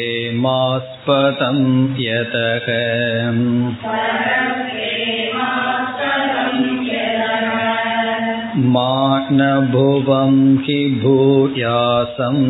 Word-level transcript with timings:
यतः 2.07 2.69
मानभुवं 8.77 10.57
हि 10.57 10.89
भूयासम् 11.03 12.43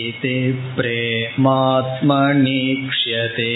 इति 0.00 0.36
प्रेमात्मनीक्ष्यते 0.76 3.54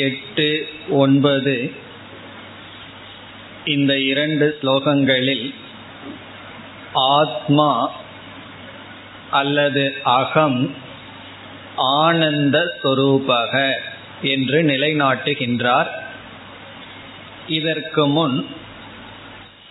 எட்டு 0.00 0.66
ஒன்பது 0.90 1.70
இந்த 3.64 4.00
இரண்டு 4.00 4.56
ஸ்லோகங்களில் 4.60 5.54
ஆத்மா 6.93 7.91
அல்லது 9.31 9.95
அகம் 10.03 10.75
ஆனந்த 11.75 12.79
சொரூபக 12.83 13.73
என்று 14.21 14.63
நிலைநாட்டுகின்றார். 14.63 15.87
இதற்கு 17.47 18.07
முன் 18.07 18.55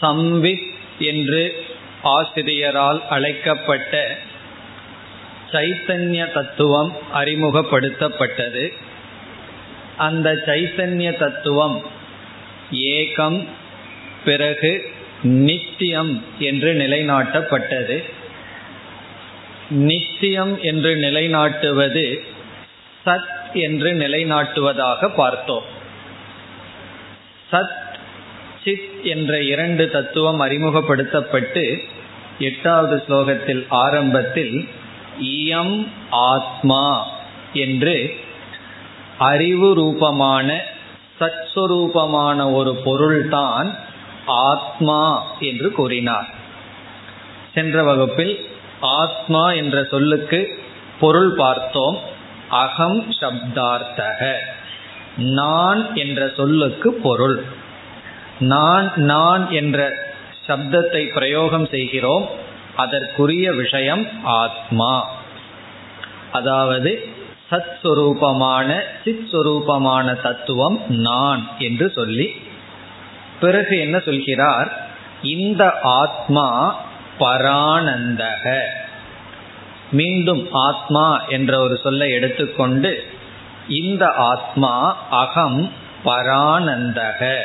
சம்வித் 0.02 0.74
என்று 0.98 1.66
ஆசிரியரால் 2.02 3.08
அழைக்கப்பட்ட 3.08 4.18
சைத்தன்ய 5.52 6.32
தத்துவம் 6.32 6.96
அறிமுகப்படுத்தப்பட்டது. 7.14 8.72
அந்த 9.96 10.42
சைத்தன்ய 10.46 11.18
தத்துவம் 11.18 11.82
ஏகம் 12.72 13.48
பிறகு 14.24 14.98
நித்தியம் 15.22 16.24
என்று 16.38 16.74
நிலைநாட்டப்பட்டது. 16.74 18.04
நித்தியம் 19.70 20.60
என்று 20.60 20.94
நிலைநாட்டுவது 20.94 22.18
சத் 23.06 23.52
என்று 23.52 23.92
நிலைநாட்டுவதாக 23.92 25.14
பார்த்தோம். 25.14 25.64
சத் 27.52 27.78
சித் 28.64 29.04
என்ற 29.04 29.42
இரண்டு 29.42 29.90
தத்துவம் 29.90 30.40
அறிமுகப்படுத்தப்பட்டு 30.40 31.82
எட்டாவது 32.38 33.02
ஸ்லோகத்தில் 33.08 33.66
ஆரம்பத்தில் 33.68 34.68
இயம் 35.22 35.88
ஆத்மா 36.10 37.06
என்று 37.52 38.16
அறிவு 39.18 39.74
ரூபமான 39.74 40.64
சத்ஸ்வரூபமான 41.20 42.52
ஒரு 42.52 42.76
பொருள்தான் 42.84 43.78
ஆத்மா 44.26 45.26
என்று 45.40 45.72
கூறினார். 45.72 46.28
சென்ற 47.54 47.82
வகுப்பில் 47.82 48.48
ஆத்மா 48.80 49.52
என்ற 49.52 49.84
சொல்லுக்கு 49.84 50.62
பொருள் 51.00 51.34
பார்த்தோம். 51.34 51.98
அகம் 52.48 53.10
சப்தார்த்தக. 53.10 54.34
நான் 55.16 55.96
என்ற 55.96 56.30
சொல்லுக்கு 56.36 56.92
பொருள். 56.92 57.44
நான் 58.38 58.92
நான் 58.94 59.50
என்ற 59.50 59.96
சப்தத்தை 60.46 61.12
பிரயோகம் 61.12 61.66
செய்கிறோம். 61.66 62.28
அதற்குரிய 62.76 63.52
விஷயம் 63.52 64.24
ஆத்மா. 64.24 65.10
அதாவது 66.32 67.08
சத் 67.50 67.78
சுரூபமான 67.82 68.80
சித் 69.04 69.28
சுரூபமான 69.32 70.20
தத்துவம் 70.20 70.82
நான் 70.88 71.48
என்று 71.58 71.92
சொல்லி 71.94 72.48
பிறகு 73.40 73.80
என்ன 73.80 73.98
சொல்கிறார்? 73.98 74.88
இந்த 75.22 75.80
ஆத்மா 75.82 76.80
பரானந்தக. 77.18 78.58
மீண்டும் 79.92 80.48
ஆத்மா 80.52 81.24
என்ற 81.24 81.58
ஒரு 81.58 81.76
சொல்லை 81.76 82.10
எடுத்துக்கொண்டு 82.10 83.06
இந்த 83.68 84.12
ஆத்மா 84.12 84.96
அகம் 85.10 85.72
பரானந்தக. 86.04 87.36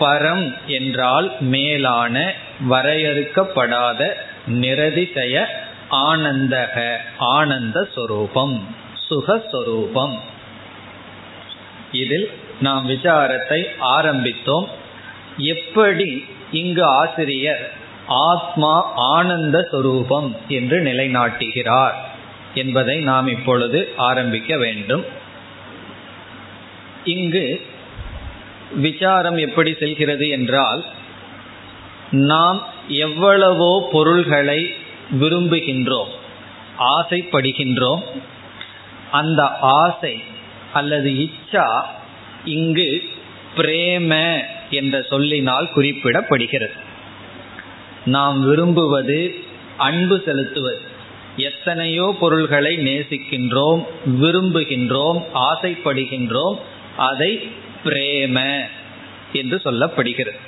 பரம் 0.00 0.56
என்றால் 0.66 1.32
மேலான 1.40 2.32
வரையறுக்கப்படாத 2.70 4.12
நிரதிசய 4.48 5.44
ஆனந்தக 5.90 6.96
ஆனந்த 7.18 7.88
சொரூபம் 7.94 8.76
சுகஸ்வரூபம். 9.10 10.18
இதில் 11.92 12.30
நாம் 12.60 12.88
விசாரத்தை 12.88 13.66
ஆரம்பித்தோம். 13.80 14.68
எப்படி 15.36 16.24
இங்கு 16.52 16.84
ஆசிரியர் 16.84 17.72
ஆத்மா 18.06 18.92
ஆனந்த 18.94 19.68
சொரூபம் 19.70 20.36
என்று 20.48 20.82
நிலைநாட்டுகிறார் 20.82 21.94
என்பதை 22.54 23.00
நாம் 23.00 23.26
இப்பொழுது 23.26 23.92
ஆரம்பிக்க 23.96 24.56
வேண்டும். 24.56 25.04
இங்கு 27.04 27.60
விசாரம் 28.76 29.36
எப்படி 29.36 29.76
செல்கிறது 29.78 30.28
என்றால் 30.28 30.84
நாம் 32.10 32.66
எவ்வளவோ 32.88 33.88
பொருள்களை 33.92 34.74
விரும்புகின்றோம் 35.20 36.08
ஆசைப்படுகின்றோம் 36.78 38.02
அந்த 39.10 39.48
ஆசை 39.60 40.22
அல்லது 40.72 41.10
இச்சா 41.10 41.82
இங்கு 42.44 43.02
பிரேம 43.56 44.42
என்ற 44.70 45.02
சொல்லினால் 45.02 45.70
குறிப்பிடப்படுகிறது. 45.76 46.76
நாம் 48.04 48.44
விரும்புவது 48.48 49.34
அன்பு 49.76 50.22
செலுத்துவது. 50.24 50.80
எத்தனையோ 51.36 52.16
பொருள்களை 52.20 52.78
நேசிக்கின்றோம் 52.78 53.82
விரும்புகின்றோம் 54.20 55.22
ஆசைப்படுகின்றோம் 55.34 56.56
அதை 56.96 57.50
பிரேம 57.84 58.60
என்று 59.32 59.60
சொல்லப்படுகிறது. 59.64 60.40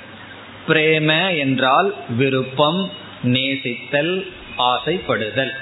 பிரேம 0.67 1.37
என்றால் 1.37 1.93
விருப்பம் 2.17 2.89
நேசித்தல் 3.23 4.27
ஆசைப்படுதல். 4.57 5.53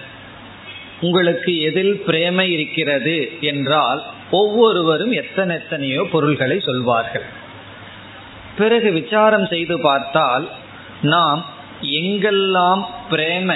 உங்களுக்கு 1.02 1.62
எதில் 1.62 2.04
பிரேமை 2.06 2.52
இருக்கிறது 2.52 3.38
என்றால் 3.42 4.04
ஒவ்வொருவரும் 4.32 5.12
எத்தனை 5.12 5.56
எத்தனையோ 5.56 6.08
பொருள்களை 6.12 6.60
சொல்வார்கள். 6.60 7.40
பிறகு 8.62 8.90
விசாரம் 9.00 9.48
செய்து 9.54 9.76
பார்த்தால் 9.88 10.46
நாம் 11.14 11.42
எங்கெல்லாம் 12.02 12.82
பிரேம 13.12 13.50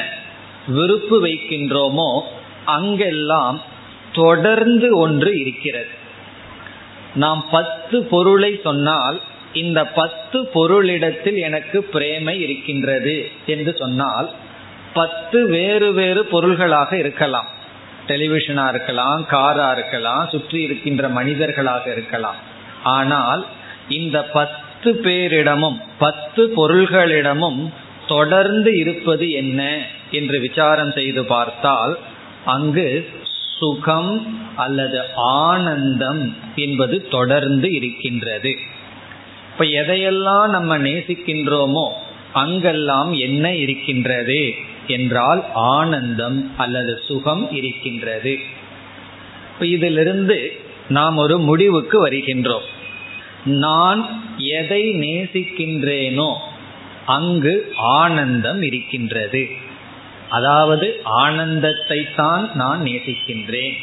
விருப்பு 0.77 1.17
வைக்கின்றோமோ 1.25 2.09
அங்கெல்லாம் 2.77 3.57
தொடர்ந்து 4.19 4.87
ஒன்று 5.03 5.31
இருக்கிறது. 5.41 5.91
நாம் 7.23 7.41
பத்து 7.55 7.97
பொருளை 8.13 8.51
சொன்னால் 8.67 9.17
இந்த 9.61 9.79
பத்து 9.99 10.37
பொருளிடத்தில் 10.55 11.37
எனக்கு 11.47 11.77
பிரேமை 11.93 12.35
இருக்கின்றது 12.45 13.15
என்று 13.53 13.71
சொன்னால் 13.81 14.27
பத்து 14.97 15.39
வேறு 15.55 15.89
வேறு 15.99 16.21
பொருள்களாக 16.33 16.91
இருக்கலாம். 17.03 17.49
டெலிவிஷனா 18.09 18.65
இருக்கலாம் 18.73 19.21
காரா 19.35 19.67
இருக்கலாம் 19.77 20.25
சுற்றி 20.33 20.59
இருக்கின்ற 20.67 21.07
மனிதர்களாக 21.17 21.85
இருக்கலாம். 21.95 22.39
ஆனால் 22.97 23.41
இந்த 23.97 24.17
பத்து 24.37 24.64
பத்து 24.85 25.01
பேரிடமும் 25.03 25.77
பத்து 25.99 26.41
பொருள்களிடமும் 26.55 27.61
தொடர்ந்து 28.07 28.77
இருப்பது 28.77 29.29
என்ன 29.29 29.61
என்று 30.11 30.39
விசாரம் 30.39 30.91
செய்து 30.91 31.25
பார்த்தால் 31.25 31.97
அங்கு 32.45 33.09
சுகம் 33.59 34.43
அல்லது 34.55 34.99
ஆனந்தம் 35.15 36.35
என்பது 36.55 37.07
தொடர்ந்து 37.07 37.71
இருக்கின்றது. 37.71 38.57
இப்ப 39.51 39.65
எதையெல்லாம் 39.65 40.49
நம்ம 40.49 40.77
நேசிக்கின்றோமோ 40.77 41.87
அங்கெல்லாம் 42.33 43.13
என்ன 43.13 43.55
இருக்கின்றது 43.55 44.53
என்றால் 44.87 45.43
ஆனந்தம் 45.53 46.51
அல்லது 46.57 47.01
சுகம் 47.07 47.51
இருக்கின்றது. 47.51 48.37
இப்ப 49.53 49.65
இதிலிருந்து 49.65 50.39
நாம் 50.89 51.17
ஒரு 51.17 51.37
முடிவுக்கு 51.39 52.07
வருகின்றோம். 52.07 52.73
நான் 53.45 54.19
எதை 54.37 54.93
நேசிக்கின்றேனோ 54.95 56.33
அங்கு 57.05 57.73
ஆனந்தம் 57.75 58.61
இருக்கின்றது. 58.61 59.49
அதாவது 60.29 60.99
ஆனந்தத்தை 61.03 62.07
தான் 62.15 62.49
நான் 62.53 62.81
நேசிக்கின்றேன். 62.81 63.75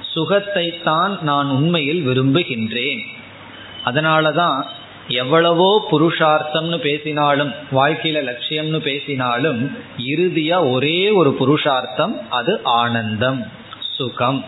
சுகத்தை 0.00 0.82
தான் 0.82 1.18
நான் 1.22 1.48
உண்மையில் 1.48 2.06
விரும்புகின்றேன். 2.08 3.06
அதனாலதான் 3.84 4.64
எவ்வளவோ 5.08 5.86
புருஷார்த்தம்னு 5.90 6.76
பேசினாலும் 6.76 7.52
வாழ்க்கையில 7.72 8.22
லட்சியம்னு 8.28 8.78
பேசினாலும் 8.78 9.76
இறுதியா 9.98 10.70
ஒரே 10.70 11.10
ஒரு 11.10 11.36
புருஷார்த்தம் 11.38 12.20
அது 12.28 12.60
ஆனந்தம் 12.62 13.46
சுகம். 13.96 14.44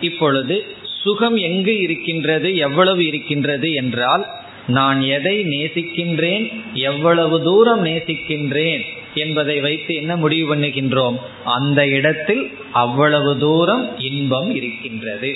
இப்பொழுது 0.00 0.73
சுகம் 1.04 1.36
எங்கு 1.36 1.78
இருக்கின்றது 1.78 2.56
எவ்வளவு 2.56 3.06
இருக்கின்றது 3.06 3.72
என்றால் 3.72 4.26
நான் 4.66 5.02
எதை 5.02 5.44
நேசிக்கின்றேன் 5.44 6.44
எவ்வளவு 6.72 7.42
தூரம் 7.42 7.84
நேசிக்கின்றேன் 7.84 8.84
என்பதை 9.14 9.60
வைத்து 9.60 9.94
என்ன 9.94 10.16
முடிவு 10.16 10.54
பண்ணுகின்றோம்? 10.54 11.16
அந்த 11.44 11.86
இடத்தில் 11.86 12.50
அவ்வளவு 12.72 13.38
தூரம் 13.38 13.98
இன்பம் 13.98 14.54
இருக்கின்றது. 14.54 15.32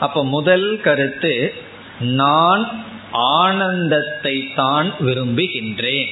அப்ப 0.00 0.24
முதல் 0.24 0.80
கருத்து 0.80 1.54
நான் 2.00 2.84
ஆனந்தத்தை 3.12 4.48
தான் 4.54 4.94
விரும்புகின்றேன். 5.00 6.10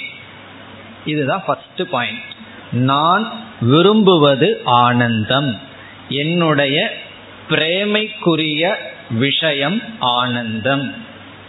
இதுதான் 1.06 1.44
ஃபர்ஸ்ட் 1.46 1.82
பாயிண்ட் 1.91 2.26
நான் 2.73 3.25
விரும்புவது 3.61 4.61
ஆனந்தம். 4.64 5.58
என்னுடைய 6.08 7.06
பிரேமைக்குரிய 7.49 8.75
விஷயம் 9.11 9.83
ஆனந்தம். 9.99 10.95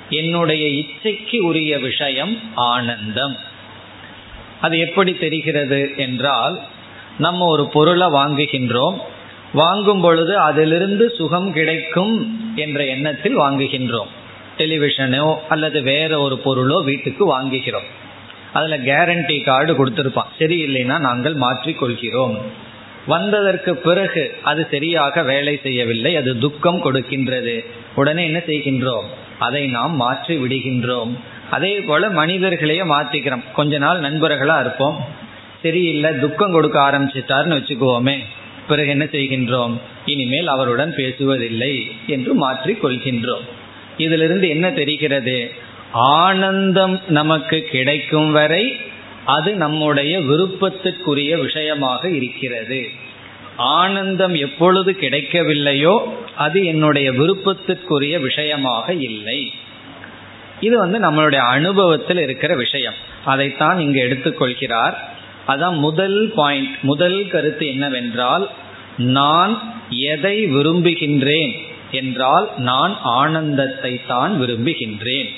என்னுடைய 0.10 0.68
இச்சைக்கு 0.68 1.40
உரிய 1.40 1.80
விஷயம் 1.80 2.40
ஆனந்தம். 2.56 3.36
அது 4.62 4.80
எப்படி 4.80 5.13
தெரிகிறது 5.13 5.94
என்றால் 5.98 6.60
நம்ம 7.18 7.46
ஒரு 7.46 7.68
பொருளை 7.68 8.07
வாங்குகின்றோம். 8.07 8.98
வாங்கும் 9.54 10.01
பொழுது 10.01 10.38
அதிலிருந்து 10.38 11.10
சுகம் 11.10 11.54
கிடைக்கும் 11.54 12.40
என்ற 12.56 12.86
எண்ணத்தில் 12.86 13.40
வாங்குகின்றோம். 13.40 14.07
டெலிவிஷனோ 14.57 15.38
அல்லது 15.50 15.81
வேற 15.81 16.19
ஒரு 16.19 16.42
பொருளோ 16.45 16.84
வீட்டுக்கு 16.84 17.42
வாங்குகிறோம். 17.42 17.88
அதில் 18.54 18.86
கேரண்டி 18.86 19.44
கார்டு 19.44 19.86
கொடுத்திருப்பான். 19.86 20.31
சரியில்லைன்னா 20.40 21.00
நாங்கள் 21.00 21.36
மாற்றிக்கொள்கிறோம். 21.36 22.38
வந்ததற்கு 23.07 23.75
பிறகு 23.75 24.36
அது 24.44 24.68
சரியாக 24.72 25.24
வேலை 25.24 25.60
செய்யவில்லை 25.63 26.16
அது 26.16 26.40
துக்கம் 26.40 26.84
கொடுக்கின்றது. 26.84 27.66
உடனே 27.96 28.24
என்ன 28.25 28.42
செய்கின்றோம்? 28.48 29.04
அதை 29.40 29.68
நாம் 29.68 29.96
மாற்றி 29.96 30.38
விடுகின்றோம். 30.38 31.18
அதே 31.50 31.80
போல 31.80 32.10
மனிதர்களையே 32.10 32.81
மாற்றிக்கிறோம். 32.81 33.44
கொஞ்ச 33.54 33.78
நாள் 33.78 34.00
நண்பர்களா 34.00 34.60
இருப்போம். 34.60 35.06
சரியில்லை 35.63 36.19
துக்கம் 36.19 36.51
கொடுக்க 36.51 36.80
ஆரம்பிச்சிட்டாருன்னு 36.80 37.57
வச்சுக்குவோமே. 37.60 38.19
பிறகு 38.68 38.90
என்ன 38.90 39.04
செய்கின்றோம்? 39.04 39.80
இனிமேல் 40.06 40.48
அவருடன் 40.48 40.94
பேசுவதில்லை 40.95 41.92
என்று 42.07 42.34
மாற்றி 42.34 42.74
கொள்கின்றோம். 42.74 43.45
இதிலிருந்து 43.98 44.50
என்ன 44.50 44.72
தெரிகிறது? 44.72 45.52
ஆனந்தம் 45.92 47.02
நமக்கு 47.07 47.62
கிடைக்கும் 47.62 48.31
வரை 48.31 48.78
அது 49.25 49.56
நம்முடைய 49.56 50.19
விருப்பத்திற்குரிய 50.19 51.42
விஷயமாக 51.42 52.10
இருக்கிறது. 52.10 52.89
ஆனந்தம் 53.57 54.36
எப்பொழுது 54.36 54.92
கிடைக்கவில்லையோ 54.92 56.00
அது 56.36 56.66
என்னுடைய 56.66 57.12
விருப்பத்திற்குரிய 57.12 58.19
விஷயமாக 58.19 58.94
இல்லை. 58.94 59.51
இது 60.60 60.77
வந்து 60.77 61.00
நம்மளுடைய 61.00 61.36
அனுபவத்தில் 61.36 62.18
இருக்கிற 62.18 62.56
விஷயம். 62.56 62.94
அதைத்தான் 63.25 63.80
இங்கு 63.80 64.00
எடுத்துக்கொள்கிறார். 64.01 64.94
அதான் 65.48 65.77
முதல் 65.77 66.31
பாயிண்ட் 66.36 66.75
முதல் 66.81 67.27
கருத்து 67.27 67.68
என்னவென்றால் 67.68 68.50
நான் 68.98 69.62
எதை 69.89 70.45
விரும்புகின்றேன் 70.45 71.54
என்றால் 71.92 72.50
நான் 72.57 72.98
ஆனந்தத்தை 73.01 74.01
தான் 74.07 74.42
விரும்புகின்றேன். 74.42 75.30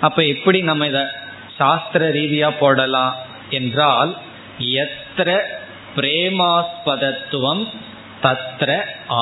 அப்ப 0.00 0.24
எப்படி 0.24 0.62
நம்ம 0.62 0.86
இதை 0.86 1.02
சாஸ்திர 1.60 2.02
ரீதியா 2.08 2.48
போடலாம் 2.60 3.16
என்றால் 3.50 4.12
எத்திர 4.78 5.30
பிரேமாஸ்பதத்துவம் 5.96 7.62
தத்திர 8.22 8.70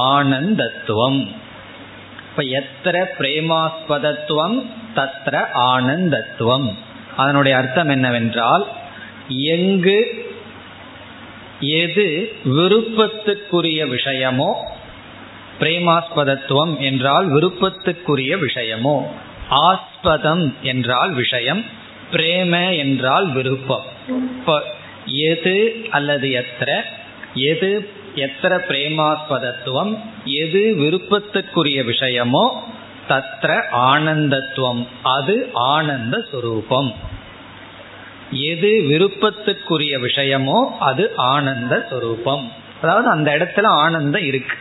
ஆனந்தத்துவம். 0.09 1.21
இப்ப 2.31 2.43
எத்திர 2.59 2.97
பிரேமாஸ்பதத்துவம் 3.19 4.57
தத்திர 4.95 5.35
ஆனந்தத்துவம். 5.71 6.69
அதனுடைய 7.17 7.55
அர்த்தம் 7.59 7.89
என்னவென்றால் 7.89 8.65
எங்கு 9.53 9.99
எது 11.61 12.07
விருப்பத்துக்குரிய 12.45 13.81
விஷயமோ 13.95 14.51
பிரேமாஸ்பதத்துவம் 15.61 16.75
என்றால் 16.79 17.27
விருப்பத்துக்குரிய 17.33 18.33
விஷயமோ 18.47 18.97
ஆஸ்பதம் 19.67 20.45
என்றால் 20.63 21.13
விஷயம் 21.13 21.63
பிரேம 22.13 22.77
என்றால் 22.77 23.29
விருப்பம். 23.29 23.85
எது 25.07 25.87
அல்லது 25.91 26.29
எத்திர? 26.29 26.81
எது 27.35 27.91
எத்திர 28.15 28.61
பிரேமாஸ்பதத்துவம்? 28.69 29.99
எது 30.25 30.75
விருப்பத்துக்குரிய 30.79 31.85
விஷயமோ 31.85 32.51
தத்ர 33.09 33.61
ஆனந்தத்துவம். 33.73 34.87
அது 35.03 35.51
ஆனந்த 35.53 36.25
சுரூபம். 36.33 36.95
எது 38.33 38.71
விருப்பத்துக்குரிய 38.89 39.95
விஷயமோ 40.07 40.69
அது 40.79 41.13
ஆனந்த 41.17 41.87
சுரூபம். 41.91 42.49
அதாவது 42.83 43.09
அந்த 43.09 43.37
இடத்துல 43.37 43.65
ஆனந்தம் 43.65 44.23
இருக்கு. 44.23 44.57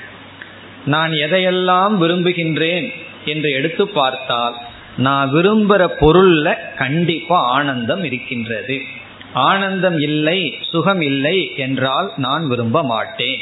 நான் 0.85 1.11
எதையெல்லாம் 1.11 1.93
விரும்புகின்றேன் 2.01 2.93
என்று 3.25 3.51
எடுத்து 3.51 3.87
பார்த்தால் 3.87 4.55
நான் 4.97 5.33
விரும்புகிற 5.33 5.87
பொருள்ல 6.01 6.75
கண்டிப்பா 6.75 7.41
ஆனந்தம் 7.41 8.03
இருக்கின்றது. 8.03 8.81
ஆனந்தம் 9.33 9.97
இல்லை 9.97 10.57
சுகம் 10.71 11.01
இல்லை 11.01 11.51
என்றால் 11.55 12.11
நான் 12.15 12.47
விரும்ப 12.47 12.83
மாட்டேன். 12.83 13.39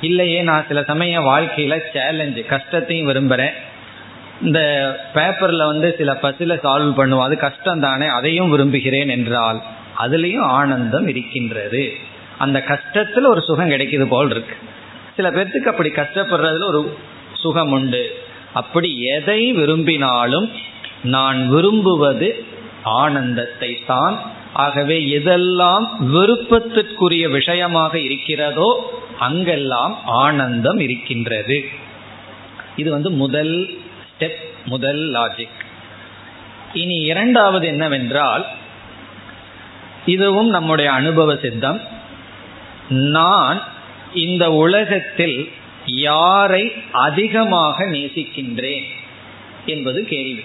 இல்லையே 0.00 0.42
நான் 0.42 0.64
சில 0.68 0.82
சமய 0.82 1.20
வாழ்க்கையில 1.20 1.80
சேலஞ்சு 1.92 2.46
கஷ்டத்தையும் 2.46 3.06
விரும்புகிறேன் 3.06 3.52
இந்த 4.42 4.60
பேப்பர்ல 5.14 5.66
வந்து 5.66 5.94
சில 5.98 6.12
பசில 6.22 6.54
சால்வ் 6.54 6.98
பண்ணுவோம். 6.98 7.22
அது 7.22 7.36
கஷ்டம் 7.36 7.80
தானே 7.80 8.06
அதையும் 8.06 8.50
விரும்புகிறேன் 8.50 9.08
என்றால் 9.08 9.62
அதுலேயும் 9.98 10.40
ஆனந்தம் 10.40 11.08
இருக்கின்றது. 11.08 11.94
அந்த 12.38 12.64
கஷ்டத்துல 12.68 13.26
ஒரு 13.26 13.40
சுகம் 13.40 13.70
கிடைக்கிது 13.70 14.04
போல் 14.04 14.30
இருக்கு. 14.30 14.54
சில 15.16 15.30
பேர்த்துக்கு 15.30 15.68
அப்படி 15.68 15.88
கஷ்டப்படுறதுல 15.88 16.64
ஒரு 16.64 16.96
சுகம் 17.32 17.70
உண்டு. 17.70 18.14
அப்படி 18.54 19.00
எதை 19.00 19.52
விரும்பினாலும் 19.52 20.50
நான் 21.02 21.48
விரும்புவது 21.48 22.44
ஆனந்தத்தை 22.82 23.84
தான் 23.86 24.18
ஆகவே 24.52 24.96
எதெல்லாம் 25.18 25.84
விருப்பத்திற்குரிய 26.00 27.30
விஷயமாக 27.30 27.98
இருக்கிறதோ 27.98 28.90
அங்கெல்லாம் 29.18 29.98
ஆனந்தம் 30.04 30.78
இருக்கின்றது. 30.78 31.64
இது 32.76 32.90
வந்து 32.90 33.10
முதல் 33.10 33.80
ஸ்டெப் 34.10 34.40
முதல் 34.64 35.02
லாஜிக் 35.16 35.58
இனி 36.72 36.94
இரண்டாவது 36.94 37.66
என்னவென்றால் 37.66 38.46
இதுவும் 40.06 40.48
நம்முடைய 40.48 40.92
அனுபவ 40.92 41.36
சித்தம். 41.36 41.80
நான் 42.88 43.62
இந்த 44.14 44.52
உலகத்தில் 44.52 45.52
யாரை 45.86 46.72
அதிகமாக 46.92 47.84
நேசிக்கின்றேன் 47.84 48.82
என்பது 49.66 50.04
கேள்வி. 50.04 50.42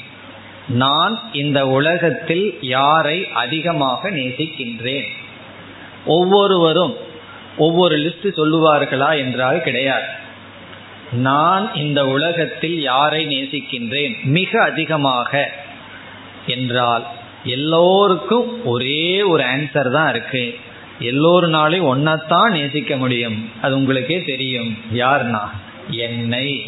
நான் 0.67 1.19
இந்த 1.33 1.67
உலகத்தில் 1.67 2.57
யாரை 2.61 3.31
அதிகமாக 3.33 4.11
நேசிக்கின்றேன்? 4.11 5.07
ஒவ்வொருவரும் 6.05 6.97
ஒவ்வொரு 7.57 7.97
லிஸ்ட் 7.97 8.23
சொல்லுவார்களா 8.23 9.17
என்றால் 9.17 9.61
கிடையாது. 9.61 10.05
நான் 11.11 11.73
இந்த 11.73 12.07
உலகத்தில் 12.07 12.81
யாரை 12.81 13.27
நேசிக்கின்றேன்? 13.27 14.23
மிக 14.23 14.61
அதிகமாக 14.63 15.51
என்றால் 16.47 17.05
எல்லோருக்கும் 17.43 18.65
ஒரே 18.65 19.21
ஒரு 19.21 19.43
ஆன்சர் 19.43 19.91
தான் 19.91 20.09
இருக்கு. 20.09 20.57
எல்லோருனாலையும் 20.99 21.95
ஒன்னத்தான் 21.95 22.51
நேசிக்க 22.51 22.97
முடியும். 22.97 23.49
அது 23.61 23.75
உங்களுக்கே 23.75 24.23
தெரியும். 24.23 24.77
யார்னா? 24.93 25.49
என்னை. 25.89 26.65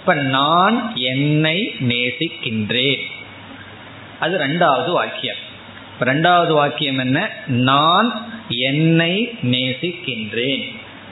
இப்ப 0.00 0.14
நான் 0.14 0.96
என்னை 0.96 1.74
நேசிக்கின்றேன். 1.80 3.00
அது 4.20 4.38
ரெண்டாவது 4.38 4.90
வாக்கியம். 4.90 5.36
ரெண்டாவது 6.00 6.52
வாக்கியம் 6.52 6.98
என்ன? 6.98 7.30
நான் 7.46 8.32
என்னை 8.48 9.28
நேசிக்கின்றேன். 9.42 10.62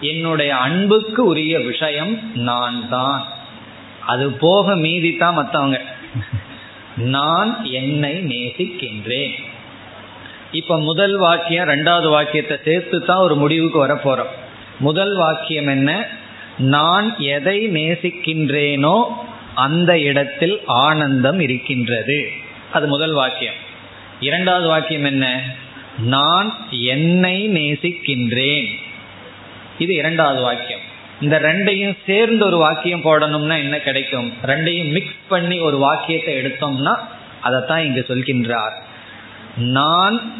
என்னுடைய 0.00 0.56
அன்புக்கு 0.56 1.25
உரிய 1.25 1.61
விஷயம் 1.61 2.33
நான் 2.35 2.88
தான். 2.88 3.25
அது 4.06 4.33
போக 4.33 4.76
மீதி 4.76 5.16
தான் 5.16 5.38
மற்றவங்க 5.38 5.80
நான் 6.97 7.64
என்னை 7.64 8.12
நேசிக்கின்றேன். 8.12 9.33
இப்ப 10.53 10.81
முதல் 10.81 11.17
வாக்கியம் 11.17 11.69
ரெண்டாவது 11.69 12.09
வாக்கியத்தை 12.09 12.57
சேர்த்து 12.65 13.05
தான் 13.05 13.17
ஒரு 13.17 13.37
முடிவுக்கு 13.37 13.87
வரப்போறோம். 13.87 14.31
முதல் 14.79 15.17
வாக்கியம் 15.17 15.67
என்ன? 15.67 16.07
நான் 16.59 17.19
எதை 17.19 17.69
நேசிக்கின்றேனோ 17.69 19.05
அந்த 19.55 19.99
இடத்தில் 19.99 20.61
ஆனந்தம் 20.67 21.41
இருக்கின்றது. 21.41 22.31
அது 22.73 22.87
முதல் 22.87 23.12
வாக்கியம். 23.12 23.55
இரண்டாவது 24.21 24.67
வாக்கியம் 24.67 25.05
என்ன? 25.05 25.43
நான் 25.99 26.55
என்னை 26.71 27.49
நேசிக்கின்றேன். 27.49 28.75
இது 29.79 29.95
இரண்டாவது 29.95 30.41
வாக்கியம். 30.41 30.81
இந்த 31.21 31.38
ரெண்டையும் 31.38 31.97
சேர்ந்து 32.07 32.47
ஒரு 32.47 32.57
வாக்கியம் 32.57 33.05
போடணும்னா 33.05 33.59
என்ன 33.59 33.79
கிடைக்கும்? 33.79 34.33
ரெண்டையும் 34.45 34.91
மிக்ஸ் 34.91 35.29
பண்ணி 35.29 35.59
ஒரு 35.59 35.79
வாக்கியத்தை 35.79 36.35
எடுத்தோம்னா 36.35 36.99
அதைத்தான் 37.41 37.85
இங்கு 37.85 38.05
சொல்கின்றார். 38.09 38.73
நான் 39.57 40.33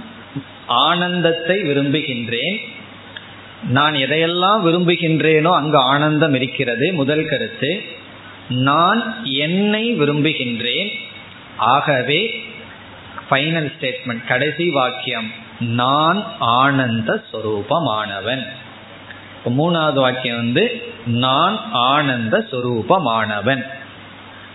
ஆனந்தத்தை 0.67 1.63
விரும்புகின்றேன். 1.63 2.61
நான் 3.69 3.93
எதையெல்லாம் 3.93 4.61
விரும்புகின்றேனோ 4.65 5.51
அங்கு 5.53 5.79
ஆனந்தம் 5.79 6.35
இருக்கிறது 6.35 6.93
முதல் 6.93 7.29
கருத்து. 7.29 7.83
நான் 8.49 9.25
என்னை 9.25 10.01
விரும்புகின்றேன். 10.01 10.91
ஆகவே 11.57 12.45
ஃபைனல் 13.31 13.73
ஸ்டேட்மெண்ட் 13.81 14.27
கடைசி 14.27 14.71
வாக்கியம் 14.71 15.33
நான் 15.59 16.25
ஆனந்த 16.39 17.25
ஸ்வரூபமானவன் 17.33 18.47
மூணாவது 19.45 19.95
வாக்கியம் 19.95 20.37
வந்து 20.37 20.83
நான் 21.07 21.71
ஆனந்த 21.73 22.47
சொரூபமானவன். 22.51 23.63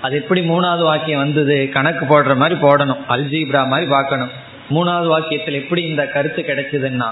அது 0.01 0.15
எப்படி 0.15 0.41
மூணாவது 0.41 0.83
வாக்கியம் 0.83 1.19
வந்தது? 1.19 1.69
கணக்கு 1.73 2.05
போடுற 2.05 2.35
மாதிரி 2.35 2.61
போடணும் 2.61 3.01
அல்ஜீப்ரா 3.09 3.67
மாதிரி 3.67 3.89
பார்க்கணும். 3.89 4.40
மூணாவது 4.73 5.07
வாக்கியத்தில் 5.07 5.53
எப்படி 5.53 5.83
இந்த 5.83 6.07
கருத்து 6.07 6.41
கிடைச்சதுன்னா 6.41 7.11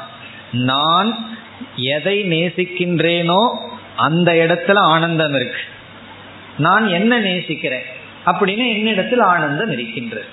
நான் 0.51 1.37
எதை 1.75 2.23
நேசிக்கின்றேனோ 2.23 3.49
அந்த 3.95 4.31
இடத்துல 4.31 4.75
ஆனந்தம் 4.75 5.33
இருக்கு. 5.33 5.57
நான் 6.57 6.87
என்ன 6.87 7.19
நேசிக்கிறேன்? 7.19 7.83
அப்படின்னு 8.25 8.69
என்னிடத்தில் 8.69 9.19
ஆனந்தம் 9.19 9.71
இருக்கின்றது. 9.71 10.25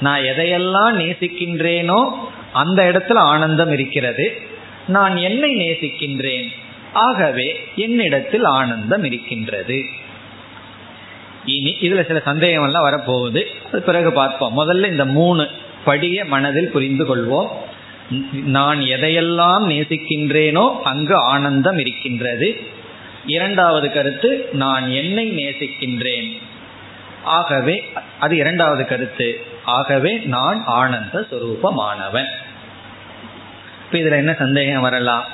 நான் 0.00 0.20
எதையெல்லாம் 0.20 0.98
நேசிக்கின்றேனோ 0.98 2.10
அந்த 2.52 2.82
இடத்துல 2.82 3.14
ஆனந்தம் 3.14 3.72
இருக்கிறது. 3.72 4.40
நான் 4.86 5.16
என்னை 5.16 5.56
நேசிக்கின்றேன்? 5.56 6.48
ஆகவே 6.92 7.68
என்னிடத்தில் 7.76 8.44
ஆனந்தம் 8.44 9.04
இருக்கின்றது. 9.04 9.84
இனி 11.44 11.76
இதுல 11.80 12.06
சில 12.06 12.20
சந்தேகம் 12.24 12.64
எல்லாம் 12.64 12.84
வரப்போகுது 12.84 13.44
பிறகு 13.78 14.12
பார்ப்போம். 14.12 14.58
முதல்ல 14.58 14.90
இந்த 14.90 15.04
மூணு 15.04 15.48
படிய 15.84 16.24
மனதில் 16.24 16.70
புரிந்து 16.70 17.16
கொள்வோம் 17.16 17.48
நான் 18.44 18.80
எதையெல்லாம் 18.80 19.68
நேசிக்கின்றேனோ 19.70 20.80
அங்கு 20.82 21.16
ஆனந்தம் 21.16 21.78
இருக்கின்றது. 21.78 22.60
இரண்டாவது 23.26 23.92
கருத்து 23.92 24.48
நான் 24.52 24.90
என்னை 24.90 25.30
நேசிக்கின்றேன். 25.30 26.38
ஆகவே 27.24 27.92
அது 28.20 28.36
இரண்டாவது 28.36 28.86
கருத்து. 28.86 29.40
ஆகவே 29.64 30.16
நான் 30.16 30.62
ஆனந்த 30.66 31.26
சுரூபமானவன். 31.30 32.26
இப்ப 33.84 33.98
இதுல 33.98 34.16
என்ன 34.16 34.34
சந்தேகம் 34.34 34.82
வரலாம்? 34.82 35.24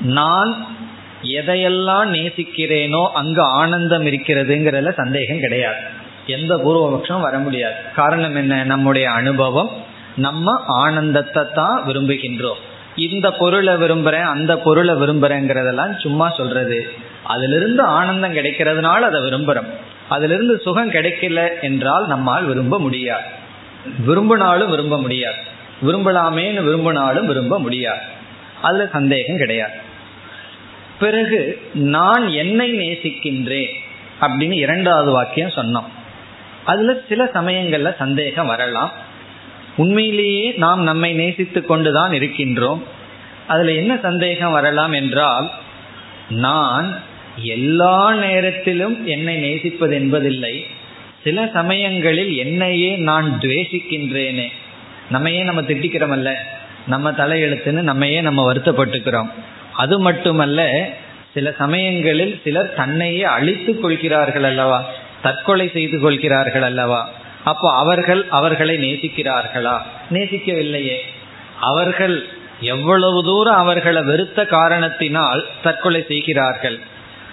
நான் 0.00 0.76
எதையெல்லாம் 1.22 2.12
நேசிக்கிறேனோ 2.14 3.08
அங்கு 3.14 3.42
ஆனந்தம் 3.42 4.06
இருக்கிறதுங்கிறதுல 4.06 4.92
சந்தேகம் 4.92 5.40
கிடையாது. 5.40 6.04
எந்த 6.26 6.56
பூர்வபக்ஷம் 6.56 7.20
வர 7.20 7.38
முடியாது. 7.38 7.74
காரணம் 7.94 8.36
என்ன? 8.36 8.64
நம்முடைய 8.64 9.10
அனுபவம் 9.10 9.70
நம்ம 10.16 10.62
ஆனந்தத்தை 10.66 11.44
தான் 11.54 11.84
விரும்புகின்றோம். 11.86 12.60
இந்த 12.96 13.32
பொருளை 13.32 13.74
விரும்புறேன் 13.74 14.22
அந்த 14.22 14.58
பொருளை 14.58 14.94
விரும்புறேங்கிறதெல்லாம் 14.94 15.98
சும்மா 15.98 16.34
சொல்றது. 16.36 16.92
அதிலிருந்து 17.22 17.82
ஆனந்தம் 17.82 18.34
கிடைக்கிறதுனால 18.34 18.98
அதை 18.98 19.20
விரும்புறோம். 19.20 19.66
அதிலிருந்து 20.08 20.60
சுகம் 20.64 20.90
கிடைக்கல 20.90 21.48
என்றால் 21.62 22.06
நம்மால் 22.06 22.44
விரும்ப 22.44 22.78
முடியாது. 22.80 23.24
விரும்பினாலும் 24.06 24.70
விரும்ப 24.70 24.98
முடியாது. 24.98 25.36
விரும்பலாமேன்னு 25.86 26.62
விரும்பினாலும் 26.62 27.26
விரும்ப 27.26 27.58
முடியாது. 27.58 28.00
அதுல 28.62 28.88
சந்தேகம் 28.92 29.36
கிடையாது. 29.36 29.72
பிறகு 30.98 31.60
நான் 31.74 32.28
என்னை 32.28 32.72
நேசிக்கின்றேன் 32.72 33.72
அப்படின்னு 34.20 34.52
இரண்டாவது 34.52 35.10
வாக்கியம் 35.10 35.48
சொன்னோம். 35.48 35.84
அதுல 36.66 36.96
சில 37.08 37.24
சமயங்கள்ல 37.34 37.96
சந்தேகம் 37.96 38.46
வரலாம். 38.46 38.92
உண்மையிலேயே 39.76 40.54
நாம் 40.56 40.82
நம்மை 40.82 41.12
நேசித்து 41.12 41.64
கொண்டுதான் 41.64 42.10
இருக்கின்றோம். 42.10 42.82
அதுல 43.46 43.72
என்ன 43.72 43.98
சந்தேகம் 44.02 44.52
வரலாம் 44.52 44.92
என்றால் 44.92 45.50
நான் 46.28 47.00
எல்லா 47.36 48.14
நேரத்திலும் 48.14 49.06
என்னை 49.06 49.36
நேசிப்பது 49.36 49.94
என்பதில்லை. 49.94 50.66
சில 51.24 51.50
சமயங்களில் 51.52 52.36
என்னையே 52.36 52.96
நான் 52.96 53.38
துவேஷிக்கின்றேனே. 53.42 54.46
நம்மையே 55.10 55.42
நம்ம 55.42 55.60
திட்டிக்கிறோமல்ல 55.60 56.34
நம்ம 56.86 57.10
தலையெழுத்துன்னு 57.10 57.82
நம்மையே 57.82 58.20
நம்ம 58.20 58.52
வருத்தப்பட்டுக்கிறோம். 58.52 59.30
அது 59.72 60.00
மட்டுமல்ல 60.00 60.88
சில 61.34 61.52
சமயங்களில் 61.52 62.40
சிலர் 62.44 62.74
தன்னையே 62.74 63.22
அழித்து 63.22 63.80
கொள்கிறார்கள் 63.80 64.42
அல்லவா? 64.42 64.90
தற்கொலை 65.22 65.70
செய்து 65.72 65.98
கொள்கிறார்கள் 65.98 66.62
அல்லவா? 66.62 67.10
அப்போ 67.44 67.72
அவர்கள் 67.72 68.26
அவர்களை 68.30 68.76
நேசிக்கிறார்களா? 68.76 69.78
நேசிக்கவில்லையே. 70.10 70.96
அவர்கள் 71.60 72.26
எவ்வளவு 72.60 73.22
தூரம் 73.22 73.56
அவர்களை 73.56 74.02
வெறுத்த 74.02 74.46
காரணத்தினால் 74.46 75.46
தற்கொலை 75.62 76.04
செய்கிறார்கள். 76.08 76.78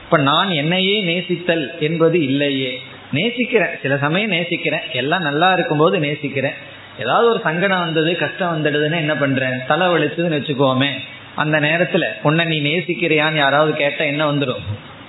இப்ப 0.04 0.18
நான் 0.18 0.50
என்னையே 0.50 1.04
நேசித்தல் 1.04 1.80
என்பது 1.80 2.22
இல்லையே. 2.22 2.82
நேசிக்கிறேன். 3.12 3.80
சில 3.82 3.98
சமயம் 3.98 4.30
நேசிக்கிறேன். 4.30 4.82
எல்லாம் 4.92 5.22
நல்லா 5.22 5.54
இருக்கும்போது 5.54 6.00
நேசிக்கிறேன். 6.00 6.54
ஏதாவது 7.00 7.30
ஒரு 7.30 7.40
சங்கடம் 7.44 7.80
வந்தது 7.80 8.18
கஷ்டம் 8.18 8.66
வந்துடுதுன்னு 8.66 8.96
என்ன 8.96 9.16
பண்றேன்? 9.16 9.66
தலை 9.68 9.88
வலிச்சதுன்னு 9.88 10.42
வச்சுக்கோமே. 10.42 10.90
அந்த 11.36 11.60
நேரத்துல 11.60 12.06
உன்னை 12.24 12.46
நீ 12.46 12.62
நேசிக்கிறியான்னு 12.62 13.36
யாராவது 13.36 13.74
கேட்டா 13.74 14.04
என்ன 14.04 14.32
வந்துடும் 14.32 14.62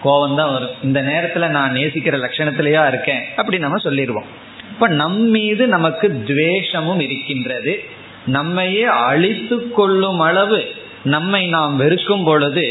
கோபம் 0.04 0.36
தான் 0.36 0.52
வரும். 0.52 0.74
இந்த 0.82 1.00
நேரத்துல 1.02 1.48
நான் 1.48 1.74
நேசிக்கிற 1.74 2.16
லட்சணத்திலேயா 2.24 2.82
இருக்கேன் 2.88 3.22
அப்படி 3.36 3.58
நம்ம 3.58 3.78
சொல்லிடுவோம். 3.78 4.28
இப்ப 4.72 4.88
நம் 5.00 5.20
மீது 5.36 5.64
நமக்கு 5.66 6.06
துவேஷமும் 6.26 7.00
இருக்கின்றது. 7.00 7.74
நம்மையே 8.26 8.84
அழித்து 9.08 9.56
கொள்ளும் 9.70 10.20
அளவு 10.20 10.60
நம்மை 11.04 11.42
நாம் 11.46 11.74
வெறுக்கும் 11.76 12.24
பொழுது 12.24 12.66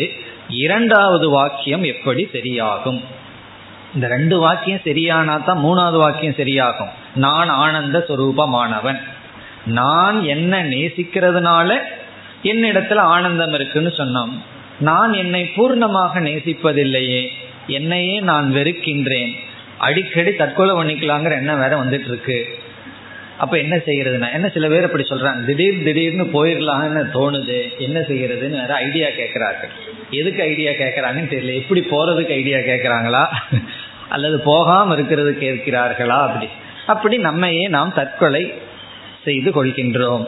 இரண்டாவது 0.50 1.30
வாக்கியம் 1.30 1.84
எப்படி 1.84 2.24
சரியாகும்? 2.34 3.02
இந்த 3.96 4.08
ரெண்டு 4.08 4.36
வாக்கியம் 4.40 4.86
சரியானா 4.86 5.36
தான் 5.44 5.62
மூணாவது 5.64 6.00
வாக்கியம் 6.06 6.40
சரியாகும். 6.40 6.94
நான் 7.16 7.52
ஆனந்த 7.64 8.06
சுரூபமானவன். 8.10 9.00
நான் 9.66 10.18
என்ன 10.24 10.64
நேசிக்கிறதுனால 10.64 11.70
என்னிடத்துல 12.44 13.02
ஆனந்தம் 13.16 13.54
இருக்குன்னு 13.54 13.92
சொன்னோம். 13.98 14.34
நான் 14.80 15.14
என்னை 15.14 15.52
பூர்ணமாக 15.56 16.20
நேசிப்பதில்லையே 16.20 17.28
என்னையே 17.68 18.20
நான் 18.20 18.54
வெறுக்கின்றேன். 18.54 19.36
அடிக்கடி 19.78 20.34
தற்கொலை 20.34 20.76
பண்ணிக்கலாங்கிற 20.76 21.32
எண்ணம் 21.32 21.60
வேற 21.60 21.84
வந்துட்டு 21.84 22.06
இருக்கு 22.06 22.58
அப்ப 23.38 23.58
என்ன 23.58 23.76
செய்யறதுன்னா 23.76 24.34
என்ன 24.34 24.50
சில 24.50 24.68
பேர் 24.68 24.84
அப்படி 24.84 25.04
சொல்றாங்க 25.10 25.46
திடீர் 25.46 25.84
திடீர்னு 25.84 26.24
போயிடலாம்னு 26.24 27.04
தோணுது 27.14 27.78
என்ன 27.78 28.00
செய்யறதுன்னு 28.00 28.50
வேற 28.50 28.74
ஐடியா 28.74 29.08
கேட்கிறார்கள். 29.10 29.70
எதுக்கு 30.10 30.42
ஐடியா 30.42 30.72
கேட்கறாங்கன்னு 30.72 31.32
தெரியல 31.34 31.54
எப்படி 31.54 31.82
போறதுக்கு 31.82 32.32
ஐடியா 32.32 32.58
கேட்கறாங்களா? 32.58 33.26
அல்லது 34.10 34.40
போகாம 34.40 34.94
இருக்கிறது 34.94 35.38
கேட்கிறார்களா 35.40 36.22
அப்படி. 36.28 36.50
அப்படி 36.86 37.18
நம்மையே 37.18 37.68
நாம் 37.68 37.94
தற்கொலை 37.94 38.54
செய்து 39.24 39.52
கொள்கின்றோம். 39.52 40.26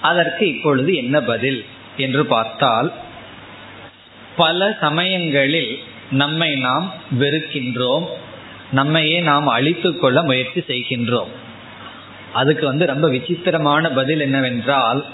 அதற்கு 0.00 0.48
இப்பொழுது 0.48 0.94
என்ன 0.94 1.20
பதில் 1.20 1.64
என்று 1.96 2.26
பார்த்தால் 2.26 2.92
பல 4.36 4.76
சமயங்களில் 4.80 5.78
நம்மை 6.10 6.54
நாம் 6.56 6.94
வெறுக்கின்றோம். 7.20 8.06
நம்மையே 8.72 9.20
நாம் 9.20 9.46
அழித்து 9.46 9.98
கொள்ள 9.98 10.22
முயற்சி 10.22 10.60
செய்கின்றோம். 10.60 11.32
அதுக்கு 12.32 12.66
வந்து 12.66 12.86
ரொம்ப 12.86 13.08
விசித்திரமான 13.08 13.90
பதில் 13.90 14.20
என்னவென்றால் 14.20 15.04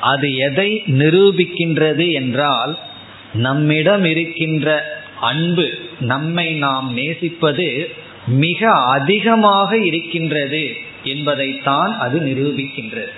அது 0.00 0.36
எதை 0.36 0.82
நிரூபிக்கின்றது 0.86 2.12
என்றால் 2.12 2.78
நம்மிடம் 3.34 4.04
இருக்கின்ற 4.04 4.98
அன்பு 5.20 5.78
நம்மை 6.00 6.52
நாம் 6.52 6.92
நேசிப்பது 6.92 7.90
மிக 8.26 8.70
அதிகமாக 8.70 9.78
இருக்கின்றது 9.78 10.76
என்பதைத்தான் 11.04 11.98
அது 11.98 12.20
நிரூபிக்கின்றது. 12.20 13.12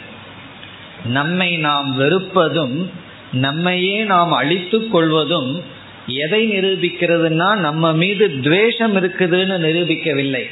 நம்மை 1.04 1.56
நாம் 1.56 2.00
வெறுப்பதும் 2.00 2.90
நம்மையே 3.32 4.02
நாம் 4.02 4.32
அழித்து 4.32 4.88
கொள்வதும் 4.88 5.62
எதை 6.06 6.48
நிரூபிக்கிறதுனா 6.48 7.56
நம்ம 7.56 7.92
மீது 7.92 8.40
துவேஷம் 8.40 8.96
இருக்குதுன்னு 8.96 9.56
நிரூபிக்கவில்லை. 9.58 10.46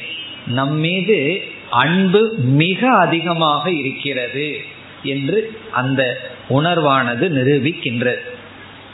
நம் 0.47 0.77
மீது 0.77 1.41
அன்பு 1.69 2.33
மிக 2.37 2.89
அதிகமாக 2.89 3.71
இருக்கிறது 3.71 4.57
என்று 5.03 5.59
அந்த 5.71 6.19
உணர்வானது 6.49 7.25
நிரூபிக்கின்றது. 7.29 8.19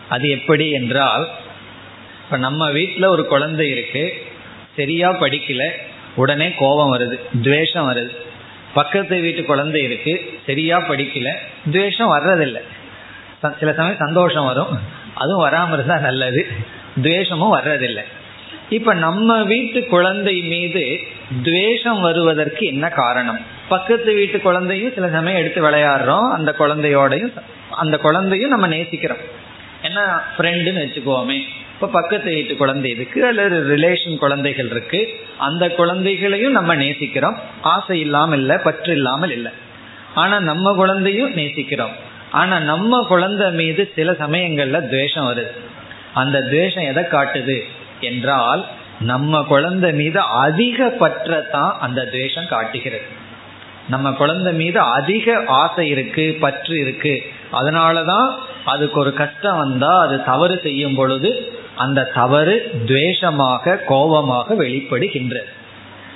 அது 0.10 0.30
எப்படி 0.30 0.70
என்றால் 0.70 1.28
இப்ப 2.26 2.38
நம்ம 2.38 2.72
வீட்டில் 2.72 3.04
ஒரு 3.04 3.26
குழந்தை 3.26 3.70
இருக்கு 3.70 4.14
சரியா 4.76 5.22
படிக்கல 5.22 5.70
உடனே 6.16 6.52
கோபம் 6.52 6.94
வருது 6.94 7.20
துவேஷம் 7.42 7.90
வருது. 7.90 8.12
பக்கத்து 8.74 9.20
வீட்டு 9.20 9.44
குழந்தை 9.44 9.84
இருக்கு 9.84 10.34
சரியா 10.46 10.90
படிக்கல 10.90 11.32
துவேஷம் 11.72 12.14
வர்றதில்லை. 12.14 12.62
சில 13.42 13.74
சமயம் 13.74 13.96
சந்தோஷம் 14.00 14.46
வரும். 14.46 14.80
அதுவும் 15.14 15.42
வராமல் 15.42 15.74
இருந்தால் 15.74 16.02
நல்லது. 16.02 16.48
துவேஷமும் 17.02 17.56
வர்றதில்லை. 17.58 18.04
இப்ப 18.70 18.94
நம்ம 18.94 19.44
வீட்டு 19.44 19.86
குழந்தை 19.86 20.42
மீது 20.42 21.00
துவேஷம் 21.44 22.02
வருவதற்கு 22.02 22.66
என்ன 22.66 22.90
காரணம்? 22.90 23.40
பக்கத்து 23.68 24.14
வீட்டு 24.14 24.42
குழந்தையும் 24.42 24.94
சில 24.94 25.10
சமயம் 25.10 25.40
எடுத்து 25.40 25.70
விளையாடுறோம். 25.70 26.32
அந்த 26.32 26.56
குழந்தையோடையும் 26.60 27.34
அந்த 27.72 27.98
குழந்தையும் 27.98 28.50
நம்ம 28.50 28.68
நேசிக்கிறோம். 28.68 29.22
ஏன்னா 29.84 30.22
ஃப்ரெண்டுன்னு 30.38 30.84
வச்சுக்கோமே. 30.84 31.40
இப்போ 31.74 31.88
பக்கத்து 31.88 32.34
வீட்டு 32.34 32.56
குழந்தை 32.56 32.92
இருக்கு 32.92 33.26
அல்லது 33.26 33.78
ரிலேஷன் 33.78 34.18
குழந்தைகள் 34.18 34.70
இருக்கு. 34.70 35.10
அந்த 35.38 35.70
குழந்தைகளையும் 35.70 36.52
நம்ம 36.52 36.76
நேசிக்கிறோம். 36.76 37.36
ஆசை 37.62 38.00
இல்லாமல் 38.00 38.40
இல்லை 38.40 38.58
பற்று 38.58 38.94
இல்லாமல் 38.94 39.32
இல்லை. 39.32 39.52
ஆனா 40.16 40.40
நம்ம 40.40 40.74
குழந்தையும் 40.76 41.34
நேசிக்கிறோம். 41.34 42.16
ஆனா 42.32 42.60
நம்ம 42.60 43.06
குழந்தை 43.08 43.52
மீது 43.52 43.92
சில 43.96 44.12
சமயங்கள்ல 44.12 44.82
துவேஷம் 44.82 45.32
வருது. 45.32 45.52
அந்த 46.14 46.42
துவேஷம் 46.42 46.84
எதை 46.84 47.04
காட்டுது 47.04 47.64
என்றால் 48.00 48.66
நம்ம 49.00 49.44
குழந்தை 49.44 49.94
மீது 49.94 50.20
அதிக 50.20 50.96
பற்றத்தான் 51.00 51.72
அந்த 51.72 52.06
துவேஷம் 52.06 52.48
காட்டுகிறது. 52.48 53.06
நம்ம 53.90 54.12
குழந்தை 54.12 54.54
மீது 54.54 54.80
அதிக 54.80 55.44
ஆசை 55.48 55.88
இருக்கு 55.88 56.38
பற்று 56.40 56.80
இருக்கு. 56.80 57.24
அதனாலதான் 57.52 58.36
அதுக்கு 58.66 59.00
ஒரு 59.00 59.14
கஷ்டம் 59.14 59.58
வந்தா 59.58 60.00
அது 60.00 60.24
தவறு 60.24 60.60
செய்யும் 60.64 60.96
பொழுது 60.96 61.54
அந்த 61.76 62.04
தவறு 62.04 62.72
துவேஷமாக 62.86 63.84
கோபமாக 63.86 64.54
வெளிப்படுகின்றது. 64.54 65.50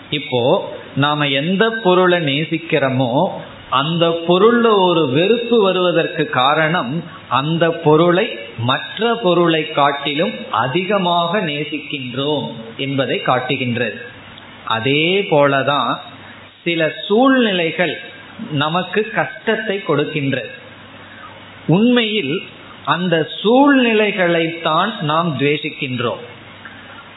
இப்போ 0.10 0.74
நாம 0.96 1.28
எந்த 1.28 1.70
பொருளை 1.70 2.20
நேசிக்கிறோமோ 2.20 3.30
அந்த 3.72 4.06
பொருள்ல 4.28 4.68
ஒரு 4.88 5.10
வெறுப்பு 5.10 5.62
வருவதற்கு 5.62 6.24
காரணம் 6.30 7.04
அந்த 7.30 7.72
பொருளை 7.72 8.26
மற்ற 8.58 9.20
பொருளை 9.24 9.72
காட்டிலும் 9.72 10.34
அதிகமாக 10.52 11.42
நேசிக்கின்றோம் 11.42 12.48
என்பதை 12.78 13.20
காட்டுகின்றது. 13.22 14.00
அதே 14.66 15.28
போலதான் 15.32 15.92
சில 16.64 16.94
சூழ்நிலைகள் 17.08 18.00
நமக்கு 18.52 19.10
கஷ்டத்தை 19.16 19.78
கொடுக்கின்றது. 19.88 20.52
உண்மையில் 21.68 22.44
அந்த 22.86 23.30
சூழ்நிலைகளைத்தான் 23.44 25.02
நாம் 25.02 25.38
துவேஷிக்கின்றோம். 25.40 26.24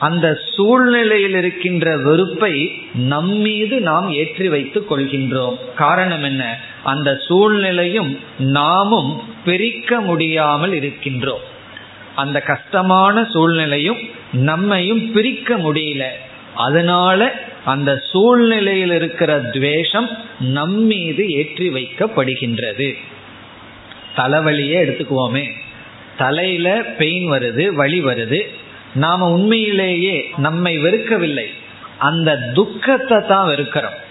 அந்த 0.05 0.39
சூழ்நிலையில் 0.55 1.35
இருக்கின்ற 1.35 1.97
வெறுப்பை 1.97 2.55
நம்மீது 2.95 3.81
நாம் 3.81 4.11
ஏற்றி 4.11 4.49
வைத்துக் 4.49 4.93
கொள்கின்றோம். 4.93 5.57
காரணம் 5.75 6.23
என்ன? 6.23 6.61
அந்த 6.85 7.17
சூழ்நிலையும் 7.27 8.19
நாமும் 8.39 9.23
பிரிக்க 9.45 10.01
முடியாமல் 10.01 10.73
இருக்கின்றோம். 10.73 11.45
அந்த 12.15 12.41
கஷ்டமான 12.41 13.25
சூழ்நிலையும் 13.25 13.99
நம்மையும் 14.33 15.13
பிரிக்க 15.13 15.57
முடியல. 15.57 16.05
அதனால 16.55 17.33
அந்த 17.65 18.03
சூழ்நிலையில் 18.11 18.93
இருக்கிற 18.93 19.39
துவேஷம் 19.39 20.09
நம்மீது 20.41 21.29
ஏற்றி 21.29 21.69
வைக்கப்படுகின்றது. 21.69 22.95
தலைவலியே 24.17 24.79
எடுத்துக்குவோமே. 24.85 25.51
தலையில 26.17 26.83
பெயின் 26.99 27.31
வருது 27.31 27.75
வலி 27.75 28.05
வருது. 28.05 28.41
நாம 28.95 29.31
உண்மையிலேயே 29.31 30.31
நம்மை 30.37 30.79
வெறுக்கவில்லை. 30.79 31.47
அந்த 31.99 32.39
துக்கத்தை 32.55 33.19
தான் 33.29 33.49
வெறுக்கிறோம். 33.49 34.03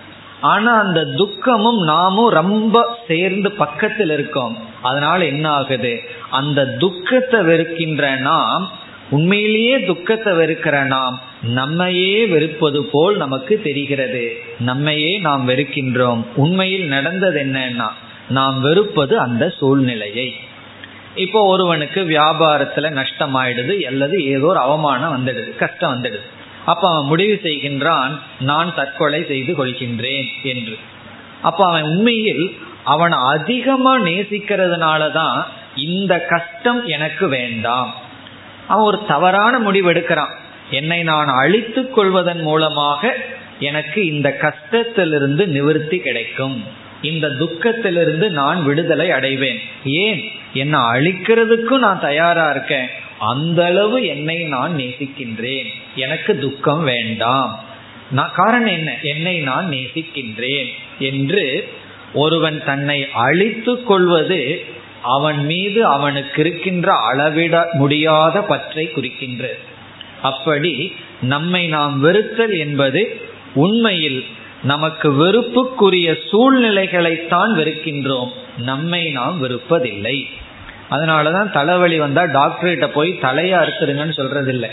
ஆனா 0.41 0.79
அந்த 0.79 1.05
துக்கமும் 1.05 1.84
நாமும் 1.84 2.29
ரொம்ப 2.29 2.97
சேர்ந்து 3.08 3.51
பக்கத்தில் 3.51 4.10
இருக்கோம். 4.10 4.58
அதனால 4.81 5.25
என்ன 5.25 5.49
ஆகுது? 5.49 6.01
அந்த 6.29 6.65
துக்கத்தை 6.65 7.39
வெறுக்கின்ற 7.39 8.19
நாம் 8.19 8.71
உண்மையிலேயே 9.10 9.86
துக்கத்தை 9.86 10.34
வெறுக்கிற 10.34 10.86
நாம் 10.86 11.21
நம்மையே 11.41 12.25
வெறுப்பது 12.25 12.84
போல் 12.91 13.17
நமக்கு 13.17 13.62
தெரிகிறது. 13.63 14.38
நம்மையே 14.60 15.17
நாம் 15.17 15.47
வெறுக்கின்றோம். 15.47 16.25
உண்மையில் 16.36 16.88
நடந்தது 16.88 17.41
என்னன்னா 17.41 17.88
நாம் 18.29 18.62
வெறுப்பது 18.62 19.19
அந்த 19.19 19.49
சூழ்நிலையை. 19.49 20.34
இப்போ 21.15 21.45
ஒருவனுக்கு 21.45 22.02
வியாபாரத்துல 22.02 22.89
நஷ்டம் 22.89 23.36
ஆயிடுது 23.36 23.82
அல்லது 23.82 24.26
ஏதோ 24.26 24.45
ஒரு 24.45 24.60
அவமானம் 24.60 25.26
வந்துடுது 25.26 25.56
கஷ்டம் 25.56 26.04
வந்துடுது. 26.04 26.19
அப்ப 26.65 26.91
அவன் 26.91 27.06
முடிவு 27.06 27.39
செய்கின்றான் 27.43 28.19
நான் 28.39 28.76
தற்கொலை 28.76 29.26
செய்து 29.26 29.65
கொள்கின்றேன் 29.65 30.28
என்று. 30.43 30.78
அப்ப 31.41 31.67
அவன் 31.67 31.84
உண்மையில் 31.84 32.58
அவன் 32.84 33.12
அதிகமா 33.12 33.99
நேசிக்கிறதுனாலதான் 33.99 35.43
இந்த 35.76 36.19
கஷ்டம் 36.19 36.86
எனக்கு 36.86 37.28
வேண்டாம். 37.28 37.93
அவன் 38.67 38.86
ஒரு 38.86 38.99
தவறான 39.08 39.60
முடிவு 39.60 39.93
எடுக்கிறான். 39.93 40.34
என்னை 40.69 41.04
நான் 41.04 41.28
அழித்துக் 41.28 41.93
கொள்வதன் 41.93 42.41
மூலமாக 42.41 43.15
எனக்கு 43.60 44.06
இந்த 44.06 44.38
கஷ்டத்திலிருந்து 44.41 45.45
நிவர்த்தி 45.45 45.97
கிடைக்கும். 45.97 46.82
இந்த 47.03 47.27
துக்கத்திலிருந்து 47.27 48.29
நான் 48.29 48.65
விடுதலை 48.65 49.11
அடைவேன். 49.11 49.59
ஏன்? 49.85 50.31
என்னை 50.53 50.79
அழிக்கிறதுக்கும் 50.79 51.79
நான் 51.79 51.99
தயாரா 51.99 52.49
இருக்கேன். 52.49 52.87
அந்த 53.19 53.65
அளவு 53.65 54.05
என்னை 54.05 54.43
நான் 54.43 54.75
நேசிக்கின்றேன். 54.75 55.67
எனக்கு 55.95 56.37
துக்கம் 56.37 56.83
வேண்டாம். 56.83 57.63
நான் 58.11 58.31
காரணம் 58.35 58.67
என்ன? 58.67 58.97
என்னை 59.01 59.39
நான் 59.39 59.69
நேசிக்கின்றேன் 59.69 60.67
என்று 60.99 61.67
ஒருவன் 62.13 62.63
தன்னை 62.65 63.07
அழித்து 63.13 63.83
கொள்வது 63.83 64.63
அவன் 65.01 65.45
மீது 65.45 65.85
அவனுக்கு 65.85 66.41
இருக்கின்ற 66.41 66.93
அளவிட 66.93 67.69
முடியாத 67.73 68.41
பற்றை 68.41 68.89
குறிக்கின்றது. 68.95 69.57
அப்படி 70.21 70.95
நம்மை 71.21 71.67
நாம் 71.67 71.99
வெறுத்தல் 71.99 72.57
என்பது 72.57 73.21
உண்மையில் 73.53 74.25
நமக்கு 74.63 75.12
வெறுப்புக்குரிய 75.12 76.17
சூழ்நிலைகளைத்தான் 76.32 77.54
வெறுக்கின்றோம். 77.54 78.32
நம்மை 78.58 79.10
நாம் 79.10 79.49
வெறுப்பதில்லை. 79.49 80.26
அதனாலதான் 80.91 81.52
தலைவலி 81.52 81.99
வந்தா 81.99 82.23
டாக்டர்கிட்ட 82.23 82.88
போய் 82.88 83.17
தலையை 83.17 83.60
அறுத்துருங்கன்னு 83.60 84.12
சொல்றதில்லை. 84.17 84.69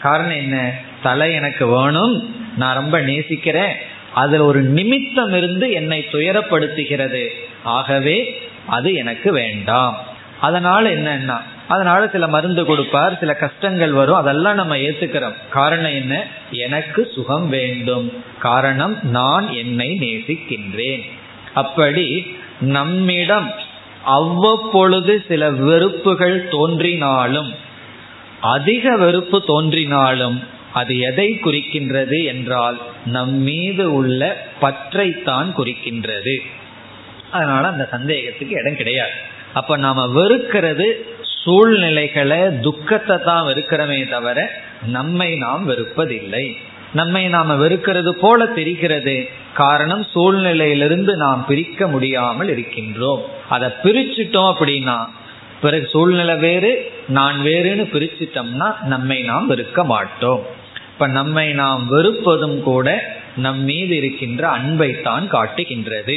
காரணம் 0.00 0.36
என்ன? 0.36 0.72
தலை 1.02 1.34
எனக்கு 1.34 1.66
வேணும். 1.66 2.36
நான் 2.56 2.74
ரொம்ப 2.74 3.00
நேசிக்கிறேன். 3.00 3.72
அதில் 4.14 4.40
ஒரு 4.40 4.62
நிமித்தம் 4.62 5.34
இருந்து 5.34 5.70
என்னை 5.70 6.06
துயரப்படுத்துகிறது. 6.12 7.28
ஆகவே 7.62 8.42
அது 8.66 8.92
எனக்கு 8.92 9.32
வேண்டாம். 9.32 10.04
அதனால 10.42 10.90
என்னன்னா 10.90 11.40
அதனால 11.68 12.08
சில 12.08 12.26
மருந்து 12.26 12.64
கொடுப்பார் 12.64 13.18
சில 13.18 13.34
கஷ்டங்கள் 13.34 13.92
வரும் 13.92 14.14
அதெல்லாம் 14.14 14.54
நம்ம 14.54 14.76
ஏத்துக்கிறோம். 14.76 15.36
காரணம் 15.50 15.92
என்ன? 15.92 16.26
எனக்கு 16.50 17.10
சுகம் 17.14 17.48
வேண்டும். 17.48 18.24
காரணம் 18.38 18.98
நான் 19.02 19.52
என்னை 19.52 19.88
நேசிக்கின்றேன். 20.00 21.02
அப்படி 21.54 22.36
நம்மிடம் 22.60 23.52
அவ்வப்பொழுது 24.04 25.24
சில 25.28 25.50
வெறுப்புகள் 25.50 26.48
தோன்றினாலும் 26.48 27.54
அதிக 28.40 28.96
வெறுப்பு 28.96 29.44
தோன்றினாலும் 29.46 30.42
அது 30.72 30.98
எதை 30.98 31.40
குறிக்கின்றது 31.44 32.24
என்றால் 32.24 32.80
நம் 33.06 33.34
மீது 33.34 33.92
உள்ள 33.94 34.46
பற்றைத்தான் 34.62 35.52
குறிக்கின்றது. 35.56 36.38
அதனால 37.30 37.66
அந்த 37.66 37.88
சந்தேகத்துக்கு 37.90 38.60
இடம் 38.60 38.76
கிடையாது. 38.76 39.30
அப்ப 39.54 39.76
நாம 39.76 40.04
வெறுக்கிறது 40.18 40.86
சூழ்நிலைகளை 41.42 42.38
துக்கத்தை 42.60 43.16
தான் 43.18 43.46
வெறுக்கிறோமே 43.46 44.08
தவிர 44.08 44.38
நம்மை 44.96 45.30
நாம் 45.36 45.62
வெறுப்பதில்லை. 45.70 46.44
நம்மை 46.92 47.22
நாம 47.28 47.54
வெறுக்கிறது 47.54 48.10
போல 48.22 48.46
தெரிகிறது. 48.58 49.16
காரணம் 49.54 50.04
சூழ்நிலையிலிருந்து 50.14 51.12
நாம் 51.16 51.42
பிரிக்க 51.46 51.86
முடியாமல் 51.86 52.50
இருக்கின்றோம். 52.54 53.22
அதை 53.48 53.68
பிரிச்சுட்டோம் 53.84 54.50
அப்படின்னா 54.52 54.98
பிறகு 55.60 55.86
சூழ்நிலை 55.86 56.34
வேறு 56.34 56.70
நான் 57.08 57.36
வேறுன்னு 57.40 57.84
பிரிச்சுட்டோம்னா 57.94 58.68
நம்மை 58.84 59.18
நாம் 59.22 59.50
வெறுக்க 59.50 59.84
மாட்டோம். 59.84 60.42
இப்ப 60.92 61.06
நம்மை 61.18 61.46
நாம் 61.52 61.82
வெறுப்பதும் 61.90 62.58
கூட 62.62 62.88
நம் 63.36 63.62
மீது 63.64 63.96
இருக்கின்ற 63.96 64.42
அன்பை 64.48 64.90
தான் 65.00 65.26
காட்டுகின்றது. 65.28 66.16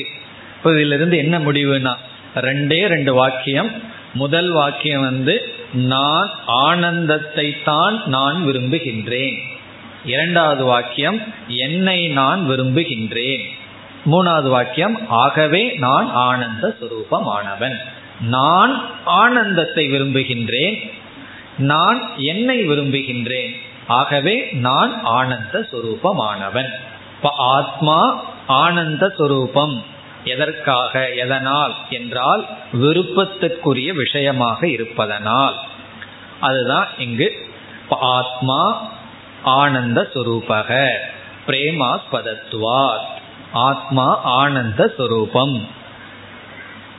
இப்போ 0.57 0.69
இதிலிருந்து 0.75 1.17
என்ன 1.17 1.35
முடிவுனா 1.39 1.93
ரெண்டே 2.35 2.87
ரெண்டு 2.87 3.13
வாக்கியம். 3.13 3.71
முதல் 4.13 4.51
வாக்கியம் 4.51 5.01
வந்து 5.01 5.53
நான் 5.73 6.29
ஆனந்தத்தை 6.45 7.63
தான் 7.63 8.01
நான் 8.05 8.45
விரும்புகின்றேன். 8.47 9.37
இரண்டாவது 10.05 10.63
வாக்கியம் 10.63 11.21
என்னை 11.47 12.07
நான் 12.07 12.49
விரும்புகின்றேன். 12.49 13.43
மூணாவது 14.11 14.49
வாக்கியம் 14.49 15.09
ஆகவே 15.09 15.75
நான் 15.77 16.11
ஆனந்த 16.11 16.77
சுரூபமானவன். 16.81 17.75
நான் 18.21 18.89
ஆனந்தத்தை 19.05 19.87
விரும்புகின்றேன். 19.91 20.91
நான் 21.57 22.11
என்னை 22.17 22.67
விரும்புகின்றேன். 22.69 23.55
ஆகவே 23.87 24.49
நான் 24.51 25.03
ஆனந்த 25.03 25.67
சுரூபமானவன். 25.71 26.69
இப்ப 27.15 27.33
ஆத்மா 27.37 28.25
ஆனந்த 28.47 29.13
சுரூபம். 29.17 29.83
எதற்காக 30.25 31.13
எதனால் 31.13 31.75
என்றால் 31.89 32.45
விருப்பத்திற்குரிய 32.73 33.93
விஷயமாக 33.93 34.67
இருப்பதனால். 34.67 35.55
அதுதான் 36.39 36.87
இங்கு 36.97 37.33
ஆத்மா 37.89 38.91
ஆனந்த 39.43 40.09
சுரூபக 40.13 40.91
பிரேமாஸ்பதத்துவார். 41.47 43.03
ஆத்மா 43.53 44.21
ஆனந்த 44.21 44.93
சுரூபம். 44.97 45.67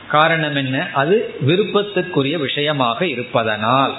காரணம் 0.07 0.55
என்ன? 0.55 0.87
அது 0.93 1.35
விருப்பத்துக்குரிய 1.47 2.37
விஷயமாக 2.37 3.07
இருப்பதனால். 3.07 3.93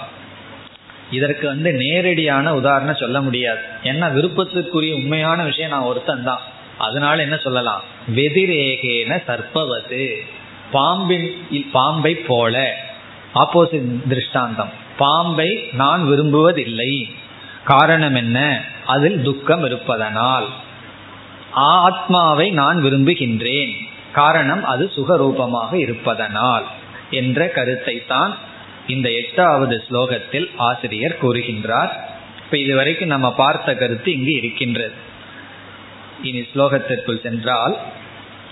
இதற்கு 1.11 1.47
வந்து 1.47 1.73
நேரடியான 1.73 2.55
உதாரணம் 2.55 2.97
சொல்ல 2.97 3.21
முடியாது. 3.21 3.61
ஏன்னா 3.83 4.13
விருப்பத்துக்குரிய 4.15 4.95
உண்மையான 4.95 5.43
விஷயம் 5.43 5.71
நான் 5.71 5.81
ஒருத்தன் 5.81 6.25
தான். 6.25 6.57
அதனால 6.79 7.23
என்ன 7.23 7.37
சொல்லலாம்? 7.37 7.83
வெதிரேகேன 8.15 9.23
சர்ப்பவது 9.27 10.15
பாம்பின் 10.73 11.31
பாம்பை 11.73 12.15
போல. 12.15 12.77
ஆப்போசிட் 13.35 14.09
திருஷ்டாந்தம். 14.09 14.71
பாம்பை 14.97 15.69
நான் 15.73 16.03
விரும்புவதில்லை. 16.03 17.13
காரணம் 17.65 18.15
என்ன? 18.15 18.61
அதில் 18.87 19.23
துக்கம் 19.23 19.65
இருப்பதனால். 19.65 20.49
ஆத்மாவை 21.53 22.51
நான் 22.51 22.83
விரும்புகின்றேன். 22.85 23.73
காரணம் 24.13 24.65
அது 24.65 24.91
சுகரூபமாக 24.97 25.75
இருப்பதனால் 25.75 26.67
என்ற 27.11 27.49
கருத்தை 27.49 28.07
தான் 28.07 28.37
இந்த 28.87 29.11
எட்டாவது 29.11 29.85
ஸ்லோகத்தில் 29.91 30.51
ஆசிரியர் 30.57 31.17
கூறுகின்றார். 31.23 31.91
இப்ப 32.45 32.59
இதுவரைக்கும் 32.59 33.09
நம்ம 33.09 33.35
பார்த்த 33.35 33.75
கருத்து 33.75 34.13
இங்கு 34.13 34.33
இருக்கின்றது. 34.33 35.07
இனி 36.23 36.41
ஸ்லோகத்திற்குள் 36.41 37.23
சென்றால் 37.23 37.77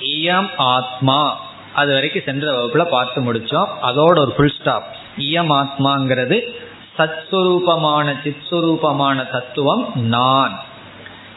இயம் 0.00 0.48
ஆத்மா. 0.56 1.40
அது 1.74 1.92
வரைக்கும் 1.92 2.22
சென்ற 2.24 2.52
வகுப்புல 2.52 2.84
பார்த்து 2.84 3.34
முடிச்சோம். 3.34 3.68
அதோட 3.82 4.18
ஒரு 4.18 4.34
ஃபுல் 4.36 4.52
ஸ்டாப் 4.60 4.84
இயம் 5.18 5.52
ஆத்மாங்கிறது 5.52 6.54
சத்ஸ்வரூபமான 6.98 8.14
சித்ஸ்வரூபமான 8.24 9.30
தத்துவம் 9.30 9.92
நான். 9.94 10.62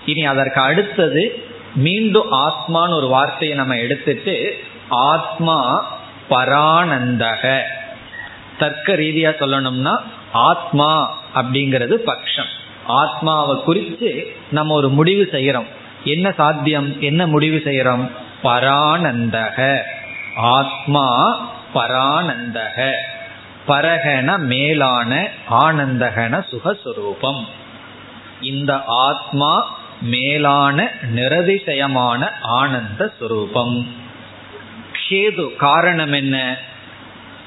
இனி 0.06 0.26
அதற்கு 0.26 0.62
அடுத்தது 0.62 1.44
மீண்டும் 1.76 2.32
ஆத்மான்னு 2.32 2.94
ஒரு 2.94 3.08
வார்த்தையை 3.08 3.58
நம்ம 3.58 3.76
எடுத்துட்டு 3.76 4.58
ஆத்மா 4.90 5.86
பரானந்தக. 6.30 7.62
தர்க்க 8.60 8.94
ரீதியா 8.94 9.32
சொல்லணும்னா 9.40 9.98
ஆத்மா 10.32 11.18
அப்படிங்கிறது 11.36 11.96
பக்ஷம். 12.06 12.50
ஆத்மாவை 12.86 13.64
குறித்து 13.64 14.36
நம்ம 14.52 14.74
ஒரு 14.74 14.90
முடிவு 14.90 15.28
செய்கிறோம் 15.32 15.78
என்ன 16.04 16.32
சாத்தியம்? 16.32 17.02
என்ன 17.02 17.28
முடிவு 17.28 17.62
செய்யறோம்? 17.66 18.12
பரானந்தக. 18.44 19.82
ஆத்மா 20.36 21.38
பரானந்தக. 21.74 22.92
பரகன 23.68 24.38
மேலான 24.38 25.28
ஆனந்தகன 25.50 26.46
சுகஸ்வரூபம். 26.52 27.44
இந்த 28.42 28.84
ஆத்மா 28.86 29.80
மேலான 30.02 30.90
நிரதிசயமான 31.16 32.30
ஆனந்த 32.42 33.12
சுரூபம். 33.20 33.88
கேது 35.10 35.56
காரணம் 35.56 36.14
என்ன? 36.14 36.58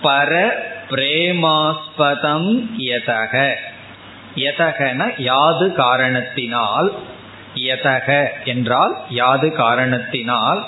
பர 0.02 0.50
பிரேமாஸ்பதம் 0.90 2.68
யதக. 2.78 3.54
யதகன 4.34 5.20
யாது 5.20 5.72
காரணத்தினால் 5.72 6.92
யதக 7.54 8.28
என்றால் 8.44 8.96
யாது 9.08 9.52
காரணத்தினால் 9.52 10.66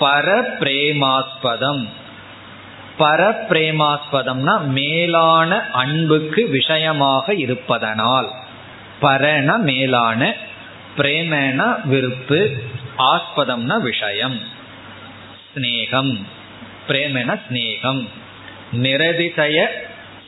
பரப்பிரேமாஸ்பதம். 0.00 1.88
பிரேமாஸ்பதம் 2.98 4.60
மேலான 4.60 5.70
அன்புக்கு 5.70 6.48
விஷயமாக 6.48 7.34
இருப்பதனால். 7.34 8.30
பரண 9.00 9.58
மேலான 9.58 10.34
பிரேமன 10.96 11.86
விருப்பு 11.86 12.52
ஆஸ்பதம்னா 12.98 13.80
விஷயம். 13.80 14.40
ஸ்நேகம் 15.54 16.26
பிரேமன 16.88 17.40
ஸ்நேகம் 17.48 18.08
நிரதிசய 18.72 19.66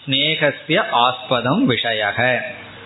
ஸ்னேகசிய 0.06 0.82
ஆஸ்பதம் 0.92 1.70
விஷயக. 1.70 2.40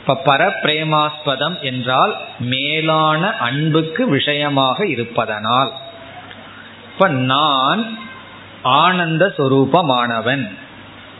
இப்ப 0.08 0.36
பரப்பிரேமாஸ்பதம் 0.36 1.60
என்றால் 1.60 2.16
மேலான 2.38 3.36
அன்புக்கு 3.36 4.08
விஷயமாக 4.08 4.86
இருப்பதனால். 4.86 5.72
இப்ப 6.92 7.08
நான் 7.08 7.98
ஆனந்த 8.62 9.34
சொரூபமானவன். 9.38 10.54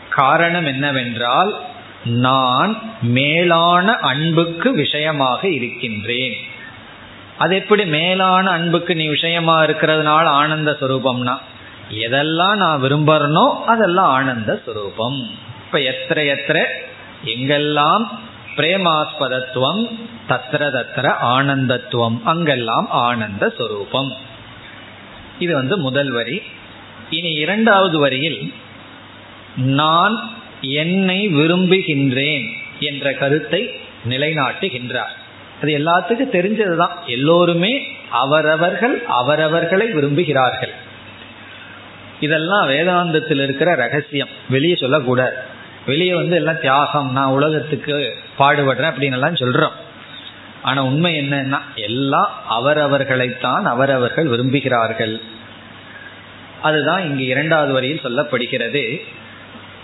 காரணம் 0.09 0.65
என்னவென்றால் 0.65 1.59
நான் 2.03 2.79
மேலான 3.01 3.93
அன்புக்கு 3.93 4.73
விஷயமாக 4.73 5.49
இருக்கின்றேன். 5.49 6.37
அது 7.37 7.55
எப்படி 7.55 7.85
மேலான 7.85 8.49
அன்புக்கு 8.49 8.95
நீ 8.95 9.07
விஷயமா 9.07 9.63
இருக்கிறதுனால 9.63 10.23
ஆனந்த 10.23 10.77
சுரூபம்னா? 10.81 11.37
எதெல்லாம் 11.91 12.55
நான் 12.55 12.81
விரும்புறனோ 12.83 13.63
அதெல்லாம் 13.65 14.09
ஆனந்த 14.09 14.61
சுரூபம். 14.67 15.29
இப்ப 15.65 15.81
எத்தனை 15.81 16.27
எத்தனை? 16.27 16.61
எங்கெல்லாம் 17.25 18.07
பிரேமாஸ்பதத்துவம் 18.57 19.99
தத்திர 20.29 20.69
தத்திர 20.69 21.15
ஆனந்தத்துவம் 21.23 22.17
அங்கெல்லாம் 22.23 22.87
ஆனந்த 22.89 23.53
சுரூபம். 23.57 24.11
இது 25.39 25.53
வந்து 25.53 25.77
முதல் 25.77 26.11
வரி. 26.11 26.41
இனி 27.09 27.31
இரண்டாவது 27.31 27.99
வரியில் 27.99 28.53
நான் 29.55 30.33
என்னை 30.61 31.27
விரும்புகின்றேன் 31.27 32.51
என்ற 32.79 33.13
கருத்தை 33.13 33.79
நிலைநாட்டுகின்றார். 34.09 35.15
அது 35.61 35.77
எல்லாத்துக்கும் 35.77 36.35
தெரிஞ்சதுதான். 36.35 37.05
எல்லோருமே 37.05 37.87
அவரவர்கள் 38.09 39.05
அவரவர்களை 39.05 39.87
விரும்புகிறார்கள். 39.87 40.71
இதெல்லாம் 42.19 42.69
வேதாந்தத்தில் 42.69 43.43
இருக்கிற 43.43 43.75
ரகசியம். 43.75 44.29
வெளியே 44.49 44.75
சொல்லக்கூடாது. 44.75 45.57
வெளியே 45.85 46.13
வந்து 46.13 46.35
எல்லாம் 46.35 46.59
தியாகம் 46.59 47.11
நான் 47.11 47.29
உலகத்துக்கு 47.29 48.15
பாடுபடுறேன் 48.39 48.91
அப்படின்னு 48.91 49.11
எல்லாம் 49.11 49.33
சொல்றோம். 49.33 49.71
ஆனா 50.61 50.83
உண்மை 50.83 51.19
என்னன்னா 51.19 51.59
எல்லாம் 51.75 52.31
அவரவர்களைத்தான் 52.49 53.63
அவரவர்கள் 53.63 54.27
விரும்புகிறார்கள். 54.27 55.21
அதுதான் 56.61 57.03
இங்கு 57.03 57.25
இரண்டாவது 57.25 57.73
வரியில் 57.73 58.01
சொல்லப்படுகிறது. 58.03 59.01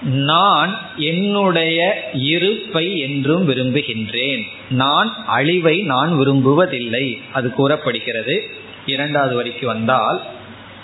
நான் 0.01 0.79
என்னுடைய 0.95 2.09
இருப்பை 2.13 2.97
என்றும் 2.97 3.49
விரும்புகின்றேன். 3.49 4.43
நான் 4.69 5.13
அழிவை 5.27 5.81
நான் 5.81 6.11
விரும்புவதில்லை. 6.13 7.21
அது 7.33 7.49
கூறப்படுகிறது. 7.49 8.49
இரண்டாவது 8.85 9.35
வரிக்கு 9.35 9.67
வந்தால் 9.67 10.21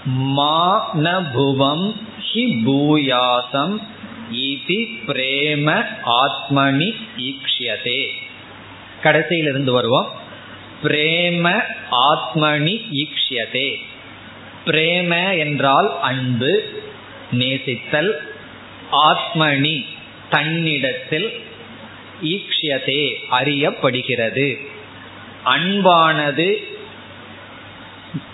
மானபுவம் 0.06 1.96
ஹி 2.34 2.64
பூயாசம் 2.66 3.82
இதி 4.32 5.00
பிரேம 5.08 5.86
ஆத்மனி 6.06 6.96
ஈக்ஷியதே. 7.18 8.10
கடைசியிலிருந்து 9.04 9.72
வருவோம். 9.72 10.12
பிரேம 10.84 11.64
ஆத்மனி 11.92 12.86
ஈக்ஷியதே. 12.92 13.76
பிரேம 14.66 15.38
என்றால் 15.38 16.00
அன்பு 16.02 16.82
நேசித்தல் 17.32 18.12
ஆத்மனி 18.92 19.86
தன்னிடத்தில் 20.30 21.42
ஈக்ஷியதே 22.24 23.14
அறியப்படுகிறது. 23.32 24.68
அன்பானது 25.46 26.64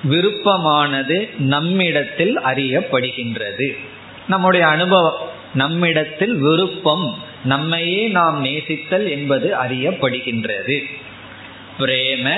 விருப்பமானது 0.04 1.30
நம்மிடத்தில் 1.38 2.40
அறியப்படுகின்றது. 2.40 3.78
நம்முடைய 4.28 4.68
அனுபவம். 4.68 5.18
நம்மிடத்தில் 5.54 6.36
விருப்பம் 6.36 7.18
நம்மையே 7.44 8.08
நாம் 8.08 8.46
நேசித்தல் 8.46 9.10
என்பது 9.10 9.56
அறியப்படுகின்றது. 9.64 10.84
பிரேம 11.80 12.34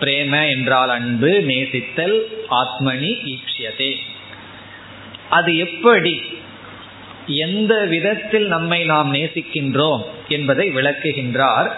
பிரேம 0.00 0.50
என்றால் 0.50 0.90
அன்பு 0.90 1.44
நேசித்தல் 1.46 2.16
ஆத்மனி 2.50 3.12
ஈக்ஷியதே. 3.24 3.92
அது 5.30 5.56
எப்படி 5.56 6.22
எந்த 7.26 7.84
விதத்தில் 7.84 8.46
நம்மை 8.46 8.84
நாம் 8.84 9.14
நேசிக்கின்றோம் 9.14 10.02
என்பதை 10.28 10.72
விளக்குகின்றார். 10.74 11.70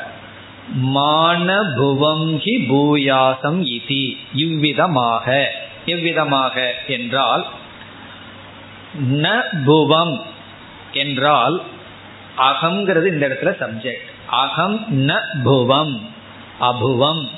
மானபுவங்கி 0.85 2.55
பூயாசம் 2.71 3.61
இதி 3.77 4.17
இவ்விதமாக 4.35 5.55
எவ்விதமாக 5.87 6.71
என்றால் 6.87 7.47
ந 9.01 9.43
புவம் 9.65 10.23
என்றால் 10.93 11.63
அகம்ங்கிறது 12.39 13.07
இந்த 13.07 13.29
இடத்துல 13.29 13.47
சப்ஜெக்ட் 13.47 14.15
அகம் 14.27 15.09
ந 15.09 15.21
புவம் 15.43 16.15
அபுவம். 16.61 17.29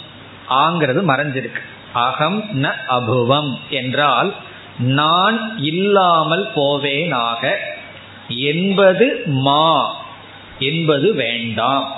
ஆங்கிறது 0.50 1.02
மறைஞ்சிருக்கு. 1.08 1.60
அகம் 1.92 2.44
ந 2.62 2.72
அபுவம் 2.88 3.58
என்றால் 3.70 4.34
நான் 4.78 5.58
இல்லாமல் 5.58 6.50
போவேனாக. 6.54 7.54
என்பது 8.28 9.22
மா 9.26 9.94
என்பது 10.58 11.14
வேண்டாம். 11.14 11.92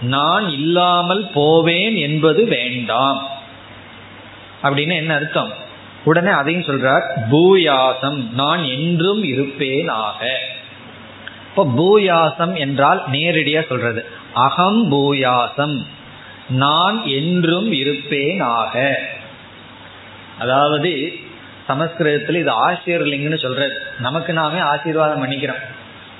நான் 0.00 0.48
இல்லாமல் 0.48 1.30
போவேன் 1.34 1.96
என்பது 1.96 2.46
வேண்டாம். 2.46 3.28
அப்படின்னு 4.62 4.94
என்ன 4.94 5.14
அர்த்தம்? 5.14 5.52
உடனே 6.04 6.30
அதையும் 6.30 6.62
சொல்றார் 6.62 7.02
பூயாசம் 7.30 8.30
நான் 8.32 8.62
என்றும் 8.62 9.24
இருப்பேன் 9.24 9.88
ஆக. 9.88 10.40
இப்போ 11.48 11.64
பூயாசம் 11.64 12.58
என்றால் 12.58 13.02
நேரடியா 13.12 13.66
சொல்றது. 13.68 14.04
அகம் 14.32 14.92
பூயாசம் 14.92 15.86
நான் 16.48 17.06
என்றும் 17.06 17.72
இருப்பேன் 17.72 18.40
ஆக. 18.40 19.00
அதாவது 20.38 21.12
சமஸ்கிருதத்தில் 21.66 22.36
இது 22.36 22.70
ஆசீர்லிங்கன்னு 22.70 23.38
சொல்றது. 23.38 23.82
நமக்கு 24.00 24.32
நாமே 24.32 24.58
ஆசீர்வாதம் 24.58 25.26
பண்ணிக்கிறோம். 25.26 25.62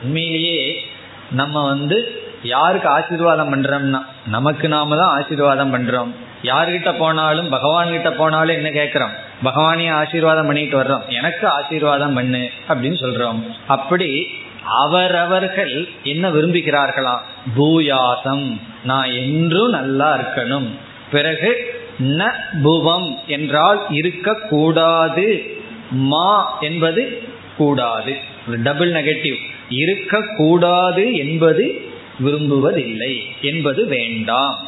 உண்மையிலேயே 0.02 0.84
நம்ம 1.30 1.66
வந்து 1.66 2.22
யாருக்கு 2.42 2.88
ஆசீர்வாதம் 2.88 3.54
பண்றோம்னா 3.54 4.06
நமக்கு 4.26 4.68
நாம 4.68 4.96
தான் 4.96 5.22
ஆசீர்வாதம் 5.22 5.74
பண்றோம். 5.74 6.14
யார்கிட்ட 6.42 6.98
போனாலும் 6.98 7.48
பகவான் 7.48 7.90
கிட்ட 7.90 8.12
போனாலும் 8.12 8.56
என்ன 8.56 8.70
கேட்கிறோம் 8.70 9.26
பகவானே 9.44 9.90
ஆசீர்வாதம் 9.90 10.46
பண்ணிட்டு 10.46 10.82
வர்றோம். 10.82 11.08
எனக்கு 11.08 11.48
ஆசீர்வாதம் 11.48 12.14
பண்ணு 12.14 12.50
அப்படின்னு 12.68 13.02
சொல்றோம். 13.02 13.42
அப்படி 13.66 14.26
அவரவர்கள் 14.64 15.88
என்ன 16.02 16.30
விரும்புகிறார்களாம் 16.30 17.20
பூயாசம். 17.56 18.60
நான் 18.84 19.10
என்றும் 19.10 19.70
நல்லா 19.70 20.18
இருக்கணும். 20.18 20.66
பிறகு 21.10 21.80
ந 21.98 22.30
புவம் 22.62 23.18
என்றால் 23.26 23.86
இருக்கக்கூடாது. 23.90 25.56
மா 25.90 26.58
என்பது 26.60 27.22
கூடாது. 27.56 28.16
டபுள் 28.62 28.92
நெகட்டிவ் 28.92 29.36
இருக்கக்கூடாது 29.68 31.16
என்பது 31.16 31.80
விரும்புவதில்லை. 32.24 33.22
என்பது 33.42 33.86
வேண்டாம். 33.86 34.66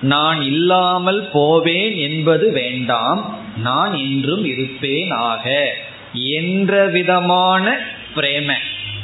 நான் 0.00 0.42
இல்லாமல் 0.42 1.28
போவேன் 1.32 1.96
என்பது 1.96 2.52
வேண்டாம். 2.52 3.36
நான் 3.56 3.94
இன்றும் 3.94 4.44
இருப்பேன் 4.44 5.10
ஆக 5.10 5.74
என்ற 6.12 6.86
விதமான 6.86 7.78
பிரேம 8.16 8.52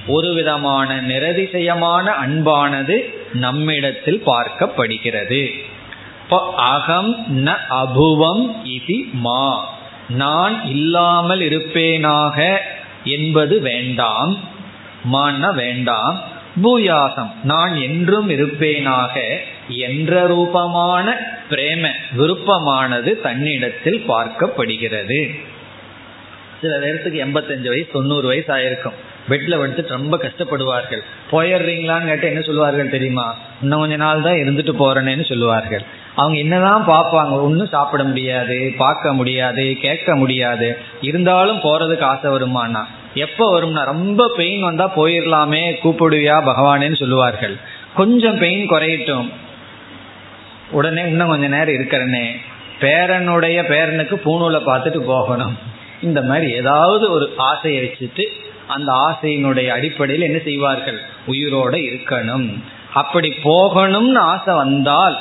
ஒரு 0.07 0.33
விதமான 0.33 1.03
நிரதிசயமான 1.09 2.13
அன்பானது 2.27 3.15
நம்மிடத்தில் 3.33 4.23
பார்க்கப்படுகிறது. 4.27 5.51
அகம் 6.57 7.47
ந 7.47 7.57
அபுவம் 7.71 8.57
இது 8.65 9.05
மா. 9.13 9.69
நான் 10.09 10.69
இல்லாமல் 10.69 11.41
இருப்பேனாக 11.41 12.59
என்பது 13.05 13.61
வேண்டாம். 13.61 14.39
மான 15.05 15.53
வேண்டாம். 15.53 16.23
பூயாசம் 16.63 17.31
நான் 17.43 17.75
என்றும் 17.75 18.29
இருப்பேனாக 18.29 19.37
என்ற 19.69 20.27
ரூபமான 20.27 21.17
பிரேம 21.51 21.89
விருப்பமானது 22.13 23.21
தன்னிடத்தில் 23.21 24.05
பார்க்கப்படுகிறது. 24.09 25.39
சில 26.61 26.79
நேரத்துக்கு 26.79 27.25
எண்பத்தஞ்சு 27.25 27.69
வயசு 27.69 27.89
தொண்ணூறு 27.93 28.27
வயசு 28.27 28.55
ஆயிருக்கும். 28.55 28.99
பெட்ல 29.29 29.55
படுத்துட்டு 29.59 29.87
ரொம்ப 29.87 30.17
கஷ்டப்படுவார்கள். 30.17 31.03
போயிடுறீங்களான்னு 31.31 32.07
கேட்ட 32.07 32.27
என்ன 32.27 32.41
சொல்லுவார்கள் 32.41 32.91
தெரியுமா? 32.91 33.37
இன்னும் 33.63 33.79
கொஞ்ச 33.79 33.97
நாள் 33.97 34.23
தான் 34.23 34.35
இருந்துட்டு 34.35 34.73
போறேன்னு 34.79 35.29
சொல்லுவார்கள். 35.29 35.83
அவங்க 36.15 36.39
என்னதான் 36.39 36.89
பார்ப்பாங்க? 36.89 37.41
ஒன்றும் 37.41 37.69
சாப்பிட 37.69 38.05
முடியாது 38.05 38.75
பார்க்க 38.77 39.13
முடியாது 39.13 39.77
கேட்க 39.81 40.17
முடியாது. 40.17 40.79
இருந்தாலும் 41.01 41.59
போறதுக்கு 41.59 42.01
ஆசை 42.01 42.31
வருமானா 42.31 42.85
எப்போ 43.15 43.61
வரும்னா 43.61 43.85
ரொம்ப 43.85 44.33
பெயின் 44.37 44.63
வந்தா 44.63 44.97
போயிடலாமே 44.97 45.75
கூப்பிடுவியா 45.85 46.37
பகவானேன்னு 46.47 46.97
சொல்லுவார்கள். 46.97 47.57
கொஞ்சம் 47.95 48.39
பெயின் 48.39 48.71
குறையட்டும். 48.71 49.33
உடனே 50.71 51.03
இன்னும் 51.03 51.29
கொஞ்ச 51.29 51.49
நேரம் 51.49 51.75
இருக்கிறனே. 51.75 52.37
பேரனுடைய 52.81 53.59
பேரனுக்கு 53.71 54.15
பூணூலை 54.25 54.61
பார்த்துட்டு 54.67 54.99
போகணும். 54.99 55.59
இந்த 56.03 56.23
மாதிரி 56.23 56.53
ஏதாவது 56.53 57.11
ஒரு 57.11 57.35
ஆசையை 57.37 57.85
வச்சுட்டு 57.85 58.25
அந்த 58.67 58.93
ஆசையினுடைய 58.93 59.67
அடிப்படையில் 59.67 60.25
என்ன 60.25 60.39
செய்வார்கள்? 60.39 61.01
உயிரோட 61.27 61.75
இருக்கணும். 61.75 62.63
அப்படி 62.95 63.35
போகணும்னு 63.45 64.19
ஆசை 64.19 64.55
வந்தால் 64.55 65.21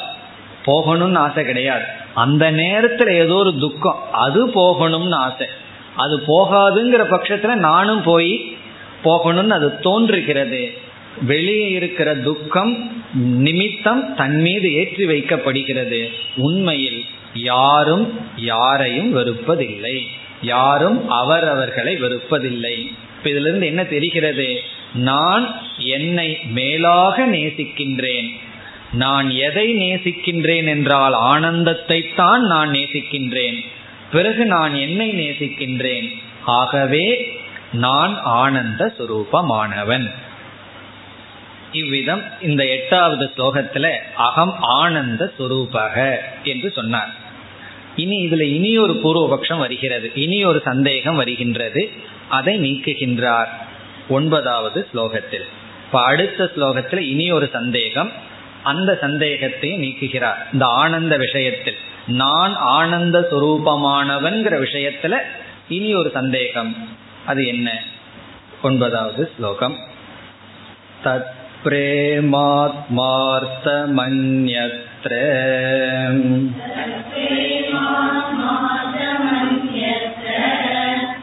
போகணும்னு 0.65 1.15
ஆசை 1.15 1.43
கிடையாது. 1.43 1.83
அந்த 2.13 2.51
நேரத்தில் 2.51 3.07
ஏதோ 3.07 3.33
ஒரு 3.33 3.59
துக்கம் 3.59 4.03
அது 4.11 4.47
போகணும்னு 4.47 5.13
ஆசை. 5.13 5.47
அது 5.95 6.23
போகாதுங்கிற 6.27 7.03
பட்சத்துல 7.03 7.55
நானும் 7.55 8.03
போய் 8.03 8.55
போகணும்னு 9.03 9.49
அது 9.49 9.79
தோன்றுகிறது. 9.79 10.73
வெளியே 11.21 11.69
இருக்கிற 11.69 12.15
துக்கம் 12.15 13.03
நிமித்தம் 13.13 14.15
தன் 14.15 14.41
மீது 14.41 14.73
ஏற்றி 14.73 15.05
வைக்கப்படுகிறது. 15.05 16.09
உண்மையில் 16.35 17.05
யாரும் 17.33 18.19
யாரையும் 18.35 19.17
வெறுப்பதில்லை. 19.17 20.01
யாரும் 20.41 21.09
அவரவர்களை 21.09 21.95
வெறுப்பதில்லை. 21.95 22.75
இப்ப 23.17 23.29
இதுல 23.29 23.47
இருந்து 23.47 23.65
என்ன 23.65 23.83
தெரிகிறது? 23.83 24.61
நான் 24.93 25.61
என்னை 25.77 26.39
மேலாக 26.47 27.27
நேசிக்கின்றேன். 27.27 28.29
நான் 28.93 29.29
எதை 29.29 29.75
நேசிக்கின்றேன் 29.75 30.65
என்றால் 30.65 31.13
ஆனந்தத்தை 31.13 32.13
தான் 32.15 32.41
நான் 32.41 32.69
நேசிக்கின்றேன். 32.69 33.63
பிறகு 34.13 34.45
நான் 34.45 34.75
என்னை 34.75 35.11
நேசிக்கின்றேன்? 35.11 36.09
ஆகவே 36.45 37.39
நான் 37.73 38.21
ஆனந்த 38.21 38.93
சுரூபமானவன். 38.97 40.13
இவ்விதம் 41.71 42.23
இந்த 42.41 42.65
எட்டாவது 42.65 43.31
ஸ்லோகத்துல 43.37 43.91
அகம் 44.15 44.55
ஆனந்த 44.59 45.31
சுரூபக 45.39 46.15
என்று 46.43 46.71
சொன்னார். 46.71 47.09
இனி 47.95 48.27
இதுல 48.27 48.41
இனி 48.41 48.77
ஒரு 48.77 48.93
பூர்வபக்ஷம் 48.93 49.57
வருகிறது. 49.57 50.11
இனி 50.15 50.43
ஒரு 50.43 50.61
சந்தேகம் 50.65 51.15
வருகின்றது. 51.15 51.91
அதை 52.27 52.59
நீக்குகின்றார் 52.59 53.47
ஒன்பதாவது 54.09 54.87
ஸ்லோகத்தில். 54.93 55.47
இப்ப 55.85 56.03
அடுத்த 56.03 56.51
ஸ்லோகத்தில் 56.55 56.99
இனி 56.99 57.31
ஒரு 57.31 57.49
சந்தேகம். 57.51 58.11
அந்த 58.62 58.90
சந்தேகத்தை 59.00 59.70
நீக்குகிறார் 59.78 60.40
இந்த 60.52 60.64
ஆனந்த 60.76 61.14
விஷயத்தில் 61.16 61.78
நான் 62.16 62.54
ஆனந்த 62.70 63.18
சுரூபமானவன்கிற 63.30 64.54
விஷயத்துல 64.66 65.16
இனி 65.68 65.90
ஒரு 65.94 66.10
சந்தேகம் 66.10 66.72
அது 67.26 67.42
என்ன 67.46 67.68
ஒன்பதாவது 68.62 69.24
ஸ்லோகம் 69.36 69.76
தத் 71.04 71.28
प्रेमात्मार्थमन्यत्र 73.68 75.12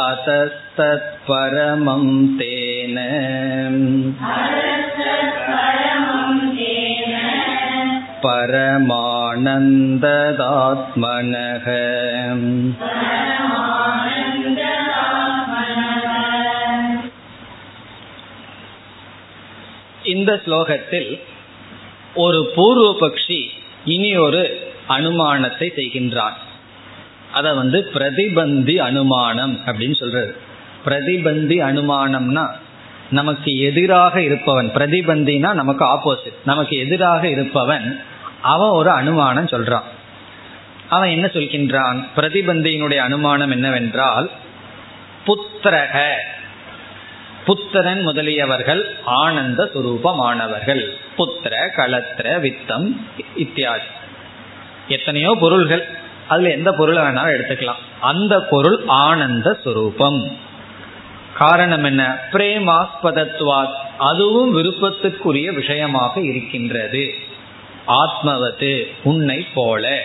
अतस्तत्परमं 0.04 2.04
तेन 2.38 2.96
परमानन्ददात्मनः 10.34 11.66
இந்த 20.04 20.40
ஸ்லோகத்தில் 20.44 21.10
ஒரு 22.14 22.40
பூர்வ 22.54 22.86
பக்ஷி 23.00 23.40
இனி 23.84 24.10
ஒரு 24.16 24.42
அனுமானத்தை 24.86 25.68
செய்கின்றான் 25.76 26.36
அதை 27.33 27.53
வந்து 27.53 27.89
பிரதிபந்தி 27.93 28.79
அனுமானம் 28.79 29.59
அப்படின்னு 29.65 29.95
சொல்றது. 29.95 30.35
பிரதிபந்தி 30.85 31.61
அனுமானம்னா 31.61 32.47
நமக்கு 33.09 33.59
எதிராக 33.59 34.21
இருப்பவன் 34.21 34.71
பிரதிபந்தினா 34.73 35.53
நமக்கு 35.53 35.85
ஆப்போசிட் 35.85 36.33
நமக்கு 36.45 36.77
எதிராக 36.77 37.27
இருப்பவன் 37.27 38.03
அவன் 38.41 38.69
ஒரு 38.69 38.89
அனுமானம் 38.89 39.45
சொல்றான். 39.45 39.83
அவன் 40.89 41.09
என்ன 41.09 41.25
சொல்கின்றான்? 41.25 42.03
பிரதிபந்தியினுடைய 42.15 42.97
அனுமானம் 42.97 43.51
என்னவென்றால் 43.51 44.31
புத்திரக. 45.27 46.13
புத்திரன் 47.45 48.07
முதலியவர்கள் 48.07 48.83
ஆனந்த 49.05 49.69
சுரூபமானவர்கள். 49.73 50.87
புத்திர 51.17 51.55
களத்திர 51.77 52.39
வித்தம் 52.39 52.97
இத்தியாதி. 53.35 53.83
எத்தனையோ 54.87 55.37
பொருள்கள். 55.39 55.98
அதுல 56.29 56.49
எந்த 56.49 56.71
பொருளை 56.71 57.03
வேணாலும் 57.03 57.33
எடுத்துக்கலாம். 57.35 57.81
அந்த 58.01 58.39
பொருள் 58.41 58.83
ஆனந்த 58.87 59.57
சுரூபம். 59.65 60.31
காரணம் 61.37 61.83
என்ன? 61.83 62.19
பிரேமாஸ்பதத்வாத் 62.31 63.77
அதுவும் 63.97 64.57
விருப்பத்துக்குரிய 64.57 65.53
விஷயமாக 65.53 66.21
இருக்கின்றது. 66.21 67.13
ஆத்மவது 67.87 68.87
உன்னை 69.03 69.45
போல. 69.53 70.03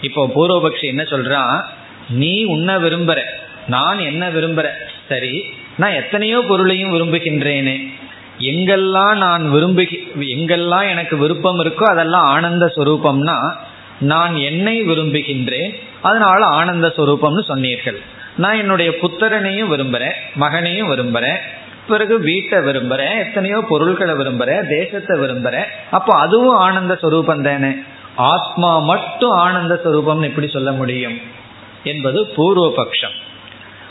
இப்போ 0.00 0.26
பூர்வபக்ஷி 0.34 0.82
என்ன 0.82 1.02
சொல்றான்? 1.02 1.64
நீ 2.08 2.44
உன்னை 2.44 2.74
விரும்புற 2.74 3.20
நான் 3.66 3.98
என்ன 3.98 4.28
விரும்புற. 4.28 4.66
சரி 5.08 5.44
நான் 5.76 5.92
எத்தனையோ 5.92 6.44
பொருளையும் 6.48 6.92
விரும்புகின்றேனே. 6.92 7.92
எங்கெல்லாம் 8.38 9.16
நான் 9.16 9.50
விரும்பு 9.50 9.82
எங்கெல்லாம் 10.20 10.90
எனக்கு 10.90 11.16
விருப்பம் 11.16 11.60
இருக்கோ 11.64 11.82
அதெல்லாம் 11.82 12.26
ஆனந்த 12.26 12.72
சுரூபம்னா 12.76 13.56
நான் 14.00 14.36
என்னை 14.36 14.82
விரும்புகின்றேன். 14.82 15.74
அதனால 16.02 16.44
ஆனந்த 16.44 16.92
சுரூபம்னு 16.96 17.44
சொன்னீர்கள். 17.44 17.98
நான் 18.36 18.56
என்னுடைய 18.56 18.90
புத்தரனையும் 18.90 19.70
விரும்புறேன் 19.74 20.12
மகனையும் 20.34 20.90
விரும்புறேன் 20.90 21.36
பிறகு 21.88 22.20
வீட்டை 22.20 22.58
விரும்புறேன் 22.58 23.18
எத்தனையோ 23.18 23.60
பொருள்களை 23.68 24.14
விரும்புறேன் 24.14 24.68
தேசத்தை 24.68 25.18
விரும்புறேன். 25.18 25.64
அப்போ 25.90 26.14
அதுவும் 26.14 26.56
ஆனந்த 26.56 26.98
சுரூபம் 27.02 27.42
தானே. 27.42 27.72
ஆத்மா 28.14 28.78
மட்டும் 28.78 29.30
ஆனந்த 29.30 29.80
சுரூபம்னு 29.84 30.22
எப்படி 30.22 30.48
சொல்ல 30.48 30.72
முடியும்? 30.72 31.20
என்பது 31.84 32.26
பூர்வ 32.26 32.72
பட்சம் 32.76 33.12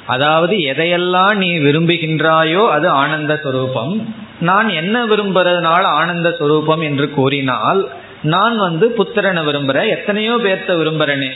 அதாவது 0.06 0.58
எதையெல்லாம் 0.58 1.34
நீ 1.34 1.58
விரும்புகின்றாயோ 1.58 2.70
அது 2.70 2.90
ஆனந்த 2.90 3.40
சுரூபம். 3.44 4.06
நான் 4.40 4.70
என்ன 4.70 5.06
விரும்புறதுனால 5.06 5.82
ஆனந்த 5.82 6.30
சுரூபம் 6.40 6.84
என்று 6.84 7.10
கூறினால் 7.10 7.90
நான் 8.22 8.58
வந்து 8.58 8.94
புத்திரனை 8.98 9.46
விரும்புறேன். 9.46 9.88
எத்தனையோ 9.88 10.36
பேர்த்த 10.36 10.68
விரும்புறேனே. 10.68 11.30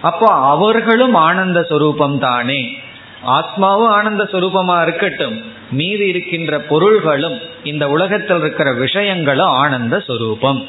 அப்போ 0.00 0.32
அவர்களும் 0.32 1.14
ஆனந்த 1.14 1.66
சுரூபம் 1.70 2.18
தானே. 2.18 2.78
ஆத்மாவும் 3.26 3.86
ஆனந்த 3.86 4.28
சுரூபமா 4.32 4.82
இருக்கட்டும். 4.82 5.52
மீதி 5.70 6.06
இருக்கின்ற 6.06 6.60
பொருள்களும் 6.60 7.38
இந்த 7.64 7.88
உலகத்தில் 7.88 8.38
இருக்கிற 8.38 8.72
விஷயங்களும் 8.72 9.48
ஆனந்த 9.48 10.02
சுரூபம். 10.08 10.68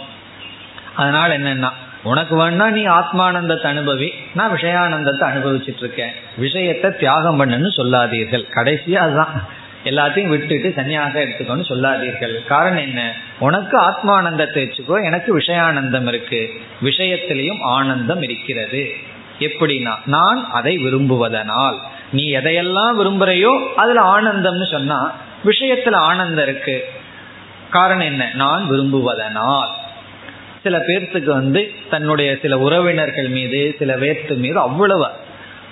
அதனால 0.95 1.37
என்னன்னா 1.37 1.69
உனக்கு 2.03 2.35
வேணா 2.35 2.69
நீ 2.69 2.85
ஆத்மானந்தத்தை 2.85 3.71
அனுபவி. 3.71 4.09
நான் 4.33 4.51
விஷயானந்தத்தை 4.51 5.21
அனுபவிச்சுட்டு 5.21 5.77
இருக்கேன். 5.77 6.11
விஷயத்தை 6.37 6.91
தியாகம் 6.91 7.45
பண்ணுன்னு 7.45 7.67
சொல்லாதீர்கள். 7.75 8.47
கடைசியா 8.55 8.95
அதுதான். 8.95 9.43
எல்லாத்தையும் 9.85 10.27
விட்டுட்டு 10.27 10.73
சன்னியாசம் 10.75 11.25
எடுத்துக்கோன்னு 11.25 11.65
சொல்லாதீர்கள். 11.65 12.43
காரணம் 12.47 12.77
என்ன? 12.77 13.13
உனக்கு 13.39 13.81
ஆத்மானந்தத்தை 13.81 14.63
வச்சுக்கோ 14.63 15.03
எனக்கு 15.03 15.37
விஷயானந்தம் 15.39 16.07
இருக்கு. 16.07 16.49
விஷயத்திலையும் 16.83 17.61
ஆனந்தம் 17.61 18.21
இருக்கிறது. 18.21 18.91
எப்படின்னா 19.39 19.95
நான் 20.05 20.49
அதை 20.51 20.77
விரும்புவதனால். 20.77 21.77
நீ 22.11 22.35
எதையெல்லாம் 22.35 22.95
விரும்புறையோ 22.99 23.73
அதுல 23.75 24.01
ஆனந்தம்னு 24.01 24.71
சொன்னா 24.71 25.15
விஷயத்துல 25.45 25.95
ஆனந்தம் 25.95 26.43
இருக்கு. 26.43 26.85
காரணம் 27.69 28.05
என்ன? 28.05 28.31
நான் 28.33 28.69
விரும்புவதனால். 28.71 29.69
சில 30.63 30.77
பேர்த்துக்கு 30.77 31.23
வந்து 31.23 31.71
தன்னுடைய 31.89 32.37
சில 32.41 32.59
உறவினர்கள் 32.59 33.27
மீது 33.27 33.75
சில 33.79 33.95
பேர்த்து 33.95 34.37
மீது 34.37 34.59
அவ்வளவு 34.59 35.07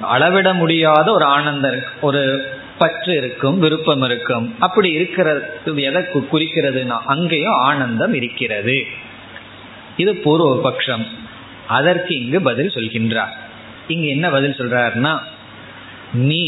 அளவிட 0.02 0.54
முடியாத 0.54 1.12
ஒரு 1.12 1.26
ஆனந்தம் 1.26 1.80
ஒரு 2.02 2.49
பற்று 2.84 3.12
இருக்கும் 3.22 3.58
விருப்பம் 3.63 4.06
இருக்கும். 4.10 4.46
அப்படி 4.60 4.89
இருக்கிறது 4.98 5.41
எதை 5.89 6.02
குறிக்கிறதுனா 6.32 6.98
அங்கேயும் 7.13 7.60
ஆனந்தம் 7.69 8.15
இருக்கிறது. 8.22 8.78
இது 10.04 10.12
பூர்வ 10.26 10.52
பட்சம் 10.65 11.06
அதற்கு 11.78 12.13
இங்கு 12.22 12.39
பதில் 12.50 12.76
சொல்கின்றார். 12.76 13.34
இங்கு 13.93 14.08
என்ன 14.15 14.26
பதில் 14.30 14.60
சொல்றாருன்னா 14.60 15.13
நீ 16.30 16.46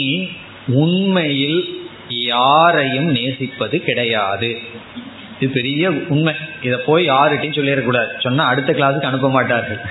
உண்மையில் 0.82 1.62
யாரையும் 2.28 3.10
நேசிப்பது 3.17 3.78
கிடையாது. 3.88 4.50
இது 5.39 5.48
பெரிய 5.58 5.84
உண்மை. 6.13 6.34
இதை 6.62 6.78
போய் 6.86 7.10
யார்கிட்டையும் 7.10 7.58
சொல்லிடக்கூடாது. 7.60 8.12
சொன்னா 8.19 8.43
அடுத்த 8.52 8.74
கிளாஸுக்கு 8.74 9.10
அனுப்ப 9.10 9.30
மாட்டார்கள். 9.30 9.82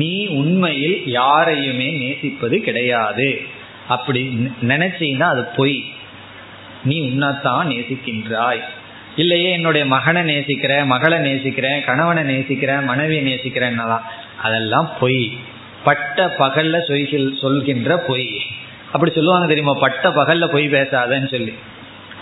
நீ 0.00 0.14
உண்மையில் 0.40 0.96
யாரையுமே 1.18 1.88
நேசிப்பது 2.02 2.56
கிடையாது. 2.68 3.28
அப்படி 3.88 4.50
நினைச்சீங்கன்னா 4.62 5.22
அது 5.22 5.44
பொய். 5.44 5.84
நீ 6.84 7.00
உன்னைத்தான் 7.00 7.68
நேசிக்கின்றாய். 7.68 8.60
இல்லையே 9.16 9.50
என்னுடைய 9.50 9.86
மகனை 9.86 10.22
நேசிக்கிறேன் 10.22 10.86
மகளை 10.86 11.18
நேசிக்கிறேன் 11.18 11.84
கணவனை 11.84 12.22
நேசிக்கிறேன் 12.22 12.84
மனைவியை 12.84 13.34
நேசிக்கிறேன்னலாம். 13.34 14.00
அதெல்லாம் 14.42 14.90
பொய். 15.00 15.36
பட்ட 15.84 16.34
பகல்ல 16.38 16.80
சொல் 16.80 17.38
சொல்கின்ற 17.40 17.96
பொய். 17.96 18.40
அப்படி 18.92 19.12
சொல்லுவாங்க 19.12 19.46
தெரியுமா? 19.46 19.72
பட்ட 19.72 20.08
பகல்ல 20.08 20.46
பொய் 20.46 20.68
பேசாதன்னு 20.68 21.28
சொல்லி. 21.28 21.54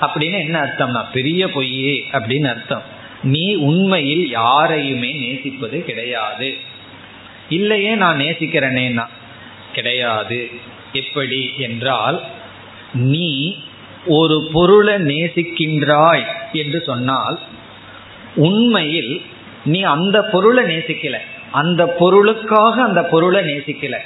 அப்படின்னு 0.00 0.38
என்ன 0.38 0.62
அர்த்தம்னா 0.62 1.04
பெரிய 1.12 1.50
பொய்யே 1.50 2.04
அப்படின்னு 2.12 2.48
அர்த்தம். 2.48 2.82
நீ 3.22 3.54
உண்மையில் 3.54 4.30
யாரையுமே 4.30 5.12
நேசிப்பது 5.12 5.84
கிடையாது. 5.84 6.56
இல்லையே 7.48 7.94
நான் 7.94 8.18
நேசிக்கிறேனேன்னா. 8.18 9.06
கிடையாது. 9.72 10.50
எப்படி 10.92 11.54
என்றால் 11.58 12.20
நீ 12.92 13.56
ஒரு 14.06 14.48
பொருளை 14.52 14.94
நேசிக்கின்றாய் 14.94 16.24
என்று 16.52 16.82
சொன்னால் 16.86 17.38
உண்மையில் 18.34 19.22
நீ 19.64 19.82
அந்த 19.82 20.22
பொருளை 20.22 20.64
நேசிக்கல. 20.64 21.16
அந்த 21.50 21.86
பொருளுக்காக 21.86 22.82
அந்த 22.82 23.02
பொருளை 23.02 23.44
நேசிக்கல. 23.44 23.96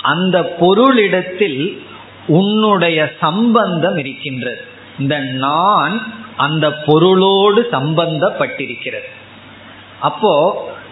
அந்த 0.00 0.56
பொருளிடத்தில் 0.60 1.78
உன்னுடைய 2.26 3.12
சம்பந்தம் 3.20 3.96
இருக்கின்றது. 3.96 4.64
இந்த 4.98 5.18
நான் 5.18 6.12
அந்த 6.36 6.72
பொருளோடு 6.86 7.68
சம்பந்தப்பட்டிருக்கிறது. 7.72 9.08
அப்போ 10.00 10.34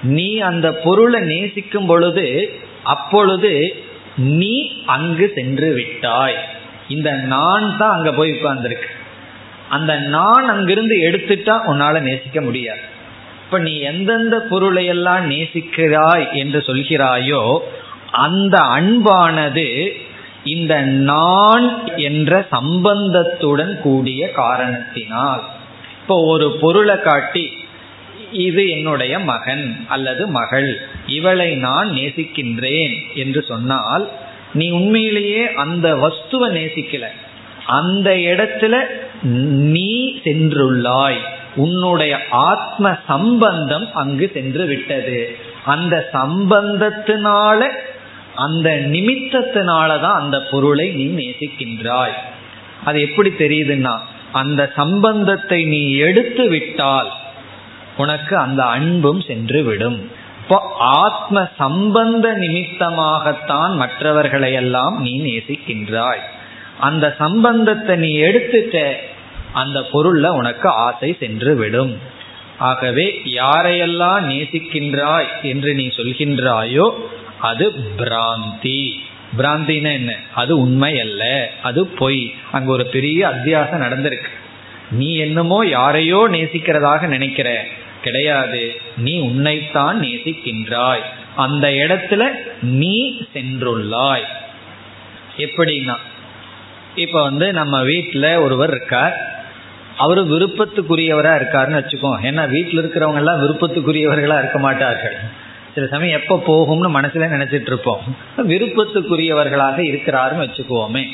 நீ 0.03 0.39
அந்த 0.39 0.73
பொருளை 0.73 1.21
நேசிக்கும் 1.21 1.87
பொழுது 1.87 2.53
அப்பொழுது 2.83 3.85
நீ 4.17 4.83
அங்கு 4.87 5.33
சென்று 5.35 5.75
விட்டாய். 5.75 6.37
இந்த 6.89 7.13
நான் 7.13 7.77
தான் 7.79 7.93
அங்க 7.93 8.13
போய் 8.13 8.31
உட்கார்ந்துருக்கு. 8.31 8.89
அந்த 9.69 9.99
நான் 9.99 10.49
அங்கிருந்து 10.49 10.97
எடுத்துட்டா 10.97 11.61
உன்னால 11.67 12.01
நேசிக்க 12.01 12.41
முடியாது. 12.41 12.81
இப்ப 13.45 13.59
நீ 13.59 13.79
எந்தெந்த 13.79 14.41
பொருளை 14.41 14.87
எல்லாம் 14.87 15.31
நேசிக்கிறாய் 15.31 16.33
என்று 16.33 16.59
சொல்கிறாயோ 16.59 17.59
அந்த 18.11 18.59
அன்பானது 18.59 19.93
இந்த 20.45 20.81
நான் 20.83 21.97
என்ற 21.97 22.47
சம்பந்தத்துடன் 22.51 23.81
கூடிய 23.81 24.31
காரணத்தினால். 24.31 25.43
இப்போ 26.01 26.25
ஒரு 26.25 26.59
பொருளை 26.61 27.01
காட்டி 27.01 27.62
இது 28.33 28.69
என்னுடைய 28.69 29.19
மகன் 29.19 29.85
அல்லது 29.89 30.27
மகள். 30.27 30.81
இவளை 31.07 31.55
நான் 31.55 31.91
நேசிக்கின்றேன் 31.91 33.15
என்று 33.15 33.43
சொன்னால் 33.43 34.11
நீ 34.55 34.71
உண்மையிலேயே 34.71 35.53
அந்த 35.53 35.95
வஸ்துவை 35.95 36.51
நேசிக்கல. 36.51 37.07
அந்த 37.67 38.11
இடத்துல 38.11 38.81
நீ 39.47 40.21
சென்றுள்ளாய். 40.25 41.21
உன்னுடைய 41.55 42.19
ஆத்ம 42.31 42.99
சம்பந்தம் 43.07 43.95
அங்கு 43.95 44.31
சென்று 44.35 44.67
விட்டது. 44.67 45.37
அந்த 45.65 46.09
சம்பந்தத்தினால 46.13 47.69
அந்த 48.35 48.71
நிமித்தத்தினாலதான் 48.71 50.13
அந்த 50.13 50.43
பொருளை 50.51 50.91
நீ 50.91 51.05
நேசிக்கின்றாய். 51.05 52.13
அது 52.85 53.01
எப்படி 53.01 53.31
தெரியுதுன்னா 53.39 53.99
அந்த 54.33 54.73
சம்பந்தத்தை 54.77 55.65
நீ 55.65 55.93
எடுத்து 55.93 56.49
விட்டால் 56.49 57.21
உனக்கு 57.97 58.37
அந்த 58.37 58.65
அன்பும் 58.65 59.21
சென்று 59.21 59.63
விடும் 59.63 60.11
இப்போ 60.43 60.75
ஆத்ம 60.79 61.49
சம்பந்த 61.59 62.33
நிமித்தமாகத்தான் 62.33 63.75
மற்றவர்களை 63.75 64.53
எல்லாம் 64.53 65.01
நீ 65.01 65.23
நேசிக்கின்றாய். 65.23 66.21
அந்த 66.81 67.15
சம்பந்தத்தை 67.19 67.97
நீ 67.97 68.17
எடுத்துட்ட 68.17 68.93
அந்த 69.53 69.81
பொருள்ல 69.81 70.27
உனக்கு 70.27 70.69
ஆசை 70.69 71.17
சென்று 71.21 71.55
விடும் 71.55 71.99
ஆகவே 72.59 73.21
யாரையெல்லாம் 73.25 74.27
நேசிக்கின்றாய் 74.27 75.27
என்று 75.43 75.75
நீ 75.75 75.87
சொல்கின்றாயோ 75.87 76.93
அது 77.39 77.73
பிராந்தி. 77.99 78.93
பிராந்தினா 79.39 79.93
என்ன? 79.93 80.17
அது 80.35 80.59
உண்மை 80.59 81.01
அல்ல 81.01 81.51
அது 81.63 81.87
பொய். 81.87 82.35
அங்க 82.53 82.73
ஒரு 82.73 82.87
பெரிய 82.87 83.29
அத்தியாசம் 83.29 83.81
நடந்திருக்கு. 83.81 84.29
நீ 84.91 85.17
என்னமோ 85.17 85.67
யாரையோ 85.67 86.29
நேசிக்கிறதாக 86.31 87.07
நினைக்கிற. 87.07 87.67
கிடையாது. 88.03 88.73
நீ 88.97 89.19
உன்னைத்தான் 89.19 90.01
நேசிக்கின்றாய். 90.01 91.03
அந்த 91.37 91.69
இடத்துல 91.69 92.25
நீ 92.63 93.21
சென்றுள்ளாய். 93.35 94.27
எப்படின்னா 95.37 95.95
இப்ப 96.95 97.23
வந்து 97.23 97.53
நம்ம 97.53 97.83
வீட்டில் 97.83 98.37
ஒருவர் 98.37 98.71
இருக்கார். 98.71 99.31
அவர் 99.97 100.27
விருப்பத்துக்குரியவராக 100.27 101.39
இருக்காருன்னு 101.39 101.81
வச்சுக்கோம் 101.81 102.19
ஏன்னா 102.23 102.49
வீட்டில் 102.49 102.79
இருக்கிறவங்க 102.79 103.15
எல்லாம் 103.15 103.43
விருப்பத்துக்குரியவர்களா 103.43 104.39
இருக்க 104.39 104.59
மாட்டார்கள். 104.59 105.17
சில 105.75 105.87
சமயம் 105.87 106.21
எப்ப 106.21 106.43
போகும்னு 106.47 106.97
மனசுல 106.97 107.37
நினைச்சிட்டு 107.37 107.61
இருப்போம். 107.61 108.01
விருப்பத்துக்குரியவர்களாக 108.39 109.79
இருக்கிறாருன்னு 109.79 110.43
வச்சுக்குவோமே. 110.43 111.05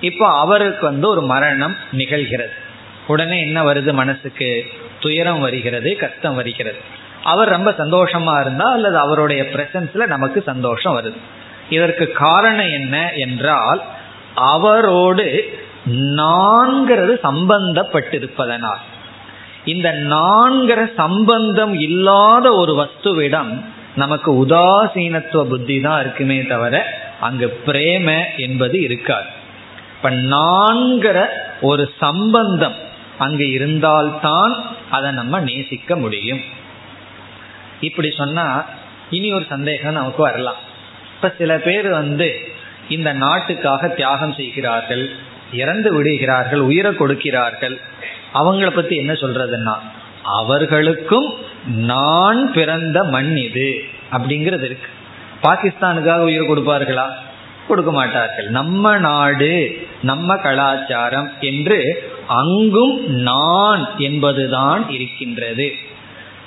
இப்போ 0.00 0.38
அவருக்கு 0.38 0.86
வந்து 0.86 1.08
ஒரு 1.08 1.22
மரணம் 1.22 1.76
நிகழ்கிறது. 1.96 2.50
உடனே 3.06 3.40
என்ன 3.40 3.62
வருது 3.64 3.92
மனசுக்கு? 3.92 4.66
துயரம் 5.00 5.40
வருகிறது 5.40 5.96
கஷ்டம் 5.96 6.34
வருகிறது. 6.34 6.78
அவர் 7.24 7.48
ரொம்ப 7.48 7.70
சந்தோஷமா 7.78 8.40
இருந்தா 8.40 8.72
அல்லது 8.72 8.98
அவருடைய 8.98 9.42
பிரசன்ஸ்ல 9.42 10.06
நமக்கு 10.06 10.42
சந்தோஷம் 10.42 10.96
வருது. 10.96 11.16
இதற்கு 11.70 12.12
காரணம் 12.12 12.70
என்ன 12.70 13.12
என்றால் 13.12 13.82
அவரோடு 14.34 15.58
நான்கிறது 15.90 17.18
சம்பந்தப்பட்டிருப்பதனால். 17.22 18.82
இந்த 19.64 19.92
நான்கிற 19.92 20.94
சம்பந்தம் 20.96 21.80
இல்லாத 21.80 22.52
ஒரு 22.52 22.74
வஸ்துவிடம் 22.74 23.64
நமக்கு 23.96 24.46
உதாசீனத்துவ 24.46 25.44
புத்தி 25.44 25.80
தான் 25.80 26.00
இருக்குமே 26.00 26.42
தவிர 26.42 27.00
அங்கு 27.20 27.60
பிரேம 27.66 28.24
என்பது 28.36 28.80
இருக்காது. 28.80 29.26
இப்ப 29.96 30.10
நான்கிற 30.10 31.26
ஒரு 31.60 31.90
சம்பந்தம் 31.98 32.86
அங்கு 33.18 33.50
இருந்தால்தான் 33.50 34.76
அதை 34.90 35.10
நம்ம 35.10 35.40
நேசிக்க 35.40 35.96
முடியும். 35.96 36.40
இப்படி 37.80 38.10
சொன்னா 38.10 38.64
இனி 39.10 39.32
ஒரு 39.32 39.46
சந்தேகம் 39.48 39.92
நமக்கு 39.92 40.22
வரலாம். 40.22 40.54
இப்ப 41.14 41.34
சில 41.38 41.58
பேர் 41.58 41.88
வந்து 41.88 42.48
இந்த 42.88 43.12
நாட்டுக்காக 43.12 43.88
தியாகம் 43.88 44.32
செய்கிறார்கள் 44.32 45.10
இறந்து 45.52 45.94
விடுகிறார்கள் 45.94 46.58
உயிரை 46.58 46.94
கொடுக்கிறார்கள். 46.94 47.80
அவங்கள 48.34 48.70
பத்தி 48.70 48.96
என்ன 48.96 49.12
சொல்றதுன்னா 49.12 49.74
அவர்களுக்கும் 50.22 51.34
நான் 51.66 52.52
பிறந்த 52.52 53.04
மண் 53.04 53.36
இது 53.36 53.84
அப்படிங்கிறது 54.12 54.64
இருக்கு. 54.64 54.88
பாகிஸ்தானுக்காக 55.42 56.18
உயிர் 56.18 56.42
கொடுப்பார்களா? 56.42 57.08
கொடுக்க 57.68 57.92
மாட்டார்கள். 57.92 58.48
நம்ம 58.48 58.98
நாடு 58.98 59.86
நம்ம 60.02 60.36
கலாச்சாரம் 60.36 61.32
என்று 61.40 62.10
அங்கும் 62.28 63.10
நான் 63.10 63.98
என்பதுதான் 63.98 64.90
இருக்கின்றது. 64.90 65.74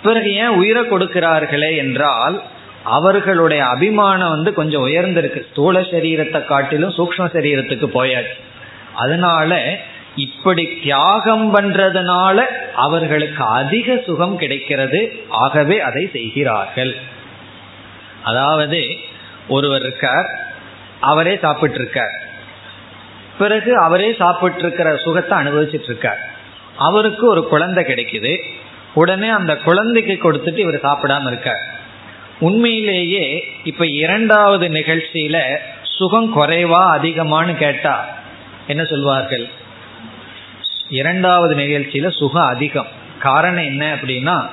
பிறகு 0.03 0.33
ஏன் 0.33 0.47
உயிரை 0.47 0.83
கொடுக்கிறார்களே 0.83 1.77
என்றால் 1.77 2.41
அவர்களுடைய 2.83 3.65
அபிமானம் 3.65 4.29
வந்து 4.29 4.53
கொஞ்சம் 4.53 4.87
உயர்ந்திருக்கு. 4.87 5.49
ஸ்தூல 5.49 5.81
சரீரத்தை 5.81 6.45
காட்டிலும் 6.45 6.93
சூக்ம 6.97 7.17
சரீரத்துக்கு 7.17 7.87
போயாச்சு. 7.93 8.37
அதனால 8.95 9.79
இப்படி 10.15 10.79
தியாகம் 10.83 11.55
பண்றதுனால 11.55 12.45
அவர்களுக்கு 12.75 13.43
அதிக 13.43 14.01
சுகம் 14.05 14.37
கிடைக்கிறது. 14.37 15.23
ஆகவே 15.29 15.79
அதை 15.79 16.09
செய்கிறார்கள். 16.11 16.95
அதாவது 18.23 18.87
ஒருவர் 19.47 19.81
இருக்கார் 19.81 20.29
அவரே 20.99 21.37
சாப்பிட்டு 21.37 21.77
இருக்கார் 21.77 22.29
பிறகு 23.37 23.77
அவரே 23.77 24.13
சாப்பிட்டு 24.13 24.59
இருக்கிற 24.59 24.97
சுகத்தை 24.97 25.37
அனுபவிச்சுட்டு 25.37 25.83
இருக்கார் 25.83 26.29
அவருக்கு 26.77 27.27
ஒரு 27.27 27.47
குழந்தை 27.47 27.83
கிடைக்குது. 27.83 28.39
உடனே 28.93 29.29
அந்த 29.29 29.55
குழந்தைக்கு 29.55 30.33
கொடுத்துட்டு 30.33 30.57
இவர் 30.57 30.81
சாப்பிடாம 30.83 31.27
இருக்கார். 31.27 31.79
உண்மையிலேயே 32.39 33.47
இப்ப 33.63 33.87
இரண்டாவது 33.87 34.67
நிகழ்ச்சியில 34.67 35.57
சுகம் 35.83 36.37
குறைவா 36.37 36.97
அதிகமானு 36.99 37.55
கேட்டா 37.55 38.07
என்ன 38.67 38.83
சொல்வார்கள்? 38.83 39.49
இரண்டாவது 40.89 41.55
நிகழ்ச்சியில 41.55 42.09
சுகம் 42.09 42.45
அதிகம். 42.45 42.87
காரணம் 43.19 43.63
என்ன 43.63 43.95
அப்படின்னா 43.95 44.49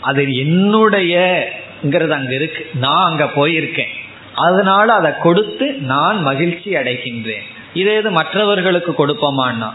அது 0.00 0.24
என்னுடையங்கிறது 0.24 2.08
அங்க 2.08 2.34
இருக்கு. 2.34 2.70
நான் 2.74 3.04
அங்க 3.04 3.24
போயிருக்கேன். 3.24 3.94
அதனால 4.34 4.92
அதை 4.92 5.12
கொடுத்து 5.22 5.72
நான் 5.72 6.22
மகிழ்ச்சி 6.22 6.74
அடைகின்றேன். 6.74 7.46
இதே 7.82 7.94
இது 7.98 8.10
மற்றவர்களுக்கு 8.10 8.92
கொடுப்போமான்னா? 8.98 9.70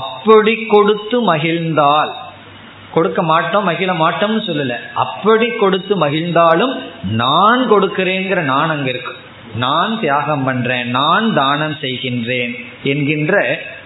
அப்படி 0.00 0.54
கொடுத்து 0.74 1.16
மகிழ்ந்தால் 1.22 2.12
கொடுக்க 2.94 3.20
மாட்டோம் 3.22 3.64
மகிழ 3.64 3.90
மாட்டோம்னு 3.94 4.42
சொல்லல. 4.48 4.74
அப்படி 5.04 5.46
கொடுத்து 5.62 5.94
மகிழ்ந்தாலும் 6.04 6.74
நான் 7.22 7.60
கொடுக்கிறேங்கிற 7.72 8.40
நான் 8.52 8.72
அங்க 8.74 8.88
இருக்கு. 8.88 9.14
நான் 9.54 9.92
தியாகம் 10.00 10.44
பண்றேன் 10.44 10.86
நான் 10.90 11.26
தானம் 11.34 11.76
செய்கின்றேன் 11.80 12.52
என்கின்ற 12.82 13.40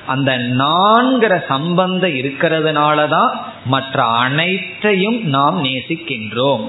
அந்த 0.07 0.31
நான்கிற 0.63 1.33
சம்பந்தம் 1.49 2.17
இருக்கிறதுனாலதான் 2.21 3.33
மற்ற 3.65 4.05
அனைத்தையும் 4.25 5.19
நாம் 5.29 5.57
நேசிக்கின்றோம். 5.65 6.65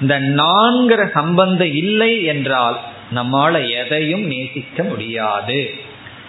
இந்த 0.00 0.14
நான்கிற 0.40 1.00
சம்பந்தம் 1.12 1.74
இல்லை 1.74 2.12
என்றால் 2.24 2.78
நம்மால 3.14 3.54
எதையும் 3.80 4.24
நேசிக்க 4.32 4.82
முடியாது. 4.82 5.60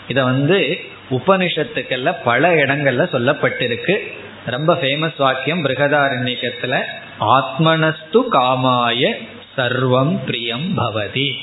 இத 0.08 0.24
வந்து 0.24 0.80
உபனிஷத்துக்கள்ல 1.12 2.16
பல 2.24 2.56
இடங்கள்ல 2.56 3.06
சொல்லப்பட்டிருக்கு. 3.14 4.00
ரொம்ப 4.46 4.74
ஃபேமஸ் 4.74 5.14
வாக்கியம் 5.18 5.66
பிருகதாரண்யத்துல 5.66 6.82
ஆத்மனஸ்து 7.20 8.22
காமாய 8.32 9.12
சர்வம் 9.58 10.18
பிரியம் 10.26 10.78
பவதி. 10.78 11.34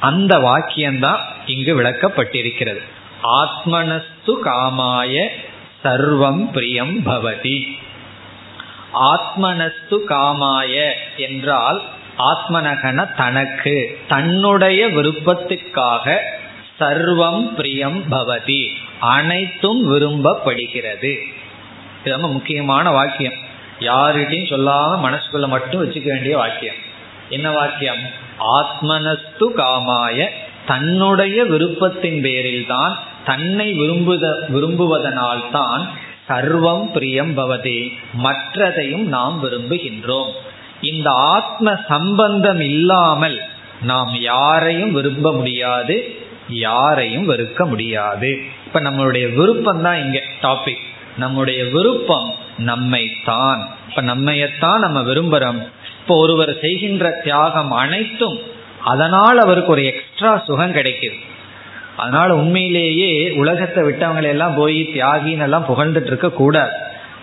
அந்த 0.00 0.38
வாக்கியம்தான் 0.38 1.18
இங்கு 1.46 1.82
விளக்கப்பட்டிருக்கிறது. 1.82 2.80
ஆத்மனஸ்து 3.22 4.34
காமாய 4.44 5.28
சர்வம் 5.84 6.50
பிரியம் 6.52 7.06
பவதி. 7.06 7.66
ஆத்மனஸ்து 8.94 9.96
காமாய 10.08 10.92
என்றால் 11.16 11.82
ஆத்மனகன 12.18 13.16
தனக்கு 13.16 13.98
தன்னுடைய 14.08 14.88
விருப்பத்துக்காக 14.88 16.18
சர்வம் 16.80 17.54
பிரியம் 17.54 18.04
பவதி. 18.10 18.68
அனைத்தும் 19.00 19.92
விரும்பப்படுகிறது. 19.92 21.16
இது 22.00 22.10
ரொம்ப 22.10 22.28
முக்கியமான 22.28 22.90
வாக்கியம். 22.90 23.32
யாருகிட்டையும் 23.80 24.50
சொல்லாம 24.50 24.98
மனசுக்குள்ள 25.04 25.48
மட்டும் 25.48 25.84
வச்சுக்க 25.84 26.04
வேண்டிய 26.04 26.36
வாக்கியம். 26.36 26.74
என்ன 27.28 27.50
வாக்கியம்? 27.50 28.00
ஆத்மனஸ்து 28.60 29.44
காமாய. 29.56 30.28
தன்னுடைய 30.66 31.44
விருப்பத்தின் 31.44 32.20
பேரில் 32.20 32.66
தான் 32.66 32.98
தன்னை 33.24 33.72
விரும்புத 33.72 34.34
விரும்புவதனால் 34.48 35.50
தான் 35.50 35.90
சர்வம் 36.28 36.92
பிரியம் 36.92 37.36
பவதி. 37.36 37.92
மற்றதையும் 38.22 39.04
நாம் 39.04 39.44
விரும்புகின்றோம். 39.44 40.30
இந்த 40.80 41.10
ஆத்ம 41.10 41.80
சம்பந்தம் 41.88 42.60
இல்லாமல் 42.60 43.40
நாம் 43.82 44.20
யாரையும் 44.20 44.92
விரும்ப 44.92 45.32
முடியாது. 45.32 46.26
யாரையும் 46.48 47.30
வெறுக்க 47.30 47.66
முடியாது. 47.66 48.40
இப்ப 48.66 48.80
நம்மளுடைய 48.80 49.34
விருப்பம் 49.34 49.82
தான் 49.82 49.98
இங்க 49.98 50.22
டாபிக் 50.42 50.84
நம்முடைய 51.16 51.64
விருப்பம் 51.64 52.34
நம்மை 52.56 53.10
தான் 53.24 53.68
இப்ப 53.88 54.02
நம்மையத்தான் 54.02 54.78
நம்ம 54.78 55.00
விரும்புறோம். 55.00 55.60
இப்போ 56.00 56.16
ஒருவர் 56.16 56.58
செய்கின்ற 56.60 57.20
தியாகம் 57.24 57.70
அனைத்தும் 57.70 58.38
அதனால் 58.82 59.38
அவருக்கு 59.38 59.70
ஒரு 59.70 59.84
எக்ஸ்ட்ரா 59.84 60.42
சுகம் 60.46 60.74
கிடைக்குது. 60.74 61.16
அதனால 61.96 62.34
உண்மையிலேயே 62.34 63.30
உலகத்தை 63.32 63.84
விட்டவங்களை 63.84 64.28
எல்லாம் 64.28 64.54
போய் 64.54 64.90
தியாகின்னு 64.94 65.38
எல்லாம் 65.38 65.68
புகழ்ந்துட்டு 65.68 66.06
இருக்க 66.06 66.30
கூடாது 66.30 66.72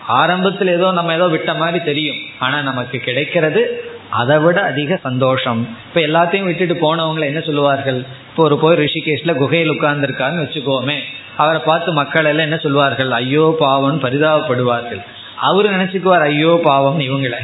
ஆரம்பத்தில் 0.07 0.67
ஏதோ 0.67 0.91
நம்ம 0.91 1.13
ஏதோ 1.13 1.27
விட்ட 1.27 1.53
மாதிரி 1.53 1.83
தெரியும். 1.83 2.17
ஆனா 2.39 2.61
நமக்கு 2.61 2.99
கிடைக்கிறது 2.99 3.61
அதை 4.09 4.37
விட 4.37 4.63
அதிக 4.63 4.99
சந்தோஷம். 5.03 5.67
இப்ப 5.87 5.99
எல்லாத்தையும் 5.99 6.43
விட்டுட்டு 6.43 6.75
போனவங்களை 6.75 7.25
என்ன 7.31 7.39
சொல்லுவார்கள்? 7.39 8.05
இப்போ 8.29 8.43
ஒரு 8.43 8.57
போய் 8.59 8.77
ரிஷிகேஷ்ல 8.77 9.33
குகையில் 9.37 9.69
உட்கார்ந்துருக்கான்னு 9.69 10.43
வச்சுக்கோமே 10.43 10.97
அவரை 11.37 11.61
பார்த்து 11.61 11.93
மக்கள் 11.93 12.25
எல்லாம் 12.25 12.45
என்ன 12.45 12.57
சொல்வார்கள் 12.57 13.11
ஐயோ 13.11 13.55
பாவம் 13.59 14.03
பரிதாபப்படுவார்கள். 14.03 15.01
அவரு 15.35 15.69
நினைச்சுக்குவார் 15.69 16.25
ஐயோ 16.31 16.59
பாவம் 16.63 16.99
இவங்களை. 16.99 17.39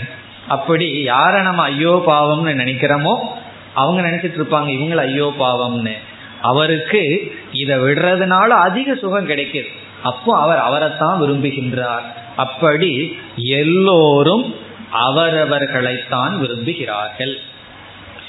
அப்படி 0.48 1.04
யாரை 1.04 1.42
நம்ம 1.42 1.64
ஐயோ 1.64 2.04
பாவம்னு 2.08 2.54
நினைக்கிறோமோ 2.64 3.16
அவங்க 3.74 4.00
நினைச்சிட்டு 4.10 4.40
இருப்பாங்க 4.40 4.70
இவங்களை 4.78 5.04
ஐயோ 5.10 5.34
பாவம்னு. 5.40 5.96
அவருக்கு 6.42 7.32
இதை 7.52 7.76
விடுறதுனால 7.78 8.48
அதிக 8.48 8.96
சுகம் 8.96 9.28
கிடைக்குது. 9.28 9.70
அப்போ 10.04 10.38
அவர் 10.40 10.58
அவரைத்தான் 10.58 11.22
விரும்புகின்றார். 11.22 12.06
அப்படி 12.36 13.18
எல்லோரும் 13.36 14.56
அவரவர்களைத்தான் 14.92 16.42
விரும்புகிறார்கள். 16.42 17.36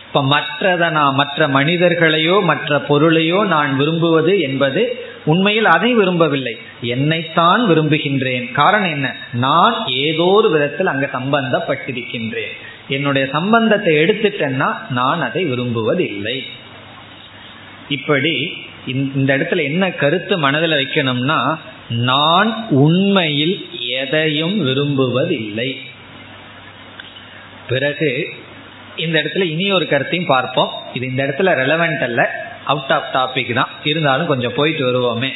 இப்ப 0.07 0.23
மற்றத 0.23 0.91
நான் 0.91 1.15
மற்ற 1.15 1.49
மனிதர்களையோ 1.49 2.43
மற்ற 2.43 2.83
பொருளையோ 2.89 3.47
நான் 3.47 3.77
விரும்புவது 3.77 4.41
என்பது 4.41 5.07
உண்மையில் 5.25 5.65
அதை 5.65 5.95
விரும்பவில்லை. 5.95 6.59
என்னைத்தான் 6.81 7.69
விரும்புகின்றேன். 7.69 8.53
காரணம் 8.53 8.91
என்ன? 8.91 9.17
நான் 9.33 9.87
ஏதோ 9.87 10.23
ஒரு 10.23 10.51
விதத்தில் 10.51 10.87
அங்க 10.87 11.11
சம்பந்தப்பட்டிருக்கின்றேன். 11.13 12.53
என்னுடைய 12.89 13.29
சம்பந்தத்தை 13.33 13.97
எடுத்துட்டேன்னா 13.97 14.73
நான் 14.91 15.21
அதை 15.21 15.45
விரும்புவதில்லை. 15.45 16.41
இப்படி 17.89 18.53
இந்த 18.87 19.37
இடத்துல 19.37 19.63
என்ன 19.63 19.91
கருத்து 19.91 20.39
மனதில் 20.39 20.71
வைக்கணும்னா 20.71 21.59
நான் 21.89 22.67
உண்மையில் 22.71 23.69
எதையும் 23.89 24.67
விரும்புவதில்லை. 24.67 25.77
பிறகு 27.73 28.29
இந்த 28.97 29.23
இடத்துல 29.23 29.43
இனி 29.43 29.73
ஒரு 29.73 29.87
கருத்தையும் 29.87 30.29
பார்ப்போம். 30.29 30.71
இது 30.95 31.07
இந்த 31.07 31.23
இடத்துல 31.25 31.41
ரெலவெண்ட் 31.41 32.03
அல்ல. 32.03 32.51
அவுட் 32.65 32.93
ஆஃப் 32.93 33.15
டாபிக் 33.15 33.55
தான். 33.55 33.69
இருந்தாலும் 33.85 34.27
கொஞ்சம் 34.27 34.55
போயிட்டு 34.55 34.85
வருவோமே. 34.87 35.31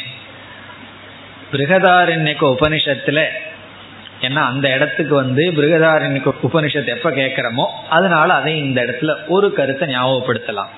பிருகதாரண்யக்க 1.53 2.55
உபனிஷத்துல 2.61 3.25
ஏன்னா 4.21 4.39
அந்த 4.39 4.75
இடத்துக்கு 4.75 5.15
வந்து 5.15 5.53
பிருகதாரண்யக்க 5.53 6.31
உபனிஷத்து 6.43 6.87
எப்ப 6.87 7.11
கேட்கிறோமோ 7.11 7.65
அதனால 7.89 8.35
அதை 8.35 8.59
இந்த 8.59 8.83
இடத்துல 8.83 9.15
ஒரு 9.29 9.53
கருத்தை 9.53 9.89
ஞாபகப்படுத்தலாம். 9.89 10.73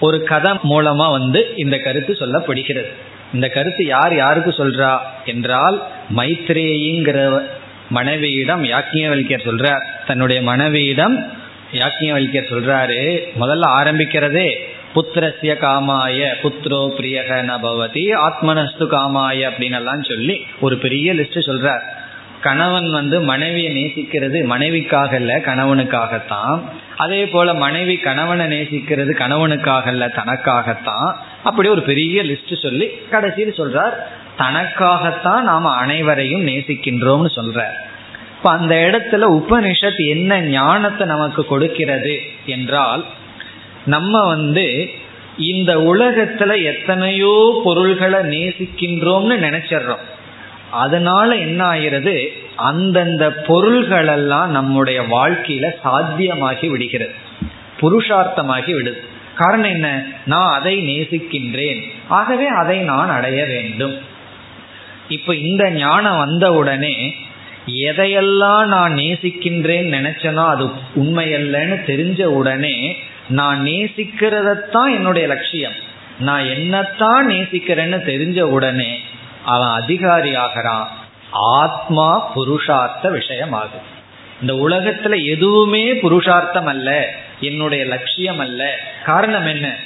ஒரு 0.00 0.22
கதை 0.22 0.52
மூலமா 0.52 1.10
வந்து 1.10 1.52
இந்த 1.56 1.78
கருத்து 1.78 2.12
சொல்லப்படுகிறது. 2.12 2.92
இந்த 3.34 3.48
கருத்து 3.48 3.84
யார் 3.84 4.16
யாருக்கு 4.16 4.50
சொல்றா? 4.50 4.98
என்றால் 5.24 5.86
மைத்ரேயிங்கிற 6.16 7.46
மனைவியிடம் 7.90 8.64
யாக்கியவல்யர் 8.64 9.40
சொல்றார். 9.44 9.82
தன்னுடைய 10.06 10.42
மனைவியிடம் 10.42 11.32
யாக்கியவல்யர் 11.72 12.50
சொல்றாரு 12.50 13.18
முதல்ல 13.40 13.62
ஆரம்பிக்கிறதே 13.78 14.56
புத்திரசிய 14.94 15.58
காமாய 15.58 16.32
புத்ரோ 16.42 16.90
பிரியக 16.98 17.42
நபவதி 17.42 18.12
ஆத்மனஸ்து 18.12 18.86
காமாய 18.90 19.50
அப்படின்னு 19.50 19.74
எல்லாம் 19.74 20.02
சொல்லி 20.02 20.46
ஒரு 20.60 20.76
பெரிய 20.76 21.14
லிஸ்ட் 21.14 21.46
சொல்றார். 21.46 21.80
கணவன் 22.40 22.90
வந்து 22.90 23.20
மனைவியை 23.20 23.72
நேசிக்கிறது 23.72 24.44
மனைவிக்காக 24.44 25.12
இல்ல 25.12 25.38
கணவனுக்காகத்தான். 25.38 26.62
அதே 26.96 27.26
போல 27.26 27.54
மனைவி 27.54 27.96
கணவனை 27.96 28.46
நேசிக்கிறது 28.46 29.12
கணவனுக்காக 29.14 29.88
இல்ல 29.88 30.06
தனக்காகத்தான். 30.06 31.14
அப்படி 31.42 31.68
ஒரு 31.68 31.82
பெரிய 31.82 32.22
லிஸ்ட் 32.22 32.62
சொல்லி 32.62 32.86
கடைசியில் 33.10 33.58
சொல்றார். 33.58 33.94
தனக்காகத்தான் 34.38 35.40
நாம 35.40 35.70
அனைவரையும் 35.70 36.46
நேசிக்கின்றோம்னு 36.46 37.26
சொல்ற. 37.36 37.62
இப்ப 38.36 38.50
அந்த 38.50 38.74
இடத்துல 38.74 39.18
உபனிஷத் 39.18 40.08
என்ன 40.08 40.40
ஞானத்தை 40.40 41.06
நமக்கு 41.06 41.44
கொடுக்கிறது 41.44 42.20
என்றால் 42.46 43.04
நம்ம 43.86 44.26
வந்து 44.26 44.90
இந்த 45.38 45.76
உலகத்துல 45.76 46.64
எத்தனையோ 46.64 47.60
பொருள்களை 47.64 48.20
நேசிக்கின்றோம்னு 48.20 49.36
நினைச்சிடுறோம். 49.36 50.04
அதனால 50.70 51.34
என்ன 51.34 51.64
ஆகிறது? 51.64 52.32
அந்தந்த 52.56 53.28
பொருள்களெல்லாம் 53.28 54.46
நம்முடைய 54.46 55.02
வாழ்க்கையில 55.02 55.66
சாத்தியமாகி 55.84 56.66
விடுகிறது. 56.66 57.14
புருஷார்த்தமாகி 57.80 58.72
விடுது. 58.72 59.00
காரணம் 59.34 59.70
என்ன? 59.70 60.06
நான் 60.26 60.58
அதை 60.58 60.78
நேசிக்கின்றேன். 60.80 61.80
ஆகவே 62.08 62.46
அதை 62.46 62.78
நான் 62.78 63.10
அடைய 63.10 63.44
வேண்டும். 63.44 64.14
இப்ப 65.08 65.34
இந்த 65.34 65.70
ஞானம் 65.70 66.16
வந்த 66.16 66.52
உடனே 66.52 67.14
எதையெல்லாம் 67.66 68.66
நான் 68.66 68.94
நேசிக்கின்றேன் 68.94 69.92
நினைச்சனோ 69.92 70.46
அது 70.46 70.64
உண்மையல்லன்னு 70.96 71.78
தெரிஞ்ச 71.86 72.24
உடனே 72.24 72.96
நான் 73.28 73.64
நேசிக்கிறதத்தான் 73.64 74.94
என்னுடைய 74.94 75.28
லட்சியம். 75.28 75.72
நான் 76.18 76.42
என்னத்தான் 76.42 77.26
நேசிக்கிறேன்னு 77.28 77.98
தெரிஞ்ச 78.04 78.40
உடனே 78.40 78.98
அவன் 79.44 79.68
அதிகாரி 79.68 80.34
ஆகிறான். 80.34 80.90
ஆத்மா 81.30 82.32
புருஷார்த்த 82.36 83.02
விஷயமாகும் 83.02 83.94
இந்த 84.40 84.52
உலகத்துல 84.52 85.24
எதுவுமே 85.24 85.94
புருஷார்த்தம் 85.94 86.66
அல்ல 86.66 87.14
என்னுடைய 87.40 87.84
லட்சியம் 87.84 88.38
அல்ல. 88.38 88.78
காரணம் 89.04 89.46
என்ன? 89.46 89.76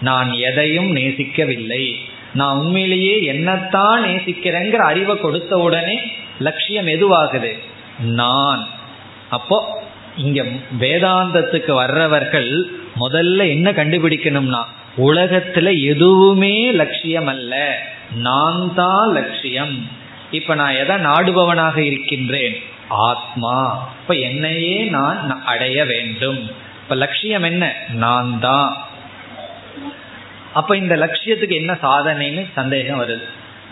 நான் 0.00 0.32
எதையும் 0.32 0.96
நேசிக்கவில்லை. 0.96 1.94
நான் 2.34 2.56
உண்மையிலேயே 2.56 3.32
என்னத்தான் 3.32 4.02
நேசிக்கிறேங்கிற 4.04 4.76
அறிவை 4.76 5.18
கொடுத்த 5.18 5.58
உடனே 5.58 6.00
லட்சியம் 6.38 6.86
எதுவாகுது? 6.86 7.58
நான். 7.98 8.66
அப்போ 9.30 9.82
இங்க 10.16 10.42
வேதாந்தத்துக்கு 10.80 11.72
வர்றவர்கள் 11.72 12.62
முதல்ல 13.00 13.48
என்ன 13.48 13.72
கண்டுபிடிக்கணும்னா 13.72 14.62
உலகத்துல 14.96 15.82
எதுவுமே 15.82 16.72
லட்சியம் 16.72 17.26
அல்ல. 17.26 17.82
நான் 18.14 18.74
தான் 18.74 19.12
லட்சியம். 19.12 19.88
இப்ப 20.30 20.54
நான் 20.54 20.74
எதை 20.74 20.96
நாடுபவனாக 20.96 21.76
இருக்கின்றேன்? 21.76 22.62
ஆத்மா. 22.88 23.88
இப்ப 24.02 24.14
என்னையே 24.14 24.82
நான் 24.82 25.44
அடைய 25.44 25.84
வேண்டும். 25.84 26.50
இப்ப 26.82 26.94
லட்சியம் 26.94 27.42
என்ன? 27.42 27.76
நான் 27.92 28.40
தான். 28.40 28.86
அப்ப 30.54 30.76
இந்த 30.76 30.94
லட்சியத்துக்கு 31.02 31.54
என்ன 31.54 31.72
சாதனைன்னு 31.82 32.44
சந்தேகம் 32.54 33.00
வருது. 33.02 33.24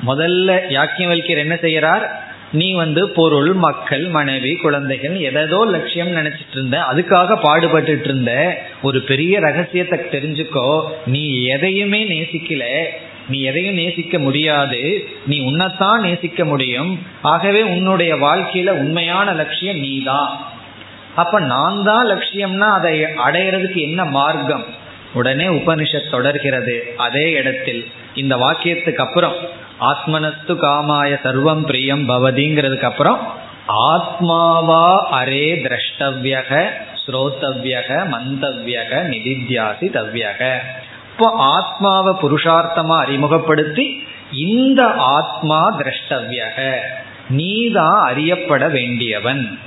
முதல்ல 0.04 0.48
யாக்கியவல்யர் 0.74 1.44
என்ன 1.44 1.56
செய்யறார் 1.60 2.04
நீ 2.52 2.68
வந்து 2.74 3.02
பொருள் 3.16 3.52
மக்கள் 3.64 4.04
மனைவி 4.08 4.52
குழந்தைகள் 4.56 5.16
எதோ 5.42 5.60
லட்சியம் 5.70 6.16
நினைச்சிட்டு 6.16 6.52
இருந்த 6.52 6.76
அதுக்காக 6.90 7.36
பாடுபட்டு 7.42 7.92
இருந்த 7.98 8.32
ஒரு 8.82 8.98
பெரிய 9.02 9.40
ரகசியத்தை 9.40 9.98
தெரிஞ்சுக்கோ 10.14 10.66
நீ 11.06 11.22
எதையுமே 11.56 12.00
நேசிக்கல 12.10 12.64
நீ 13.28 13.40
எதையும் 13.42 13.78
நேசிக்க 13.80 14.18
முடியாது 14.18 14.80
நீ 15.26 15.36
உன்னைத்தான் 15.40 16.00
நேசிக்க 16.00 16.44
முடியும் 16.44 16.90
ஆகவே 17.26 17.62
உன்னுடைய 17.74 18.12
வாழ்க்கையில 18.18 18.70
உண்மையான 18.82 19.34
லட்சியம் 19.34 19.80
நீ 19.80 19.92
தான் 20.04 20.30
அப்ப 21.16 21.40
நான் 21.46 21.78
தான் 21.82 22.06
லட்சியம்னா 22.06 22.68
அதை 22.78 22.92
அடையிறதுக்கு 23.24 23.80
என்ன 23.82 24.00
மார்க்கம்? 24.10 24.64
உடனே 25.14 25.46
உபனிஷத் 25.46 26.10
தொடர்கிறது. 26.10 26.94
அதே 26.96 27.30
இடத்தில் 27.30 27.90
இந்த 28.14 28.36
வாக்கியத்துக்கு 28.36 28.96
அப்புறம் 28.96 29.34
ஆத்மனத்து 29.80 30.48
காமாய 30.48 31.18
சர்வம் 31.24 31.66
பிரியம் 31.66 32.08
பவதிங்கிறதுக்கு 32.08 32.82
அப்புறம் 32.82 33.32
ஆத்மாவா 33.68 34.98
அரே 35.12 35.66
திரஷ்டவியக 35.66 36.68
ஸ்ரோத்தவியக 37.06 37.88
மந்தவியக 37.88 38.90
நிதித்தியாசி 38.90 39.80
தவ்யக. 39.80 40.56
இப்போ 41.12 41.30
ஆத்மாவை 41.36 42.14
புருஷார்த்தமா 42.22 42.98
அறிமுகப்படுத்தி 42.98 44.06
இந்த 44.32 44.86
ஆத்மா 44.86 45.78
திரஷ்டவியக 45.78 46.76
நீதான் 47.28 48.08
அறியப்பட 48.08 48.68
வேண்டியவன். 48.68 49.58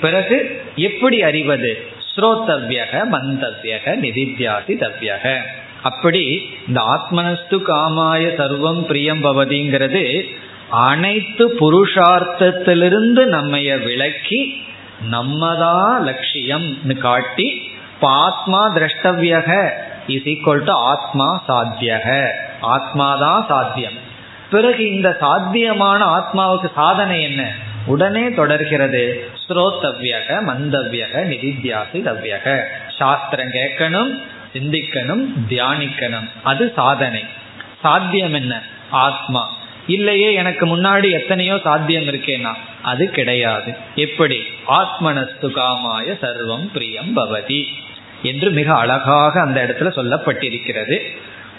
பிறகு 0.00 0.62
எப்படி 0.76 1.22
அறிவது? 1.22 1.86
ஸ்ரோத்தவ்யக 2.16 3.04
மந்தவ்யக 3.12 3.84
நிதித்யாதி 3.84 4.88
தவ்யக. 4.88 5.40
அப்படி 5.82 6.48
இந்த 6.68 6.80
ஆத்மனஸ்து 6.80 7.60
காமாய 7.68 8.24
சர்வம் 8.38 8.82
பிரியம் 8.82 9.24
பவதிங்கிறது 9.24 10.24
அனைத்து 10.70 11.48
புருஷார்த்தத்திலிருந்து 11.54 13.22
நம்மைய 13.30 13.82
விளக்கி 13.82 14.62
நம்மதான் 15.10 16.00
லட்சியம்னு 16.00 16.98
காட்டி 16.98 17.62
ஆத்மா 18.00 18.74
திரஷ்டவியக 18.74 19.70
இஸ் 20.06 20.22
ஈக்குவல் 20.22 20.64
டு 20.64 20.72
ஆத்மா 20.72 21.42
சாத்தியக. 21.48 22.28
ஆத்மாதான் 22.62 23.46
சாத்தியம். 23.48 23.98
பிறகு 24.50 24.94
இந்த 24.94 25.16
சாத்தியமான 25.20 26.04
ஆத்மாவுக்கு 26.06 26.70
சாதனை 26.74 27.22
என்ன? 27.22 27.52
உடனே 27.86 28.30
தொடர்கிறது. 28.30 29.30
ஸ்ரோத்தவ்யக 29.48 30.28
மந்தவ்யக 30.28 31.12
நிதித்தியாசி 31.12 31.92
தவ்யக. 31.92 32.62
சாஸ்திரம் 32.98 33.50
கேட்கணும் 33.50 34.22
சிந்திக்கணும் 34.52 35.26
தியானிக்கணும். 35.48 36.28
அது 36.42 36.72
சாதனை. 36.76 37.24
சாத்தியம் 37.82 38.34
என்ன? 38.34 38.62
ஆத்மா. 38.90 39.56
இல்லையே 39.86 40.32
எனக்கு 40.32 40.76
முன்னாடி 40.76 41.10
எத்தனையோ 41.10 41.60
சாத்தியம் 41.64 42.02
இருக்கேன்னா 42.02 42.54
அது 42.82 43.10
கிடையாது. 43.10 43.74
எப்படி? 43.94 44.42
ஆத்மனஸ்து 44.68 45.42
காமாய 45.42 46.18
சர்வம் 46.22 46.72
பிரியம் 46.72 47.16
பவதி. 47.16 47.64
என்று 48.22 48.50
மிக 48.50 48.74
அழகாக 48.74 49.40
அந்த 49.40 49.66
இடத்துல 49.66 49.82
சொல்லப்பட்டிருக்கிறது. 49.82 50.98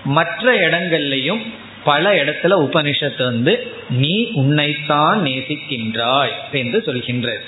மற்ற 0.03 0.69
இடங்கள்லையும் 0.69 1.41
பல 1.83 2.23
இடத்துல 2.23 2.49
உபனிஷத்து 2.49 3.23
வந்து 3.23 3.73
நீ 3.89 4.29
உன்னைத்தான் 4.33 5.23
நேசிக்கின்றாய் 5.23 6.31
என்று 6.51 6.83
சொல்கின்றது. 6.85 7.39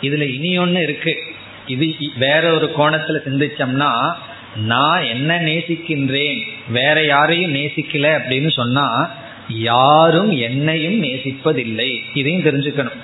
இதுல 0.00 0.34
இனி 0.34 0.58
ஒன்று 0.58 0.82
இருக்கு. 0.82 1.22
இது 1.66 1.94
வேற 2.16 2.52
ஒரு 2.52 2.72
கோணத்துல 2.78 3.16
சிந்திச்சோம்னா 3.24 4.12
நான் 4.56 5.02
என்ன 5.02 5.38
நேசிக்கின்றேன்? 5.38 6.42
வேற 6.68 7.04
யாரையும் 7.04 7.54
நேசிக்கல? 7.54 8.18
அப்படின்னு 8.18 8.50
சொன்னா 8.50 9.14
யாரும் 9.48 10.30
என்னையும் 10.30 11.02
நேசிப்பதில்லை. 11.02 12.00
இதையும் 12.14 12.42
தெரிஞ்சுக்கணும். 12.42 12.96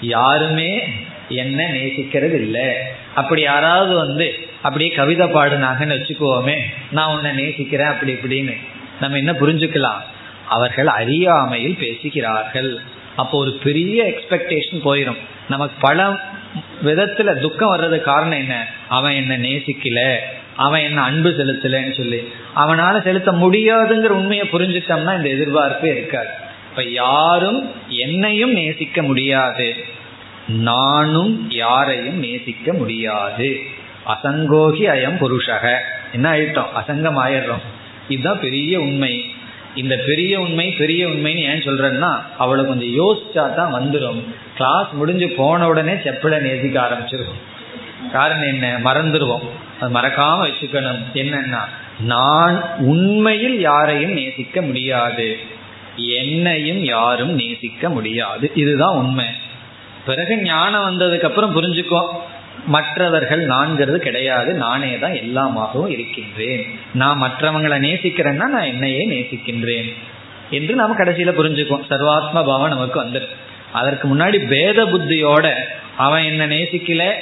யாருமே 0.00 0.82
என்ன 1.30 1.68
நேசிக்கிறது 1.68 2.32
இல்லை 2.32 2.74
அப்படி 3.14 3.42
யாராவது 3.42 3.94
வந்து 3.94 4.38
அப்படியே 4.62 4.90
கவிதை 4.90 5.26
பாடுனாங்கன்னு 5.26 5.98
வச்சுக்குவோமே 5.98 6.58
நான் 6.90 7.14
உன்னை 7.14 7.32
நேசிக்கிறேன் 7.32 7.86
அப்படி 7.86 8.12
இப்படின்னு. 8.12 8.56
நம்ம 9.00 9.16
என்ன 9.16 9.32
புரிஞ்சுக்கலாம்? 9.32 10.00
அவர்கள் 10.48 10.86
அறியாமையில் 10.86 11.76
பேசுகிறார்கள். 11.78 12.78
அப்போ 13.16 13.38
ஒரு 13.38 13.58
பெரிய 13.62 14.04
எக்ஸ்பெக்டேஷன் 14.04 14.80
போயிடும் 14.84 15.16
நமக்கு 15.48 15.76
பல 15.80 16.16
விதத்துல 16.84 17.40
துக்கம் 17.40 17.76
வர்றது 17.76 18.00
காரணம் 18.00 18.38
என்ன? 18.38 18.66
அவன் 18.88 19.12
என்ன 19.12 19.38
நேசிக்கல. 19.38 20.16
அவன் 20.56 20.80
என்ன 20.80 21.02
அன்பு 21.02 21.28
செலுத்தலன்னு 21.28 21.96
சொல்லி. 21.96 22.32
அவனால 22.56 23.02
செலுத்த 23.02 23.32
முடியாதுங்கிற 23.32 24.08
உண்மையை 24.08 24.48
புரிஞ்சுட்டோம்னா 24.52 25.24
இந்த 25.24 25.28
எதிர்பார்ப்பே 25.28 25.84
இருக்காது. 25.84 26.28
இப்ப 26.70 26.84
யாரும் 26.84 27.70
என்னையும் 27.88 28.52
நேசிக்க 28.52 29.02
முடியாது. 29.02 29.98
நானும் 30.58 31.50
யாரையும் 31.50 32.18
நேசிக்க 32.18 32.72
முடியாது. 32.72 33.60
அசங்கோகி 34.06 34.86
அயம் 34.86 35.18
புருஷக. 35.20 35.76
என்ன 36.12 36.30
ஆயிட்டோம்? 36.30 36.66
அசங்கம் 36.76 37.18
ஆயிடுறோம். 37.26 37.62
இதுதான் 38.08 38.40
பெரிய 38.40 38.80
உண்மை. 38.80 39.24
இந்த 39.74 40.02
பெரிய 40.06 40.40
உண்மை 40.40 40.72
பெரிய 40.72 41.06
உண்மைன்னு 41.06 41.36
ஏன் 41.36 41.62
சொல்றேன்னா 41.62 42.22
அவளை 42.38 42.64
கொஞ்சம் 42.64 43.06
யோசிச்சா 43.06 43.54
தான் 43.54 43.74
வந்துடும் 43.74 44.24
கிளாஸ் 44.56 44.92
முடிஞ்சு 44.92 45.28
போன 45.28 45.68
உடனே 45.68 45.92
செப்பலை 45.92 46.40
நேசிக்க 46.40 46.80
ஆரம்பிச்சிருக்கும் 46.80 48.08
காரணம் 48.12 48.42
என்ன? 48.42 48.80
மறந்துடுவோம் 48.84 49.48
அது 49.80 49.94
மறக்காம 49.94 50.48
வச்சுக்கணும். 50.48 51.02
என்னன்னா 51.14 51.60
நான் 52.00 52.76
உண்மையில் 52.78 53.60
யாரையும் 53.60 54.12
நேசிக்க 54.12 54.62
முடியாது. 54.62 55.38
என்னையும் 55.96 56.84
யாரும் 56.84 57.34
நேசிக்க 57.34 57.88
முடியாது. 57.88 58.50
இதுதான் 58.54 58.94
உண்மை. 58.94 59.24
பிறகு 60.06 60.42
ஞானம் 60.42 60.86
வந்ததுக்கு 60.88 61.24
அப்புறம் 61.24 61.62
புரிஞ்சுக்கோ. 61.62 62.02
மற்றவர்கள் 62.66 63.46
நான்கிறது 63.46 63.96
கிடையாது 63.96 64.54
நானே 64.54 64.98
தான் 64.98 65.12
எல்லாமாகவும் 65.12 65.90
இருக்கின்றேன். 65.90 66.78
நான் 66.94 67.22
மற்றவங்களை 67.22 67.78
நேசிக்கிறேன்னா 67.78 68.46
நான் 68.46 68.62
என்னையே 68.62 69.08
நேசிக்கின்றேன். 69.08 69.94
என்று 70.50 70.74
நாம் 70.74 70.98
கடைசியில 70.98 71.32
புரிஞ்சுக்குவோம். 71.32 71.86
சர்வாத்ம 71.90 72.44
பாவம் 72.44 72.68
நமக்கு 72.68 73.04
வந்துடும் 73.04 73.36
அதற்கு 73.72 74.16
முன்னாடி 74.16 74.48
பேத 74.48 74.84
புத்தியோட 74.84 75.54
அவன் 75.96 76.22
என்ன 76.22 76.46
நேசிக்கல 76.46 77.12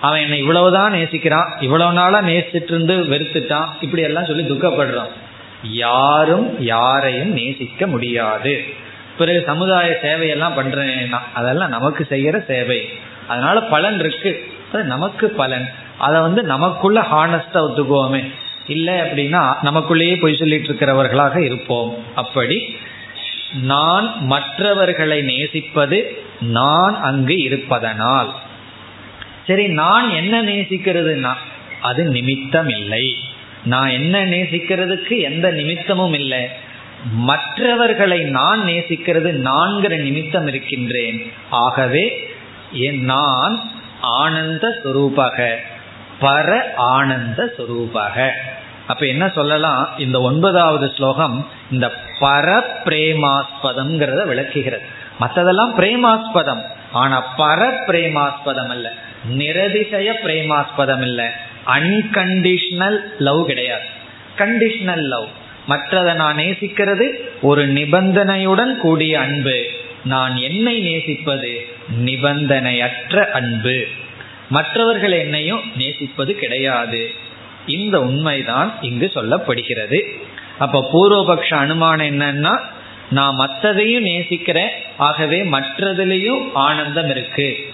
அவன் 0.00 0.20
என்னை 0.20 0.38
இவ்வளவுதான் 0.38 0.92
நேசிக்கிறான் 0.92 1.48
இவ்வளவு 1.60 1.92
நாளா 1.92 2.22
நேசிட்டு 2.22 2.62
இருந்து 2.62 2.94
வெறுத்துட்டான் 2.94 3.68
இப்படி 3.80 4.02
எல்லாம் 4.02 4.24
சொல்லி 4.24 4.42
துக்கப்படுறான் 4.42 5.08
யாரும் 5.62 6.60
யாரையும் 6.60 7.32
நேசிக்க 7.32 7.86
முடியாது. 7.86 8.64
பிறகு 9.18 9.42
சமுதாய 9.46 9.98
சேவையெல்லாம் 10.02 10.58
பண்றேன்னா 10.58 11.18
அதெல்லாம் 11.34 11.68
நமக்கு 11.68 12.06
செய்யற 12.10 12.44
சேவை. 12.44 12.88
அதனால 13.28 13.60
பலன் 13.60 13.98
இருக்கு. 13.98 14.52
அது 14.72 14.84
நமக்கு 14.84 15.28
பலன். 15.28 15.70
அதை 15.98 16.20
வந்து 16.20 16.42
நமக்குள்ள 16.42 17.00
ஹானஸ்டா 17.00 17.54
ஒத்துக்குவோமே. 17.54 18.32
இல்லை 18.66 18.94
அப்படின்னா 18.94 19.54
நமக்குள்ளேயே 19.62 20.20
பொய் 20.20 20.36
சொல்லிட்டு 20.36 20.68
இருக்கிறவர்களாக 20.68 21.36
இருப்போம். 21.36 22.04
அப்படி 22.14 22.76
நான் 23.62 24.14
மற்றவர்களை 24.20 25.22
நேசிப்பது 25.22 26.22
நான் 26.40 27.00
அங்கு 27.02 27.42
இருப்பதனால். 27.42 28.34
சரி 29.46 29.68
நான் 29.68 30.10
என்ன 30.10 30.42
நேசிக்கிறதுனா 30.42 31.34
அது 31.80 32.04
நிமித்தம் 32.04 32.68
இல்லை 32.68 33.16
நான் 33.64 33.88
என்ன 33.88 34.24
நேசிக்கிறதுக்கு 34.24 35.20
எந்த 35.20 35.50
நிமித்தமும் 35.50 36.12
இல்லை. 36.12 36.48
மற்றவர்களை 37.12 38.20
நான் 38.20 38.60
நேசிக்கிறது 38.60 39.32
நான்கிற 39.32 40.02
நிமித்தம் 40.02 40.46
இருக்கின்றேன். 40.46 41.32
ஆகவே 41.50 42.30
நான் 42.92 43.70
ஆனந்த 44.00 44.80
சுரூபக 44.84 45.56
பர 46.20 46.74
ஆனந்த 46.76 47.54
சுரூபக. 47.58 48.30
அப்ப 48.86 49.06
என்ன 49.06 49.28
சொல்லலாம்? 49.28 49.88
இந்த 49.98 50.20
ஒன்பதாவது 50.20 50.92
ஸ்லோகம் 50.96 51.48
இந்த 51.70 51.92
பர 52.20 52.62
பிரேமாஸ்பதம்ங்கிறத 52.84 54.26
விளக்குகிறது. 54.26 54.84
மற்றதெல்லாம் 55.20 55.78
பிரேமாஸ்பதம். 55.78 56.62
ஆனா 56.92 57.36
பர 57.38 57.72
பிரேமாஸ்பதம் 57.86 58.68
அல்ல. 58.68 58.92
நிரதிசய 59.30 60.12
பிரேமாஸ்பதம் 60.24 61.02
இல்ல. 61.02 61.32
அன்கண்டிஷனல் 61.66 62.98
லவ் 63.18 63.46
கிடையாது. 63.46 63.84
Conditional 64.38 65.02
love. 65.02 65.26
மற்றதை 65.68 66.14
நான் 66.14 66.36
நேசிக்கிறது 66.36 67.10
ஒரு 67.42 67.68
நிபந்தனையுடன் 67.68 68.76
கூடிய 68.76 69.20
அன்பு. 69.20 69.66
நான் 70.04 70.36
என்னை 70.36 70.80
நேசிப்பது 70.80 71.66
நிபந்தனையற்ற 72.04 73.30
அன்பு. 73.30 73.86
மற்றவர்கள் 74.50 75.12
என்னையும் 75.12 75.60
நேசிப்பது 75.76 76.34
கிடையாது. 76.34 77.10
இந்த 77.66 78.02
உண்மைதான் 78.02 78.78
இங்கு 78.80 79.10
சொல்லப்படுகிறது. 79.14 80.20
அப்ப 80.58 80.88
பூர்வபக்ஷ 80.92 81.54
அனுமானம் 81.54 82.06
என்னன்னா 82.06 82.60
நான் 83.10 83.38
மற்றதையும் 83.38 84.00
நேசிக்கிறேன் 84.00 84.70
ஆகவே 84.96 85.42
மற்றதிலையும் 85.42 86.50
ஆனந்தம் 86.54 87.10
இருக்கு. 87.10 87.72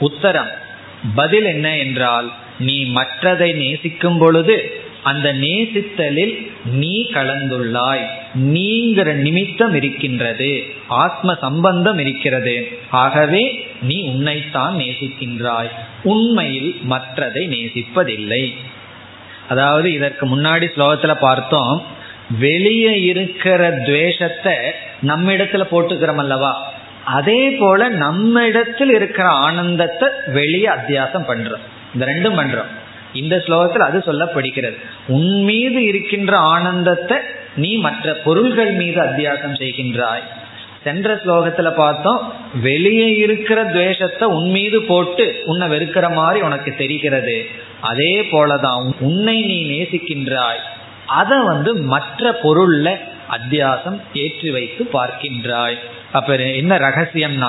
உத்தரம் 0.00 0.50
பதில் 1.14 1.44
என்ன 1.44 1.76
என்றால் 1.76 2.32
நீ 2.58 2.84
மற்றதை 2.84 3.54
நேசிக்கும் 3.54 4.18
பொழுது 4.18 4.83
அந்த 5.04 5.32
நேசித்தலில் 5.32 6.52
நீ 6.64 7.06
கலந்துள்ளாய். 7.12 8.06
நீங்கிற 8.34 9.12
நிமித்தம் 9.12 9.74
இருக்கின்றது. 9.74 10.64
ஆத்ம 10.88 11.34
சம்பந்தம் 11.40 11.98
இருக்கிறது. 11.98 12.78
ஆகவே 12.90 13.66
நீ 13.82 14.02
உன்னைத்தான் 14.02 14.76
நேசிக்கின்றாய். 14.76 15.70
உண்மையில் 16.02 16.76
மற்றதை 16.90 17.42
நேசிப்பதில்லை. 17.48 18.54
அதாவது 19.48 19.92
இதற்கு 19.92 20.36
முன்னாடி 20.36 20.68
ஸ்லோகத்துல 20.76 21.14
பார்த்தோம் 21.14 21.82
வெளியே 22.38 23.02
இருக்கிற 23.02 23.70
துவேஷத்தை 23.70 24.56
நம்ம 25.02 25.32
இடத்துல 25.32 25.64
போட்டுக்கிறோம் 25.70 26.16
அல்லவா? 26.16 26.72
அதே 27.04 27.50
போல 27.50 27.88
நம்ம 27.88 28.46
இடத்தில் 28.46 28.90
இருக்கிற 28.90 29.28
ஆனந்தத்தை 29.28 30.08
வெளியே 30.26 30.66
அத்தியாசம் 30.66 31.26
பண்றோம். 31.28 31.64
இந்த 31.94 32.06
ரெண்டும் 32.06 32.38
பண்றோம். 32.38 32.82
இந்த 33.14 33.42
ஸ்லோகத்தில் 33.46 33.86
அது 33.88 33.98
சொல்லப்படுகிறது. 33.98 34.76
உன் 35.06 35.42
மீது 35.42 35.86
இருக்கின்ற 35.86 36.36
ஆனந்தத்தை 36.36 37.18
நீ 37.56 37.76
மற்ற 37.76 38.14
பொருள்கள் 38.14 38.72
மீது 38.72 39.00
அத்தியாசம் 39.02 39.58
செய்கின்றாய். 39.58 40.24
சென்ற 40.84 41.14
ஸ்லோகத்துல 41.14 41.74
பார்த்தோம் 41.74 42.32
வெளியே 42.62 43.16
இருக்கிற 43.16 43.64
துவேஷத்தை 43.64 44.28
உன் 44.28 44.50
மீது 44.50 44.82
போட்டு 44.82 45.42
உன்னை 45.44 45.68
வெறுக்கிற 45.68 46.14
மாதிரி 46.14 46.40
உனக்கு 46.40 46.74
தெரிகிறது. 46.76 47.46
அதே 47.80 48.22
போலதான் 48.22 48.92
உன்னை 49.00 49.42
நீ 49.42 49.58
நேசிக்கின்றாய். 49.64 50.62
அதை 51.06 51.38
வந்து 51.38 51.74
மற்ற 51.74 52.38
பொருள்ல 52.42 52.96
அத்தியாசம் 53.30 54.00
ஏற்றி 54.14 54.50
வைத்து 54.50 54.88
பார்க்கின்றாய். 54.92 55.78
அப்ப 56.12 56.36
என்ன 56.36 56.78
ரகசியம்னா? 56.78 57.48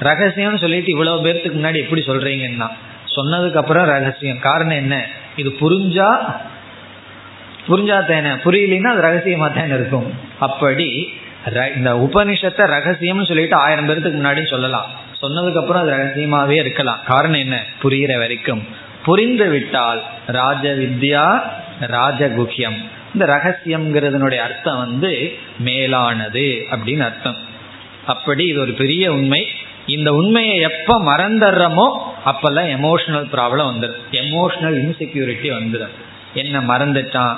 ரகசியம்னு 0.00 0.58
சொல்லிட்டு 0.58 0.90
இவ்வளவு 0.90 1.24
பேர்த்துக்கு 1.26 1.58
முன்னாடி 1.58 1.76
எப்படி 1.76 2.02
சொல்றீங்கன்னா 2.06 2.68
சொன்னதுக்கு 3.16 3.60
அப்புறம் 3.62 3.86
ரகசியம். 3.86 4.38
காரணம் 4.38 4.80
என்ன? 4.82 5.06
இது 5.36 5.50
புரிஞ்சா 5.60 6.10
புரிஞ்சா 7.68 7.98
தானே 8.06 8.30
புரியலன்னா 8.44 8.90
அது 8.92 9.02
ரகசியமா 9.08 9.48
தானே 9.54 9.74
இருக்கும். 9.74 10.08
அப்படி 10.38 10.88
இந்த 11.76 11.90
உபனிஷத்தை 12.04 12.64
ரகசியம்னு 12.76 13.26
சொல்லிட்டு 13.26 13.56
ஆயிரம் 13.56 13.86
பேருக்கு 13.86 14.10
முன்னாடி 14.10 14.42
சொல்லலாம். 14.46 14.88
சொன்னதுக்கு 15.22 15.60
அப்புறம் 15.60 15.82
அது 15.82 15.92
ரகசியமாவே 15.92 16.56
இருக்கலாம். 16.58 16.98
காரணம் 17.06 17.38
என்ன? 17.38 17.56
புரிகிற 17.82 18.18
வரைக்கும். 18.18 18.62
புரிந்து 19.04 19.48
விட்டால் 19.48 20.02
ராஜ 20.26 20.68
வித்யா 20.74 21.26
ராஜகுக்கியம் 21.80 22.78
இந்த 23.12 23.24
ரகசியம்ங்கிறதுனுடைய 23.34 24.36
அர்த்தம் 24.36 24.78
வந்து 24.78 25.12
மேலானது 25.58 26.46
அப்படின்னு 26.70 27.00
அர்த்தம். 27.00 27.36
அப்படி 28.06 28.44
இது 28.44 28.60
ஒரு 28.60 28.72
பெரிய 28.72 29.12
உண்மை. 29.12 29.42
இந்த 29.86 30.12
உண்மையை 30.12 30.56
எப்ப 30.56 31.00
மறந்துடுறோமோ 31.10 31.86
அப்பெல்லாம் 32.26 32.70
எமோஷனல் 32.76 33.28
ப்ராப்ளம் 33.32 33.72
வந்துடும் 33.72 33.94
எமோஷனல் 34.10 34.74
இன்செக்யூரிட்டி 34.74 35.50
வந்துடும் 35.50 35.94
என்ன 36.34 36.60
மறந்துட்டான்? 36.60 37.36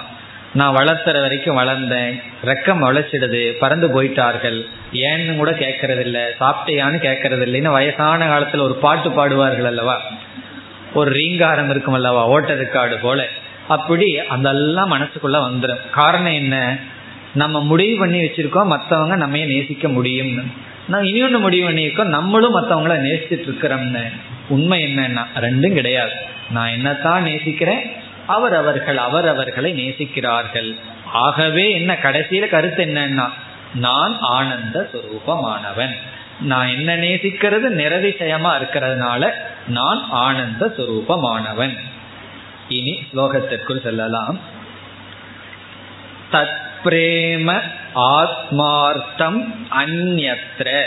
நான் 0.55 0.77
வளர்த்துற 0.77 1.21
வரைக்கும் 1.21 1.59
வளர்ந்தேன். 1.59 2.23
ரெக்கம் 2.45 2.83
வளைச்சிடுது 2.83 3.51
பறந்து 3.51 4.03
போயிட்டார்கள். 4.03 4.67
ஏன்னு 4.93 5.37
கூட 5.37 5.51
கேட்கறது 5.51 6.01
இல்ல 6.01 6.29
சாப்பிட்டையான்னு 6.41 6.99
கேட்கறது 7.07 7.47
இல்லைன்னு 7.47 7.71
வயசான 7.71 8.27
காலத்தில் 8.27 8.61
ஒரு 8.61 8.75
பாட்டு 8.75 9.09
பாடுவார்கள் 9.11 9.65
அல்லவா? 9.65 10.03
ஒரு 10.95 11.11
ரீங்காரம் 11.11 11.71
இருக்கும் 11.71 11.95
அல்லவா? 11.95 12.27
ஓட்ட 12.27 12.55
போல. 13.03 13.29
அப்படி 13.69 14.19
அதெல்லாம் 14.19 14.93
மனசுக்குள்ள 14.93 15.37
வந்துடும் 15.37 15.91
காரணம் 15.91 16.33
என்ன? 16.33 16.77
நம்ம 17.35 17.61
முடிவு 17.61 17.99
பண்ணி 17.99 18.19
வச்சிருக்கோம். 18.19 18.77
மற்றவங்க 18.77 19.17
நம்ம 19.17 19.37
நேசிக்க 19.37 19.89
முடியும்னு. 19.89 20.47
நான் 20.89 21.05
இனி 21.05 21.23
ஒன்று 21.23 21.39
முடிவு 21.39 21.71
பண்ணியிருக்கோம். 21.71 22.05
நம்மளும் 22.05 22.57
மற்றவங்கள 22.57 22.93
நேசிச்சுட்டு 22.93 23.47
இருக்கிறோம்னு 23.47 24.13
உண்மை 24.49 24.85
என்னன்னா 24.85 25.27
ரெண்டும் 25.37 25.73
கிடையாது. 25.73 26.13
நான் 26.51 26.71
என்னத்தான் 26.71 27.21
நேசிக்கிறேன் 27.21 27.93
அவர் 28.27 28.55
அவர்கள் 28.55 28.97
அவர் 28.97 29.29
அவர்களை 29.29 29.89
நேசிக்கிறார்கள். 29.89 30.77
ஆகவே 31.13 31.71
என்ன 31.71 31.99
கடைசியில 32.03 32.49
கருத்து 32.49 32.85
என்னன்னா 32.85 33.29
நான் 33.75 34.17
ஆனந்த 34.21 34.91
சுரூபமானவன். 34.93 35.95
நான் 36.41 36.69
என்ன 36.69 36.97
நேசிக்கிறது? 36.97 37.67
நிரதிசயமா 37.77 38.53
இருக்கிறதுனால 38.57 39.31
நான் 39.67 40.07
ஆனந்த 40.11 40.75
சுரூபமானவன். 40.79 41.79
இனி 42.69 43.03
ஸ்லோகத்திற்குள் 43.13 43.83
செல்லலாம். 43.83 44.39
தத் 46.33 46.73
பிரேம 46.85 47.61
ஆத்மார்த்தம் 47.95 49.39
அந்நத்திர 49.79 50.83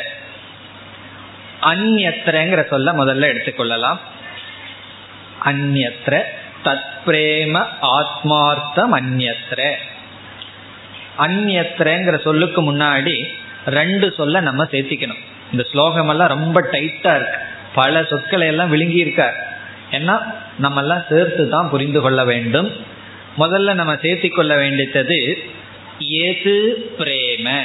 அந்நத்திரங்கிற 1.61 2.67
சொல்ல 2.67 2.93
முதல்ல 2.93 3.31
எடுத்துக்கொள்ளலாம். 3.33 3.99
அந்நத்திர 5.45 6.21
தத் 6.63 6.93
பிரேம 7.05 7.65
ஆத்மார்த்தம் 7.81 8.91
அந்நத்திர 8.91 9.73
அந்நத்திரங்கிற 11.19 12.21
சொல்லுக்கு 12.21 12.73
முன்னாடி 12.73 13.23
ரெண்டு 13.65 14.13
சொல்ல 14.17 14.39
நம்ம 14.39 14.63
சேர்த்திக்கணும். 14.63 15.23
இந்த 15.51 15.65
ஸ்லோகம் 15.71 16.09
எல்லாம் 16.09 16.27
ரொம்ப 16.27 16.61
டைட்டா 16.71 17.15
இருக்கு. 17.15 17.37
பல 17.75 18.03
சொற்களை 18.03 18.47
எல்லாம் 18.47 18.69
விழுங்கி 18.69 18.95
இருக்கார் 18.95 19.35
ஏன்னா 19.91 20.15
நம்ம 20.59 20.81
எல்லாம் 20.81 21.03
சேர்த்து 21.09 21.49
தான் 21.49 21.69
புரிந்து 21.69 22.01
கொள்ள 22.01 22.25
வேண்டும். 22.25 22.71
முதல்ல 23.37 23.73
நம்ம 23.73 23.93
சேர்த்தி 23.93 24.29
கொள்ள 24.29 24.55
வேண்டியது 24.55 25.37
எது 25.99 26.89
பிரேம? 26.97 27.63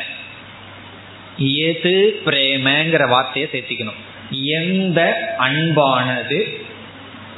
எது 1.38 2.20
பிரேமங்கிற 2.24 3.08
வார்த்தையை 3.08 3.50
சேர்த்திக்கணும். 3.52 4.00
எந்த 4.30 5.16
அன்பானது 5.38 6.64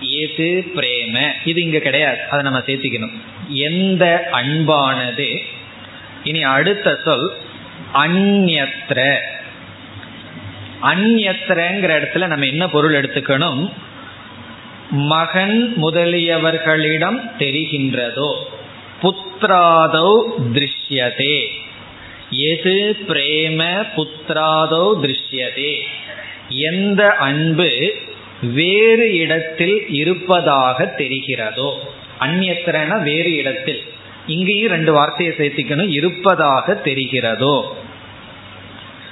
எது 0.01 0.65
பிரேம? 0.75 1.29
இது 1.45 1.63
இங்க 1.63 1.79
கிடையாது. 1.79 2.21
அதை 2.31 2.43
நம்ம 2.43 2.59
சேர்த்திக்கணும். 2.59 3.13
எந்த 3.49 4.29
அன்பானது? 4.33 5.39
இனி 6.25 6.43
அடுத்த 6.43 6.99
சொல் 7.05 7.33
அந்நத்திர 7.95 9.19
அந்நத்திரங்கிற 10.83 11.99
இடத்துல 12.01 12.27
நம்ம 12.27 12.47
என்ன 12.47 12.69
பொருள் 12.69 12.95
எடுத்துக்கணும்? 12.95 13.73
மகன் 14.91 15.75
முதலியவர்களிடம் 15.83 17.31
தெரிகின்றதோ? 17.39 18.35
புத்திராதௌ 19.03 20.23
திருஷ்யதே. 20.53 21.47
எது 22.31 22.97
பிரேம 23.09 23.87
புத்திராதோ 23.97 25.01
திருஷ்யதே. 25.03 25.81
எந்த 26.49 27.09
அன்பு 27.09 27.93
வேறு 28.43 29.15
இடத்தில் 29.15 29.89
இருப்பதாக 29.89 30.95
தெரிகிறதோ. 30.99 31.79
அந்நியத்திரன 32.21 33.03
வேறு 33.03 33.37
இடத்தில். 33.37 33.83
இங்கேயும் 34.27 34.73
ரெண்டு 34.73 34.93
வார்த்தையை 34.93 35.35
சேர்த்திக்கணும். 35.35 35.89
இருப்பதாக 35.89 36.81
தெரிகிறதோ. 36.85 37.65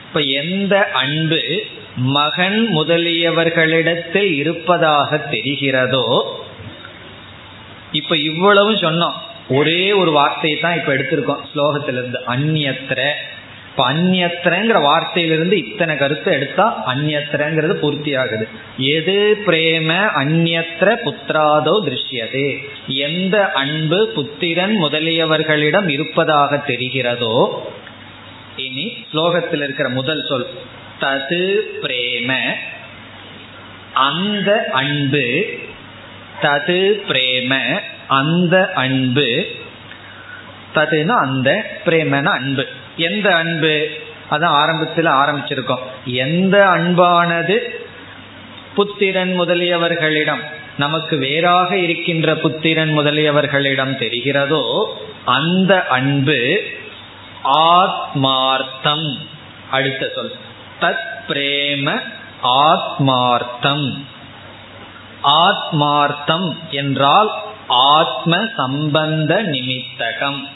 இப்ப 0.06 0.20
எந்த 0.20 0.90
அன்பு 0.92 1.42
மகன் 1.96 2.68
முதலியவர்களிடத்தில் 2.76 4.34
இருப்பதாக 4.34 5.28
தெரிகிறதோ. 5.30 6.22
இப்ப 7.92 8.16
இவ்வளவு 8.16 8.72
சொன்னோம். 8.72 9.30
ஒரே 9.48 9.92
ஒரு 9.92 10.10
வார்த்தையை 10.10 10.60
தான் 10.60 10.76
இப்ப 10.76 10.92
எடுத்திருக்கோம். 10.92 11.44
ஸ்லோகத்திலிருந்து 11.54 12.20
அந்நியத்திர 12.26 13.12
இப்ப 13.70 13.92
அந்நியத்திரங்கிற 13.92 14.78
வார்த்தையிலிருந்து 14.86 15.52
இத்தனை 15.52 15.96
கருத்தை 15.96 16.34
எடுத்தா 16.34 16.94
அந்நியத்திரங்கிறது 16.94 17.72
பூர்த்தி 17.72 18.14
ஆகுது 18.14 18.48
எது 18.76 19.38
பிரேம 19.46 19.88
அந்நியத்திர 20.22 20.88
புத்திராதோ 21.04 21.74
திருஷ்யதே. 21.86 22.66
எந்த 22.86 23.52
அன்பு 23.52 24.12
புத்திரன் 24.14 24.82
முதலியவர்களிடம் 24.82 25.88
இருப்பதாக 25.88 26.62
தெரிகிறதோ 26.66 27.48
இனி 28.56 29.06
ஸ்லோகத்தில் 29.12 29.62
இருக்கிற 29.62 29.88
முதல் 29.88 30.26
சொல் 30.28 30.48
தது 31.00 31.44
பிரேம. 31.82 32.38
அந்த 33.92 34.68
அன்பு 34.72 35.26
தது 36.42 37.00
பிரேம 37.08 37.80
அந்த 38.08 38.72
அன்பு. 38.74 39.46
ததுனா 40.74 41.08
அந்த 41.08 41.66
பிரேமன 41.84 42.24
அன்பு. 42.24 42.66
எந்த 42.96 43.34
அன்பு? 43.34 43.88
அதான் 44.30 44.44
ஆரம்பத்தில் 44.44 45.06
ஆரம்பிச்சிருக்கோம். 45.06 45.78
எந்த 46.04 46.66
அன்பானது? 46.66 47.58
புத்திரன் 48.74 49.40
முதலியவர்களிடம். 49.40 50.40
நமக்கு 50.78 51.16
வேறாக 51.16 51.76
இருக்கின்ற 51.76 52.34
புத்திரன் 52.34 52.98
முதலியவர்களிடம் 52.98 53.96
தெரிகிறதோ 53.96 54.84
அந்த 55.24 55.86
அன்பு 55.86 56.62
ஆத்மார்த்தம். 57.44 59.18
அடுத்த 59.70 60.10
சொல். 60.14 60.32
தத் 60.80 61.02
பிரேம 61.28 62.00
ஆத்மார்த்தம். 62.42 64.04
ஆத்மார்த்தம் 65.24 66.56
என்றால் 66.70 67.30
ஆத்ம 67.66 68.46
சம்பந்த 68.56 69.42
நிமித்தகம். 69.42 70.48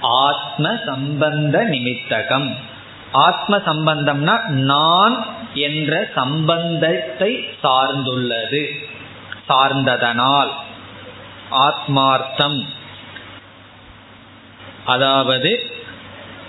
ஆத்ம 0.00 0.76
சம்பந்த 0.86 1.64
நிமித்தகம். 1.64 2.56
ஆத்ம 3.12 3.56
சம்பந்தம்னா 3.56 4.46
நான் 4.46 5.26
என்ற 5.54 6.08
சம்பந்தத்தை 6.14 7.48
சார்ந்துள்ளது. 7.62 8.66
சார்ந்ததனால். 9.48 10.50
ஆத்மார்த்தம். 11.50 12.66
அதாவது 14.86 15.62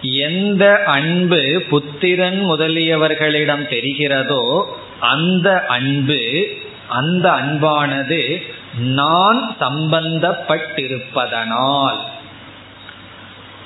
எந்த 0.02 0.84
அன்பு 0.86 1.64
புத்திரன் 1.70 2.50
முதலியவர்களிடம் 2.50 3.68
தெரிகிறதோ 3.68 4.66
அந்த 5.00 5.66
அன்பு 5.68 6.50
அந்த 6.90 7.32
அன்பானது 7.32 8.42
நான் 8.78 9.56
சம்பந்தப்பட்டிருப்பதனால். 9.60 11.98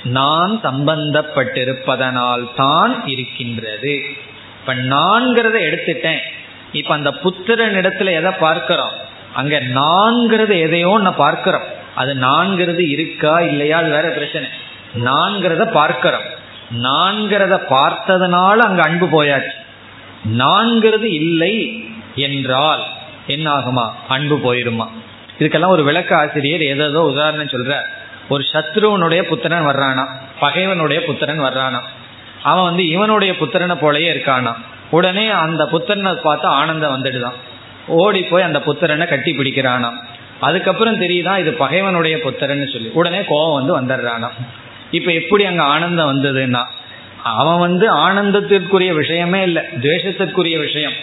நான் 0.04 0.60
சம்பந்தப்பட்டிருப்பதனால் 0.64 2.48
தான் 2.56 3.08
இருக்கின்றது. 3.08 4.02
இப்ப 4.60 4.76
நான்கிறத 4.76 5.60
எடுத்துட்டேன். 5.60 6.20
இப்ப 6.72 6.94
அந்த 6.94 7.12
புத்திரன் 7.12 7.76
இடத்துல 7.76 8.14
எதை 8.14 8.32
பார்க்கிறோம்? 8.32 8.92
அங்க 9.34 9.60
நான்கிறது 9.60 10.60
எதையோ 10.60 11.00
நான் 11.02 11.16
பார்க்கிறோம். 11.16 11.64
அது 11.96 12.14
நான்கிறது 12.14 12.90
இருக்கா 12.90 13.42
இல்லையா? 13.42 13.78
அது 13.78 13.90
வேற 13.90 14.10
பிரச்சனை. 14.10 14.50
நான்கிறத 14.96 15.72
பார்க்கிறோம். 15.72 16.40
நான்கிறத 16.82 17.62
பார்த்ததுனால 17.70 18.48
அங்க 18.48 18.84
அன்பு 18.84 19.24
போயாச்சு. 19.24 19.60
நான்கிறது 20.26 21.04
இல்லை 21.04 21.86
என்றால் 22.16 22.84
என்ன 23.28 23.54
ஆகுமா 23.54 23.92
அன்பு 24.08 24.54
போயிருமா 24.54 24.88
இதுக்கெல்லாம் 25.40 25.68
ஒரு 25.68 25.84
விளக்க 25.84 26.18
ஆசிரியர் 26.18 26.62
ஏதோ 26.62 27.02
உதாரணம் 27.02 27.46
சொல்ற. 27.46 27.82
ஒரு 28.30 28.44
சத்ருவனுடைய 28.54 29.22
புத்திரன் 29.22 29.66
வர்றானா? 29.66 30.06
பகைவனுடைய 30.40 31.04
புத்திரன் 31.04 31.40
வர்றானா? 31.40 31.80
அவன் 32.44 32.64
வந்து 32.64 32.88
இவனுடைய 32.88 33.36
புத்திரனை 33.40 33.76
போலயே 33.76 34.16
இருக்கானா? 34.16 34.54
உடனே 34.92 35.28
அந்த 35.28 35.70
புத்திரனை 35.72 36.16
பார்த்து 36.16 36.48
ஆனந்தம் 36.48 37.04
வந்துடுதான். 37.04 37.34
ஓடி 37.88 38.24
போய் 38.24 38.44
அந்த 38.44 38.60
புத்திரனை 38.60 39.08
கட்டி 39.08 39.38
பிடிக்கிறானாம் 39.38 39.98
அதுக்கப்புறம் 40.40 41.02
தெரியுதான் 41.02 41.40
இது 41.40 41.54
பகைவனுடைய 41.54 42.18
புத்திரன்னு 42.18 42.72
சொல்லி. 42.72 42.90
உடனே 42.94 43.24
கோபம் 43.28 43.68
வந்து 43.68 43.96
வந்துடுறானா? 43.96 44.30
இப்ப 44.92 45.12
எப்படி 45.12 45.46
அங்க 45.46 45.64
ஆனந்தம் 45.64 46.12
வந்ததுன்னா 46.14 46.64
அவன் 47.24 47.60
வந்து 47.60 47.96
ஆனந்தத்திற்குரிய 47.96 48.94
விஷயமே 48.94 49.42
இல்லை 49.42 49.64
துவேஷத்திற்குரிய 49.82 50.60
விஷயம். 50.60 50.94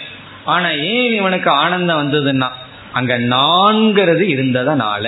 ஆனா 0.49 0.69
ஏன் 0.69 1.13
இவனுக்கு 1.13 1.49
ஆனந்தம் 1.49 2.01
வந்ததுன்னா 2.01 2.49
அங்க 2.93 3.13
நான்கிறது 3.19 4.25
இருந்ததனால. 4.35 5.05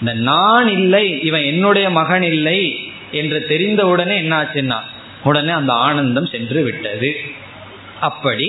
இந்த 0.00 0.12
நான் 0.14 0.68
இல்லை 0.68 1.04
இவன் 1.22 1.42
என்னுடைய 1.42 1.86
மகன் 1.90 2.22
இல்லை 2.22 2.60
என்று 3.12 3.38
தெரிந்த 3.46 3.82
உடனே 3.86 4.16
என்னாச்சுன்னா 4.22 4.78
உடனே 5.24 5.52
அந்த 5.52 5.72
ஆனந்தம் 5.72 6.26
சென்று 6.26 6.62
விட்டது. 6.62 7.10
அப்படி 8.00 8.46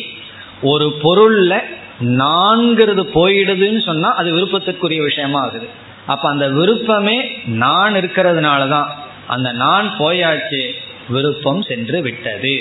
ஒரு 0.62 0.88
பொருள்ல 1.04 1.54
நான்கிறது 2.00 3.04
போயிடுதுன்னு 3.16 3.82
சொன்னா 3.86 4.10
அது 4.16 4.30
விருப்பத்திற்குரிய 4.36 5.02
விஷயமா 5.04 5.42
ஆகுது. 5.42 5.68
அப்ப 6.06 6.30
அந்த 6.30 6.48
விருப்பமே 6.50 7.18
நான் 7.46 7.94
இருக்கிறதுனாலதான் 7.94 8.90
அந்த 9.28 9.50
நான் 9.52 9.88
போயாச்சு 10.00 10.62
விருப்பம் 11.10 11.62
சென்று 11.62 12.02
விட்டது. 12.02 12.56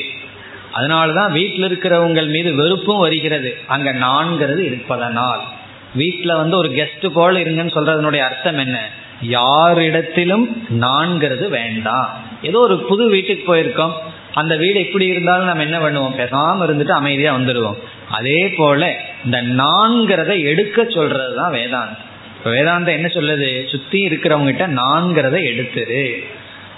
அதனாலதான் 0.74 1.32
வீட்டில் 1.32 1.68
இருக்கிறவங்கள் 1.68 2.28
மீது 2.28 2.54
வெறுப்பும் 2.54 2.98
வருகிறது. 2.98 3.56
அங்க 3.66 3.92
நான்கிறது 3.92 4.58
இருப்பதனால். 4.58 5.40
வீட்டில் 5.94 6.34
வந்து 6.34 6.56
ஒரு 6.56 6.68
கெஸ்ட் 6.68 7.06
போல 7.08 7.38
இருங்கன்னு 7.38 7.74
சொல்றதனுடைய 7.74 8.18
அர்த்தம் 8.18 8.58
என்ன? 8.58 8.88
யாரிடத்திலும் 9.30 10.44
நான்கிறது 10.80 11.48
வேண்டாம். 11.48 12.10
ஏதோ 12.42 12.58
ஒரு 12.58 12.78
புது 12.78 13.08
வீட்டுக்கு 13.08 13.56
போயிருக்கோம். 13.56 13.92
அந்த 14.32 14.56
வீடு 14.56 14.80
எப்படி 14.80 15.06
இருந்தாலும் 15.06 15.46
நம்ம 15.46 15.62
என்ன 15.62 15.78
பண்ணுவோம்? 15.78 16.12
பேசாம 16.12 16.68
இருந்துட்டு 16.68 16.90
அமைதியா 16.90 17.34
வந்துடுவோம். 17.34 17.78
அதே 18.10 18.54
போல 18.56 18.96
இந்த 19.24 19.42
நான்கிறத 19.42 20.42
எடுக்க 20.42 20.82
சொல்றதுதான் 20.82 21.52
வேதாந்தம். 21.52 22.02
இப்போ 22.36 22.50
வேதாந்தம் 22.50 22.96
என்ன 22.96 23.06
சொல்லுது? 23.06 23.68
சுத்தி 23.68 24.06
இருக்கிறவங்ககிட்ட 24.06 24.66
நான்கிறத 24.66 25.36
எடுத்துரு. 25.52 26.24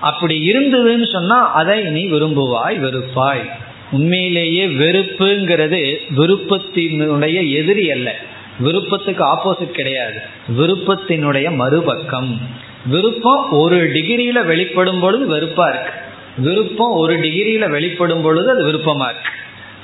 அப்படி 0.00 0.52
இருந்ததுன்னு 0.52 1.12
சொன்னா 1.12 1.52
அதை 1.52 1.82
நீ 1.82 2.06
விரும்புவாய் 2.10 2.78
வெறுப்பாய். 2.78 3.50
உண்மையிலேயே 3.90 4.66
வெறுப்புங்கிறது 4.66 5.96
விருப்பத்தினுடைய 6.16 7.50
எதிரி 7.50 7.92
அல்ல. 7.92 8.14
விருப்பத்துக்கு 8.58 9.24
ஆப்போசிட் 9.24 9.70
கிடையாது. 9.70 10.14
விருப்பத்தினுடைய 10.58 11.54
மறுபக்கம். 11.54 12.40
விருப்பம் 12.86 13.50
ஒரு 13.50 13.90
டிகிரியில 13.90 14.44
வெளிப்படும் 14.44 15.00
பொழுது 15.00 15.36
வெறுப்பா 15.36 15.68
இருக்கு. 15.68 15.90
விருப்பம் 16.36 16.90
ஒரு 16.90 17.18
டிகிரியில 17.18 17.70
வெளிப்படும் 17.70 18.22
பொழுது 18.22 18.50
அது 18.50 18.64
விருப்பமா 18.64 19.04
இருக்கு. 19.04 19.30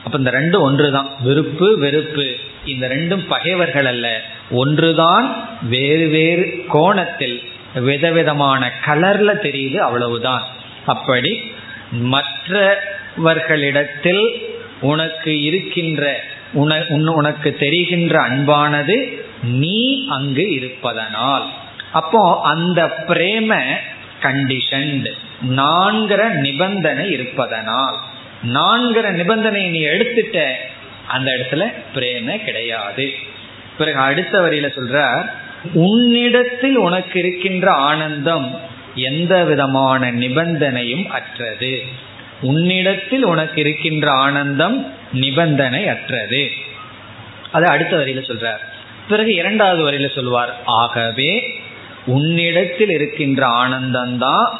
அப்ப 0.05 0.19
இந்த 0.19 0.31
ரெண்டும் 0.31 0.59
ஒன்றுதான். 0.59 1.09
விருப்பு 1.21 1.79
வெறுப்பு. 1.79 2.35
இந்த 2.67 2.89
ரெண்டும் 2.89 3.27
பகைவர்கள் 3.29 3.85
அல்ல. 3.85 4.23
ஒன்றுதான் 4.51 5.49
வேறு 5.69 6.09
வேறு 6.09 6.65
கோணத்தில் 6.69 7.41
விதவிதமான 7.75 8.73
கலர்ல 8.87 9.33
தெரியுது 9.43 9.77
அவ்வளவுதான். 9.77 10.43
அப்படி 10.87 11.53
மற்ற 11.91 12.81
அவர்களிடத்தில் 13.17 14.53
உனக்கு 14.81 15.43
இருக்கின்ற 15.43 16.21
உனக்கு 16.53 17.57
தெரிகின்ற 17.57 18.29
அன்பானது 18.29 19.23
நீ 19.43 20.07
அங்கு 20.09 20.53
இருப்பதனால். 20.53 21.47
அப்போ 21.93 22.41
அந்த 22.43 23.05
பிரேம 23.09 23.61
கண்டிஷன்டு 24.23 25.11
நான்கிற 25.49 26.29
நிபந்தனை 26.29 27.11
இருப்பதனால். 27.11 27.97
நான்கிற 28.53 29.11
நிபந்தனை 29.11 29.69
நீ 29.69 29.85
எடுத்துட்ட 29.85 30.45
அந்த 31.09 31.33
இடத்துல 31.33 31.73
பிரேம 31.95 32.45
கிடையாது. 32.45 33.11
பிறகு 33.79 33.99
அடுத்த 33.99 34.41
வரியில 34.41 34.69
சொல்ற 34.77 35.31
உன்னிடத்தில் 35.73 36.77
உனக்கு 36.77 37.19
இருக்கின்ற 37.19 37.71
ஆனந்தம் 37.71 38.61
எந்த 38.95 39.45
விதமான 39.45 40.13
நிபந்தனையும் 40.13 41.07
அற்றது. 41.07 41.83
உன்னிடத்தில் 42.43 43.24
உனக்கு 43.24 43.61
இருக்கின்ற 43.61 44.11
ஆனந்தம் 44.11 44.95
நிபந்தனை 45.12 45.88
அற்றது 45.88 46.51
அதை 47.53 47.70
அடுத்த 47.70 47.97
வரியில 47.97 48.22
சொல்றார். 48.30 48.62
பிறகு 49.09 49.34
இரண்டாவது 49.34 49.80
வரியில 49.90 50.14
சொல்வார் 50.14 50.62
ஆகவே 50.64 51.61
உன்னிடத்தில் 52.07 52.88
இருக்கின்ற 52.88 53.47
ஆனந்தம்தான் 53.47 54.51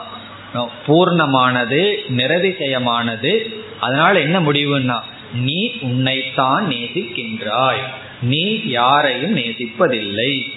பூர்ணமானது 0.87 1.95
நிரதிசயமானது. 2.09 3.33
அதனால 3.81 4.21
என்ன 4.21 4.41
முடிவுன்னா 4.41 5.01
நீ 5.35 5.73
உன்னைத்தான் 5.81 6.69
நேசிக்கின்றாய். 6.69 7.83
நீ 8.23 8.61
யாரையும் 8.65 9.37
நேசிப்பதில்லை. 9.37 10.53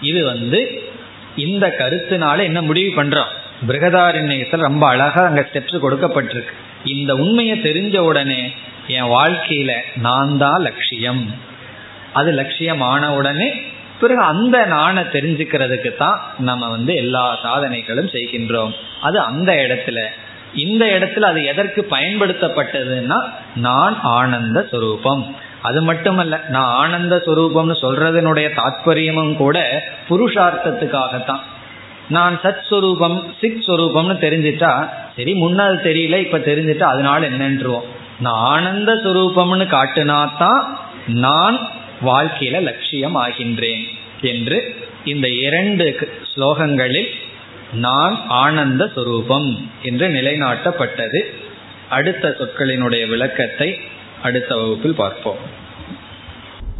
இது 0.00 0.24
வந்து 0.24 0.82
இந்த 1.36 1.74
கருத்தினால 1.78 2.42
என்ன 2.42 2.62
முடிவு 2.62 3.02
பண்றோம்? 3.02 3.32
பிரகதாரண்யத்தில் 3.66 4.60
ரொம்ப 4.60 4.86
அழகா 4.86 5.24
அங்க 5.24 5.48
ஸ்டெப்ஸ் 5.52 5.78
கொடுக்கப்பட்டிருக்கு. 5.82 6.52
இந்த 6.84 7.14
உண்மையை 7.14 7.58
தெரிஞ்ச 7.58 7.98
உடனே 7.98 8.54
என் 8.86 9.02
வாழ்க்கையில 9.02 9.72
நான் 9.96 10.38
தான் 10.38 10.62
லட்சியம். 10.62 11.34
அது 12.12 12.32
லட்சியமான 12.32 13.08
உடனே 13.08 13.62
பிறகு 14.00 14.20
அந்த 14.20 14.66
நானை 14.66 15.02
தெரிஞ்சுக்கிறதுக்கு 15.12 15.96
தான் 15.96 16.20
நம்ம 16.38 16.68
வந்து 16.68 16.94
எல்லா 16.94 17.36
சாதனைகளும் 17.42 18.08
செய்கின்றோம். 18.08 18.72
அது 19.00 19.20
அந்த 19.20 19.52
இடத்துல. 19.52 20.04
இந்த 20.54 20.84
இடத்துல 20.86 21.20
அது 21.20 21.44
எதற்கு 21.44 21.86
பயன்படுத்தப்பட்டதுன்னா 21.90 23.32
நான் 23.54 24.00
ஆனந்த 24.02 24.68
சுரூபம். 24.72 25.34
அது 25.62 25.82
மட்டுமல்ல 25.82 26.40
நான் 26.48 26.74
ஆனந்த 26.74 27.22
சுரூபம்னு 27.26 27.74
சொல்றதனுடைய 27.82 28.50
தாத்பரியமும் 28.56 29.36
கூட 29.36 29.82
புருஷார்த்தத்துக்காகத்தான். 30.10 31.40
நான் 32.08 32.40
சத் 32.42 32.64
சுரூபம் 32.70 33.24
சித் 33.40 33.62
சுரூபம்னு 33.66 34.16
தெரிஞ்சிட்டா 34.24 34.88
சரி 35.16 35.34
முன்னாள் 35.34 35.82
தெரியல 35.82 36.16
இப்ப 36.18 36.38
தெரிஞ்சிட்டா 36.38 36.82
அதனால 36.82 37.28
என்னன்றுவோம். 37.30 37.88
நான் 38.20 38.44
ஆனந்த 38.44 38.94
சுரூபம்னு 38.94 39.66
காட்டுனாதான் 39.74 40.62
நான் 41.06 41.58
வாழ்க்கையில 42.06 42.60
லட்சியம் 42.60 43.16
ஆகின்றேன் 43.16 43.84
என்று 44.20 44.76
இந்த 45.04 45.28
இரண்டு 45.28 45.84
ஸ்லோகங்களில் 46.34 47.08
நான் 47.72 48.24
ஆனந்த 48.28 48.90
சுரூபம் 48.96 49.68
என்று 49.82 50.08
நிலைநாட்டப்பட்டது. 50.08 51.22
அடுத்த 51.88 52.36
சொற்களினுடைய 52.38 53.08
விளக்கத்தை 53.08 53.80
அடுத்த 54.22 54.56
வகுப்பில் 54.56 54.94
பார்ப்போம். 54.94 55.66